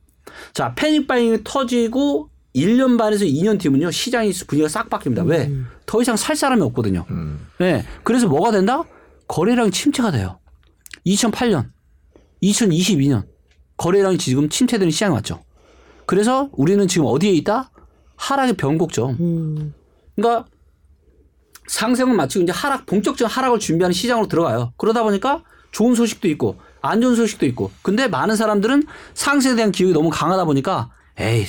자, 0.52 0.74
패닉 0.74 1.06
바잉이 1.06 1.38
터지고 1.44 2.30
1년 2.54 2.98
반에서 2.98 3.24
2년 3.24 3.58
뒤면요. 3.60 3.90
시장이 3.90 4.32
분위기가 4.46 4.68
싹 4.68 4.90
바뀝니다. 4.90 5.26
왜? 5.26 5.50
더 5.86 6.02
이상 6.02 6.16
살 6.16 6.34
사람이 6.36 6.62
없거든요. 6.62 7.06
네. 7.58 7.84
그래서 8.02 8.26
뭐가 8.28 8.50
된다? 8.50 8.82
거래량이 9.28 9.70
침체가 9.70 10.10
돼요. 10.10 10.38
2008년, 11.06 11.68
2022년 12.42 13.24
거래량이 13.76 14.18
지금 14.18 14.48
침체되는 14.48 14.90
시장이 14.90 15.14
왔죠. 15.14 15.42
그래서 16.06 16.50
우리는 16.52 16.86
지금 16.88 17.06
어디에 17.06 17.30
있다? 17.32 17.70
하락의 18.16 18.54
변곡점. 18.54 19.16
음. 19.20 19.74
그러니까 20.16 20.46
상승을 21.68 22.14
마치고 22.14 22.42
이제 22.42 22.52
하락, 22.52 22.84
본격적인 22.86 23.32
하락을 23.32 23.60
준비하는 23.60 23.92
시장으로 23.92 24.26
들어가요. 24.26 24.72
그러다 24.76 25.04
보니까 25.04 25.44
좋은 25.70 25.94
소식도 25.94 26.26
있고 26.28 26.56
안 26.82 27.00
좋은 27.00 27.14
소식도 27.14 27.46
있고. 27.46 27.70
근데 27.82 28.08
많은 28.08 28.36
사람들은 28.36 28.84
상승에 29.14 29.54
대한 29.54 29.72
기억이 29.72 29.92
너무 29.92 30.10
강하다 30.10 30.44
보니까 30.44 30.90
에이, 31.18 31.46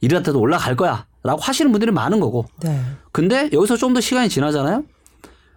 이랬다도 0.00 0.38
올라갈 0.38 0.76
거야. 0.76 1.06
라고 1.22 1.40
하시는 1.40 1.70
분들이 1.72 1.90
많은 1.90 2.20
거고. 2.20 2.44
네. 2.62 2.80
근데 3.12 3.48
여기서 3.52 3.76
좀 3.76 3.94
더 3.94 4.00
시간이 4.00 4.28
지나잖아요. 4.28 4.84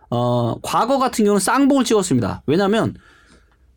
어, 0.09 0.55
과거 0.61 0.97
같은 0.99 1.25
경우는 1.25 1.39
쌍봉을 1.41 1.84
찍었습니다. 1.84 2.43
왜냐하면 2.45 2.95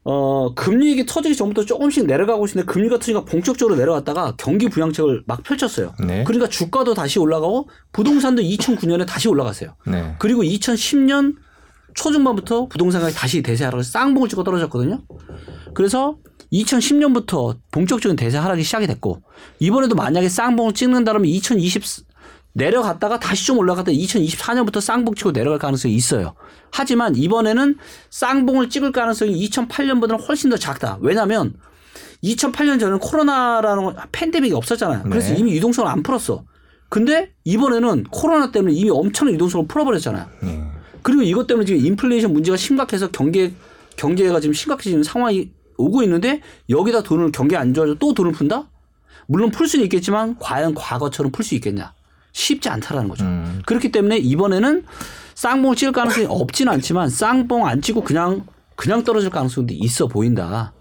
어, 0.04 0.54
금리익이 0.54 1.04
터지기 1.06 1.36
전부터 1.36 1.64
조금씩 1.64 2.06
내려가고 2.06 2.46
있는데 2.46 2.64
금리가 2.72 2.96
터지니까 2.98 3.24
본격적으로 3.24 3.76
내려갔다가 3.76 4.34
경기 4.38 4.68
부양책을 4.68 5.24
막 5.26 5.42
펼쳤어요. 5.42 5.92
네. 5.98 6.24
그러니까 6.24 6.48
주가도 6.48 6.94
다시 6.94 7.18
올라가고 7.18 7.68
부동산도 7.92 8.40
2009년에 8.42 9.06
다시 9.06 9.28
올라갔어요. 9.28 9.74
네. 9.86 10.14
그리고 10.18 10.42
2010년 10.42 11.34
초중반부터 11.94 12.66
부동산 12.68 13.00
가격이 13.00 13.18
다시 13.18 13.42
대세 13.42 13.64
하락을 13.64 13.84
쌍봉을 13.84 14.28
찍고 14.28 14.44
떨어졌거든요. 14.44 15.02
그래서 15.74 16.16
2010년부터 16.52 17.58
본격적인 17.70 18.16
대세 18.16 18.38
하락이 18.38 18.62
시작이 18.62 18.86
됐고 18.86 19.22
이번에도 19.58 19.94
만약에 19.94 20.28
쌍봉을 20.28 20.74
찍는다면 20.74 21.24
2020 21.24 21.82
내려갔다가 22.52 23.20
다시 23.20 23.46
좀 23.46 23.58
올라갔다 23.58 23.92
2024년부터 23.92 24.80
쌍봉 24.80 25.14
치고 25.14 25.32
내려갈 25.32 25.58
가능성이 25.58 25.94
있어요. 25.94 26.34
하지만 26.72 27.14
이번에는 27.14 27.76
쌍봉을 28.10 28.70
찍을 28.70 28.92
가능성이 28.92 29.48
2008년보다는 29.48 30.26
훨씬 30.26 30.50
더 30.50 30.56
작다. 30.56 30.98
왜냐하면 31.00 31.54
2008년 32.24 32.80
전에는 32.80 32.98
코로나라는 32.98 33.94
팬데믹이 34.12 34.52
없었잖아요. 34.52 35.04
그래서 35.04 35.32
네. 35.32 35.38
이미 35.38 35.52
유동성을 35.56 35.88
안 35.88 36.02
풀었어. 36.02 36.44
근데 36.88 37.30
이번에는 37.44 38.04
코로나 38.10 38.50
때문에 38.50 38.74
이미 38.74 38.90
엄청난 38.90 39.34
유동성을 39.34 39.68
풀어버렸잖아요. 39.68 40.26
네. 40.42 40.64
그리고 41.02 41.22
이것 41.22 41.46
때문에 41.46 41.66
지금 41.66 41.84
인플레이션 41.84 42.32
문제가 42.32 42.56
심각해서 42.56 43.08
경제 43.10 43.52
경제가 43.96 44.40
지금 44.40 44.52
심각해지는 44.52 45.02
상황이 45.02 45.50
오고 45.76 46.02
있는데 46.02 46.40
여기다 46.68 47.02
돈을 47.02 47.32
경기 47.32 47.56
안 47.56 47.74
좋아져 47.74 47.94
또 47.94 48.14
돈을 48.14 48.32
푼다? 48.32 48.68
물론 49.26 49.50
풀 49.50 49.68
수는 49.68 49.84
있겠지만 49.84 50.36
과연 50.38 50.74
과거처럼 50.74 51.32
풀 51.32 51.44
수 51.44 51.54
있겠냐? 51.54 51.94
쉽지 52.32 52.68
않다라는 52.68 53.08
거죠. 53.08 53.24
음. 53.24 53.62
그렇기 53.66 53.90
때문에 53.92 54.18
이번에는 54.18 54.84
쌍봉을 55.34 55.76
찍을 55.76 55.92
가능성이 55.92 56.26
없지는 56.28 56.72
않지만 56.74 57.08
쌍봉 57.08 57.66
안 57.66 57.80
찍고 57.80 58.02
그냥 58.02 58.44
그냥 58.76 59.04
떨어질 59.04 59.30
가능성도 59.30 59.74
있어 59.74 60.06
보인다. 60.06 60.72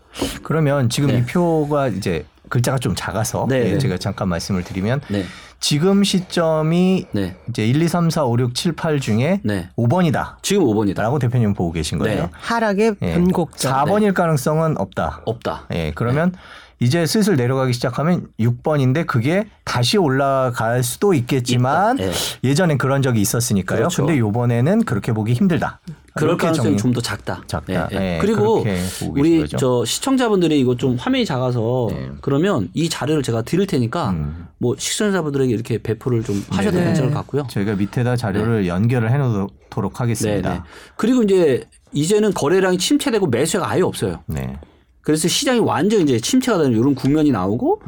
그러면 0.43 0.89
지금 0.89 1.09
네. 1.09 1.20
이 1.20 1.26
표가 1.26 1.89
이제 1.89 2.26
글자가 2.50 2.80
좀 2.80 2.95
작아서 2.95 3.45
네. 3.47 3.74
예, 3.74 3.78
제가 3.78 3.97
잠깐 3.97 4.28
말씀을 4.30 4.64
드리면 4.64 5.02
네, 5.10 5.24
지금 5.60 6.04
시점이 6.04 7.08
네, 7.12 7.36
이제 7.50 7.66
1, 7.66 7.82
2, 7.82 7.88
3, 7.88 8.10
4, 8.10 8.26
5, 8.26 8.39
6, 8.39 8.56
7, 8.56 8.74
8 8.74 9.00
중에 9.00 9.41
네. 9.43 9.70
5번이다. 9.78 10.36
지금 10.41 10.64
5번이다. 10.64 11.02
라고 11.02 11.20
대표님 11.20 11.54
보고 11.54 11.72
계신 11.72 11.97
거예요. 11.97 12.24
네. 12.24 12.30
하락의 12.34 12.95
예. 13.02 13.14
변곡점. 13.14 13.72
4번일 13.72 14.14
가능성은 14.14 14.78
없다. 14.78 15.22
없다. 15.26 15.68
예, 15.74 15.91
그러면 15.95 16.34
이제 16.80 17.05
슬슬 17.05 17.36
내려가기 17.36 17.73
시작하면 17.73 18.27
6번인데 18.39 19.05
그게 19.05 19.47
다시 19.65 19.97
올라갈 19.97 20.82
수도 20.84 21.13
있겠지만 21.13 21.99
있다. 21.99 22.07
예. 22.07 22.11
예전엔 22.43 22.77
그런 22.77 23.01
적이 23.01 23.21
있었으니까요. 23.21 23.80
그렇죠. 23.80 24.05
근데 24.05 24.17
요번에는 24.19 24.84
그렇게 24.86 25.11
보기 25.13 25.34
힘들다. 25.34 25.80
그럴 26.13 26.38
가능성이 26.38 26.75
좀 26.77 26.93
더 26.93 27.01
작다. 27.01 27.43
작다. 27.47 27.88
예, 27.91 27.95
예. 27.97 28.15
예, 28.15 28.17
그리고 28.19 28.65
우리. 29.11 29.47
저 29.47 29.86
시청자분들이 29.86 30.59
이거 30.59 30.75
좀 30.75 30.95
화면이 30.97 31.23
작아서 31.25 31.88
네. 31.91 32.09
그러면 32.21 32.69
이 32.73 32.89
자료를 32.89 33.23
제가 33.23 33.43
드릴 33.43 33.67
테니까 33.67 34.09
음. 34.09 34.47
뭐 34.57 34.75
시청자분들에게 34.77 35.53
이렇게 35.53 35.77
배포를 35.82 36.23
좀 36.23 36.43
하셔도 36.49 36.77
네. 36.80 36.86
괜찮을 36.86 37.11
것 37.11 37.17
같고요. 37.19 37.45
저희가 37.49 37.75
밑에다 37.75 38.15
자료를 38.15 38.67
연결을 38.67 39.11
해놓도록 39.11 39.93
네, 39.93 39.97
하겠습니다. 39.97 40.53
네. 40.53 40.61
그리고 40.97 41.23
이제 41.23 41.63
이제는 41.93 42.34
거래량이 42.34 42.77
침체되고 42.77 43.27
매수가 43.27 43.69
아예 43.69 43.82
없어요. 43.82 44.23
네. 44.27 44.57
그래서 45.02 45.28
시장이 45.28 45.60
완전 45.60 46.02
이제 46.02 46.20
침체가 46.20 46.58
되는 46.58 46.78
이런 46.78 46.95
국면이 46.95 47.32
나오고 47.32 47.82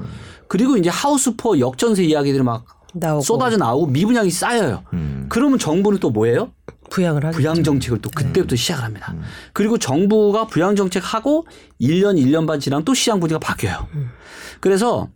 그리고 0.48 0.78
이제 0.78 0.90
하우스포 0.90 1.60
역전세 1.60 2.04
이야기들이 2.04 2.44
막 2.44 2.66
나오고 2.94 3.22
쏟아져 3.22 3.58
나오고 3.58 3.88
미분양이 3.88 4.30
쌓여요. 4.30 4.84
음. 4.94 5.26
그러면 5.30 5.60
정부는 5.60 6.00
또 6.00 6.10
뭐예요? 6.10 6.52
부양을 6.90 7.24
하겠죠. 7.24 7.40
부양 7.40 7.64
정책을 7.64 8.02
또 8.02 8.10
그때부터 8.10 8.56
시작을 8.56 8.84
합니다. 8.84 9.16
그리고 9.54 9.78
정부가 9.78 10.48
부양 10.48 10.76
정책 10.76 11.14
하고 11.14 11.48
1년 11.80 12.18
1년 12.22 12.46
반 12.46 12.60
지나면 12.60 12.84
또 12.84 12.94
시장 12.94 13.20
분위기가 13.20 13.40
바뀌어요. 13.40 13.88
그래서 14.60 15.08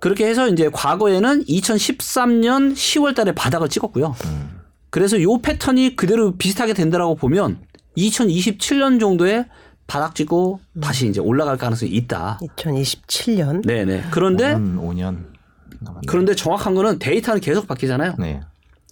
그렇게 0.00 0.26
해서 0.26 0.48
이제 0.48 0.70
과거에는 0.72 1.44
2013년 1.44 2.72
10월 2.74 3.14
달에 3.14 3.32
바닥을 3.32 3.68
찍었고요. 3.68 4.14
그래서 4.90 5.20
요 5.20 5.38
패턴이 5.38 5.96
그대로 5.96 6.36
비슷하게 6.36 6.72
된다라고 6.72 7.16
보면 7.16 7.58
2027년 7.96 8.98
정도에 8.98 9.46
바닥 9.86 10.14
찍고 10.14 10.60
다시 10.80 11.08
이제 11.08 11.20
올라갈 11.20 11.56
가능성이 11.56 11.92
있다. 11.92 12.38
2027년. 12.42 13.66
네네. 13.66 14.04
그런데 14.10 14.54
5년, 14.54 14.78
5년 14.80 15.24
남았네. 15.80 16.00
그런데 16.06 16.34
정확한 16.34 16.74
거는 16.74 16.98
데이터는 16.98 17.40
계속 17.40 17.66
바뀌잖아요. 17.66 18.14
네. 18.18 18.40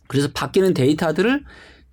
그래서 0.07 0.29
바뀌는 0.33 0.75
데이터들을 0.75 1.45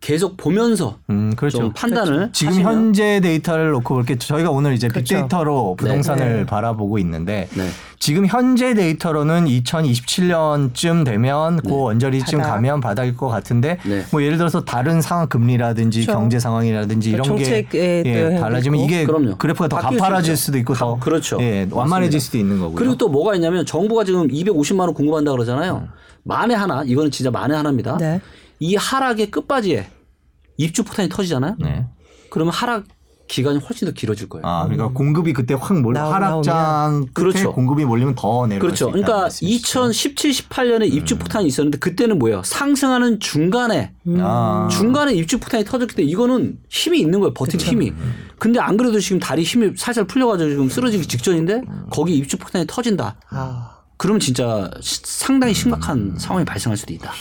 계속 0.02 0.38
보면서 0.38 0.97
음, 1.10 1.34
그렇죠. 1.36 1.58
좀 1.58 1.74
판단을 1.74 2.30
지금 2.32 2.54
하시면 2.54 2.74
현재 2.74 3.20
데이터를 3.20 3.72
놓고 3.72 3.95
볼게 3.95 4.18
저희가 4.18 4.50
오늘 4.50 4.74
이제 4.74 4.88
그렇죠. 4.88 5.16
빅데이터로 5.16 5.76
부동산을 5.78 6.34
네. 6.38 6.45
바라보고 6.45 6.97
있는데 7.00 7.50
네. 7.54 7.68
지금 8.00 8.26
현재 8.26 8.74
데이터로는 8.74 9.45
2027년쯤 9.45 11.04
되면 11.04 11.58
그 11.62 11.84
언저리쯤 11.86 12.39
바닥. 12.39 12.54
가면 12.54 12.80
바닥일 12.80 13.18
것 13.18 13.28
같은데 13.28 13.78
네. 13.86 14.06
뭐 14.12 14.24
예를 14.24 14.38
들어서 14.38 14.64
다른 14.64 15.02
상황 15.02 15.28
금리라든지 15.28 16.02
그렇죠. 16.06 16.18
경제 16.18 16.39
상황이라든지 16.39 17.10
이런 17.10 17.24
게 17.24 17.28
정책에 17.43 18.04
예, 18.06 18.38
달라지면 18.39 18.80
있고. 18.80 18.86
이게 18.88 19.06
그럼요. 19.06 19.36
그래프가 19.38 19.68
더 19.68 19.78
가파라질. 19.78 20.38
수도 20.38 20.58
있고 20.60 20.74
더 20.76 20.93
가- 20.95 21.00
그렇죠. 21.02 21.38
예, 21.41 21.68
완만해질 21.70 22.18
맞습니다. 22.18 22.20
수도 22.20 22.38
있는 22.38 22.60
거고요. 22.60 22.76
그리고 22.76 22.95
또 22.95 23.10
뭐가 23.10 23.36
있냐면 23.36 23.66
정부가 23.66 24.06
지금 24.06 24.30
250만 24.30 24.80
원 24.82 24.93
공급한다 24.93 25.32
그러잖아요. 25.32 25.89
만에 26.24 26.54
하나 26.54 26.84
이거는 26.86 27.12
진짜 27.12 27.32
만에 27.32 27.54
하나입니다. 27.56 27.97
네. 28.60 28.68
이 28.68 28.76
하락의 28.76 29.32
끝바지에 29.32 29.88
입주 30.57 30.84
포탄이 30.84 31.10
터지잖아요. 31.10 31.55
네. 31.60 31.86
그러면 32.30 32.53
하락 32.53 32.84
기간이 33.28 33.60
훨씬 33.60 33.88
더 33.88 33.93
길어질 33.93 34.28
거예요. 34.28 34.43
아, 34.45 34.64
그러니까 34.64 34.88
공급이 34.88 35.34
그때 35.34 35.53
확 35.53 35.80
몰, 35.80 35.93
나오- 35.93 36.12
하락장 36.12 37.05
끝에 37.14 37.32
그렇죠. 37.32 37.53
공급이 37.53 37.86
몰리면 37.86 38.16
더 38.16 38.47
내려갈 38.47 38.60
그렇죠. 38.60 38.88
그러니까 38.89 39.22
말씀이시죠? 39.22 39.86
2017, 39.91 40.32
18년에 40.32 40.91
입주 40.91 41.16
폭탄이 41.20 41.45
있었는데 41.47 41.78
그때는 41.78 42.18
뭐예요? 42.18 42.41
상승하는 42.43 43.20
중간에 43.20 43.93
아. 44.18 44.68
중간에 44.72 45.14
입주 45.14 45.38
폭탄이 45.39 45.64
터졌기 45.64 45.95
때문에 45.95 46.12
이거는 46.12 46.57
힘이 46.70 47.01
있는 47.01 47.20
거예요. 47.20 47.34
버티는 47.36 47.64
힘이. 47.64 47.93
근데 48.39 48.60
안 48.60 48.78
그래도 48.78 48.99
지금 48.99 49.20
다리 49.20 49.43
힘이 49.43 49.74
살살 49.78 50.05
풀려가지고 50.07 50.49
지금 50.49 50.68
쓰러지기 50.70 51.05
직전인데 51.05 51.62
거기 51.91 52.16
입주 52.16 52.36
폭탄이 52.38 52.66
터진다. 52.68 53.16
아. 53.30 53.76
그러면 53.97 54.20
진짜 54.20 54.72
시- 54.82 55.01
상당히 55.03 55.53
심각한 55.53 56.16
상황이 56.18 56.43
발생할 56.45 56.76
수도 56.78 56.93
있다. 56.93 57.12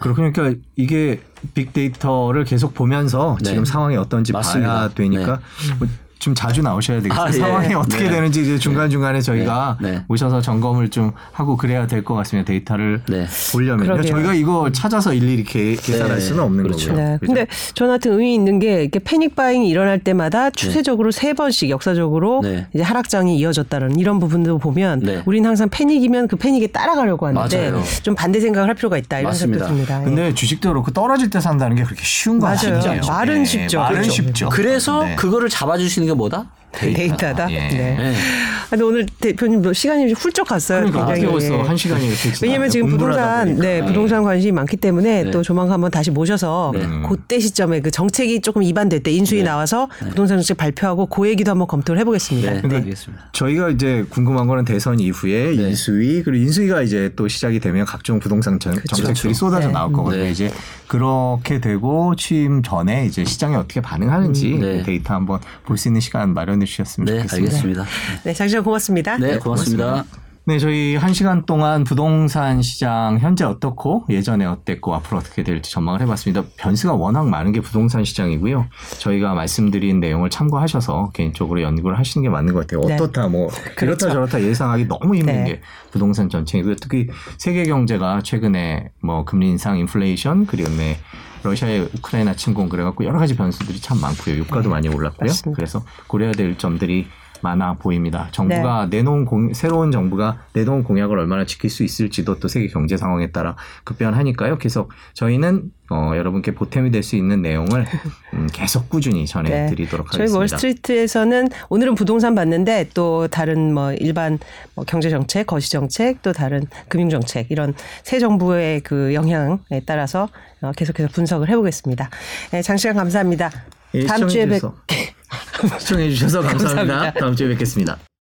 그렇군요. 0.00 0.32
그러니까 0.32 0.60
이게 0.76 1.20
빅데이터를 1.54 2.44
계속 2.44 2.74
보면서 2.74 3.36
네. 3.42 3.50
지금 3.50 3.64
상황이 3.64 3.96
어떤지 3.96 4.32
맞습니다. 4.32 4.74
봐야 4.74 4.88
되니까 4.88 5.40
뭐 5.78 5.86
좀 6.20 6.34
자주 6.34 6.60
나오셔야 6.62 7.00
되겠어요. 7.00 7.24
아, 7.24 7.28
예. 7.28 7.32
상황이 7.32 7.74
어떻게 7.74 8.04
네. 8.04 8.10
되는지 8.10 8.42
이제 8.42 8.58
중간중간에 8.58 9.22
저희가 9.22 9.78
네. 9.80 9.90
네. 9.92 10.04
오셔서 10.06 10.42
점검을 10.42 10.90
좀 10.90 11.12
하고 11.32 11.56
그래야 11.56 11.86
될 11.86 12.04
것 12.04 12.14
같습니다. 12.14 12.46
데이터를 12.48 13.00
네. 13.08 13.26
보려면요. 13.52 13.90
그러게요. 13.92 14.12
저희가 14.12 14.34
이거 14.34 14.70
찾아서 14.70 15.12
일일이 15.14 15.44
개, 15.44 15.74
계산할 15.74 16.16
네. 16.16 16.20
수는 16.20 16.42
없는 16.42 16.62
그렇죠. 16.64 16.88
거고요. 16.90 17.04
네. 17.04 17.18
그죠? 17.18 17.32
근데 17.32 17.46
저는 17.74 17.90
하여튼 17.92 18.12
의미 18.12 18.34
있는 18.34 18.58
게 18.58 18.82
이렇게 18.82 18.98
패닉 18.98 19.34
바잉이 19.34 19.68
일어날 19.68 19.98
때마다 19.98 20.50
추세적으로 20.50 21.10
세 21.10 21.32
번씩 21.32 21.70
역사적으로 21.70 22.40
네. 22.42 22.66
이제 22.74 22.82
하락장이 22.82 23.36
이어졌다는 23.38 23.98
이런 23.98 24.18
부분도 24.18 24.58
보면 24.58 25.00
네. 25.00 25.22
우리는 25.24 25.48
항상 25.48 25.68
패닉이면 25.70 26.28
그 26.28 26.36
패닉에 26.36 26.66
따라가려고 26.68 27.26
하는데 27.28 27.70
맞아요. 27.70 27.82
좀 28.02 28.14
반대 28.14 28.40
생각을 28.40 28.68
할 28.68 28.74
필요가 28.74 28.98
있다 28.98 29.20
이런 29.20 29.30
맞습니다. 29.30 29.66
생각도 29.66 29.86
듭니다. 29.86 30.00
예. 30.02 30.04
근데 30.04 30.34
주식도 30.34 30.68
그렇고 30.68 30.90
떨어질 30.90 31.30
때 31.30 31.40
산다는 31.40 31.76
게 31.76 31.82
그렇게 31.84 32.02
쉬운 32.04 32.38
건 32.38 32.50
맞아요. 32.50 32.78
아니에요. 32.78 33.00
말은 33.06 33.44
쉽죠. 33.46 33.78
말은 33.80 34.00
그렇죠. 34.02 34.10
쉽죠. 34.10 34.48
그래서 34.50 35.04
네. 35.04 35.16
그거를 35.16 35.48
있는 35.48 36.09
게 36.10 36.14
뭐다? 36.14 36.46
데이터 36.72 37.34
다. 37.34 37.50
예. 37.50 37.68
네. 37.68 37.96
네. 37.96 38.14
아, 38.14 38.70
근데 38.70 38.84
오늘 38.84 39.06
대표님 39.06 39.72
시간이 39.72 40.12
훌쩍 40.12 40.46
갔어요. 40.46 40.86
그러니까. 40.90 41.06
벌써 41.30 41.54
예. 41.54 41.60
한 41.60 41.76
시간이 41.76 42.06
이렇게 42.06 42.30
왜냐면 42.42 42.70
지금 42.70 42.88
부동산. 42.88 43.56
네, 43.56 43.84
부동산 43.84 44.22
관심이 44.22 44.52
많기 44.52 44.76
때문에 44.76 45.24
네. 45.24 45.30
또 45.32 45.42
조만간 45.42 45.72
한번 45.74 45.90
다시 45.90 46.10
모셔서 46.12 46.72
네. 46.74 46.86
그때 47.08 47.40
시점에 47.40 47.80
그 47.80 47.90
정책이 47.90 48.40
조금 48.42 48.62
이반될 48.62 49.02
때 49.02 49.10
인수위 49.10 49.42
나와서 49.42 49.88
부동산 49.98 50.38
정책 50.38 50.56
발표하고 50.56 51.06
그 51.06 51.28
얘기도 51.28 51.50
한번 51.50 51.66
검토를 51.66 52.00
해보겠습니다. 52.00 52.52
네. 52.52 52.62
네. 52.62 52.76
알겠습니다. 52.76 53.24
저희가 53.32 53.70
이제 53.70 54.04
궁금한 54.08 54.46
거는 54.46 54.64
대선 54.64 55.00
이후에 55.00 55.56
네. 55.56 55.70
인수위 55.70 56.22
그리고 56.22 56.44
인수위가 56.44 56.82
이제 56.82 57.10
또 57.16 57.26
시작이 57.26 57.58
되면 57.58 57.84
각종 57.84 58.20
부동산 58.20 58.60
정, 58.60 58.74
정책들이 58.88 59.34
쏟아져 59.34 59.66
네. 59.68 59.72
나올 59.72 59.92
거거든요. 59.92 60.22
네. 60.22 60.30
이제 60.30 60.50
그렇게 60.86 61.60
되고 61.60 62.14
취임 62.16 62.62
전에 62.62 63.06
이제 63.06 63.24
시장이 63.24 63.56
어떻게 63.56 63.80
반응하는지 63.80 64.54
음, 64.54 64.60
네. 64.60 64.82
데이터 64.82 65.14
한번 65.14 65.40
볼 65.64 65.80
수 65.80 65.88
있는 65.88 66.00
시간 66.02 66.34
마련 66.34 66.59
해 66.62 66.66
주셨으면 66.66 67.06
네, 67.06 67.16
좋겠습니다. 67.22 67.46
알겠습니다. 67.46 67.84
네, 68.24 68.32
장시간 68.34 68.64
고맙습니다. 68.64 69.18
네, 69.18 69.38
고맙습니다. 69.38 70.04
네, 70.46 70.58
저희 70.58 70.96
한 70.96 71.12
시간 71.12 71.44
동안 71.44 71.84
부동산 71.84 72.62
시장 72.62 73.18
현재 73.20 73.44
어떻고 73.44 74.04
예전에 74.08 74.46
어땠고 74.46 74.94
앞으로 74.94 75.18
어떻게 75.18 75.44
될지 75.44 75.70
전망을 75.70 76.00
해봤습니다. 76.00 76.44
변수가 76.56 76.94
워낙 76.94 77.28
많은 77.28 77.52
게 77.52 77.60
부동산 77.60 78.04
시장이고요. 78.04 78.66
저희가 78.98 79.34
말씀드린 79.34 80.00
내용을 80.00 80.30
참고하셔서 80.30 81.10
개인적으로 81.12 81.60
연구를 81.62 81.98
하시는 81.98 82.24
게 82.24 82.30
맞는 82.30 82.54
것 82.54 82.66
같아요. 82.66 82.80
네. 82.86 82.94
어떻다 82.94 83.28
뭐 83.28 83.48
그렇죠. 83.76 84.06
이렇다 84.06 84.12
저렇다 84.12 84.42
예상하기 84.42 84.88
너무 84.88 85.14
힘든 85.14 85.44
네. 85.44 85.44
게 85.44 85.60
부동산 85.92 86.28
전체이고요. 86.30 86.76
특히 86.76 87.08
세계 87.36 87.64
경제가 87.64 88.22
최근에 88.22 88.90
뭐 89.02 89.24
금리 89.24 89.50
인상, 89.50 89.78
인플레이션 89.78 90.46
그리고 90.46 90.70
네, 90.70 90.98
러시아의 91.42 91.88
우크라이나 91.94 92.34
침공 92.34 92.68
그래갖고 92.68 93.04
여러 93.04 93.18
가지 93.18 93.36
변수들이 93.36 93.80
참 93.80 94.00
많고요. 94.00 94.36
유가도 94.36 94.68
많이 94.68 94.88
올랐고요. 94.88 95.26
네. 95.26 95.28
맞습니다. 95.28 95.56
그래서 95.56 95.84
고려해야 96.06 96.32
될 96.32 96.56
점들이 96.58 97.08
많아 97.42 97.74
보입니다. 97.74 98.28
정부가 98.32 98.86
내놓은 98.90 99.24
공, 99.24 99.52
새로운 99.54 99.90
정부가 99.90 100.38
내놓은 100.52 100.84
공약을 100.84 101.18
얼마나 101.18 101.44
지킬 101.44 101.70
수 101.70 101.82
있을지도 101.84 102.38
또 102.38 102.48
세계 102.48 102.68
경제 102.68 102.96
상황에 102.96 103.30
따라 103.30 103.56
급변하니까요. 103.84 104.58
계속 104.58 104.90
저희는 105.14 105.70
어, 105.92 106.12
여러분께 106.14 106.54
보탬이 106.54 106.90
될 106.92 107.02
수 107.02 107.16
있는 107.16 107.42
내용을 107.42 107.84
음, 108.34 108.46
계속 108.52 108.88
꾸준히 108.88 109.26
전해드리도록 109.26 110.06
네. 110.06 110.16
저희 110.16 110.20
하겠습니다. 110.22 110.38
월스트리트에서는 110.38 111.48
오늘은 111.68 111.94
부동산 111.94 112.34
봤는데 112.34 112.90
또 112.94 113.26
다른 113.28 113.74
뭐 113.74 113.92
일반 113.94 114.38
뭐 114.74 114.84
경제 114.84 115.10
정책, 115.10 115.46
거시 115.46 115.70
정책, 115.70 116.22
또 116.22 116.32
다른 116.32 116.62
금융 116.88 117.08
정책 117.08 117.50
이런 117.50 117.74
새 118.04 118.18
정부의 118.20 118.80
그 118.82 119.14
영향에 119.14 119.82
따라서 119.86 120.28
어, 120.60 120.72
계속해서 120.76 121.08
분석을 121.12 121.48
해보겠습니다. 121.48 122.10
네, 122.52 122.62
장시간 122.62 122.96
감사합니다. 122.96 123.50
예, 123.94 124.04
다음 124.04 124.28
주에 124.28 124.46
뵙. 124.46 124.62
시청해주셔서- 125.30 125.78
시청해주셔서 125.80 126.40
감사합니다. 126.42 126.74
감사합니다. 126.94 127.20
다음 127.20 127.36
주에 127.36 127.48
뵙겠습니다. 127.48 127.98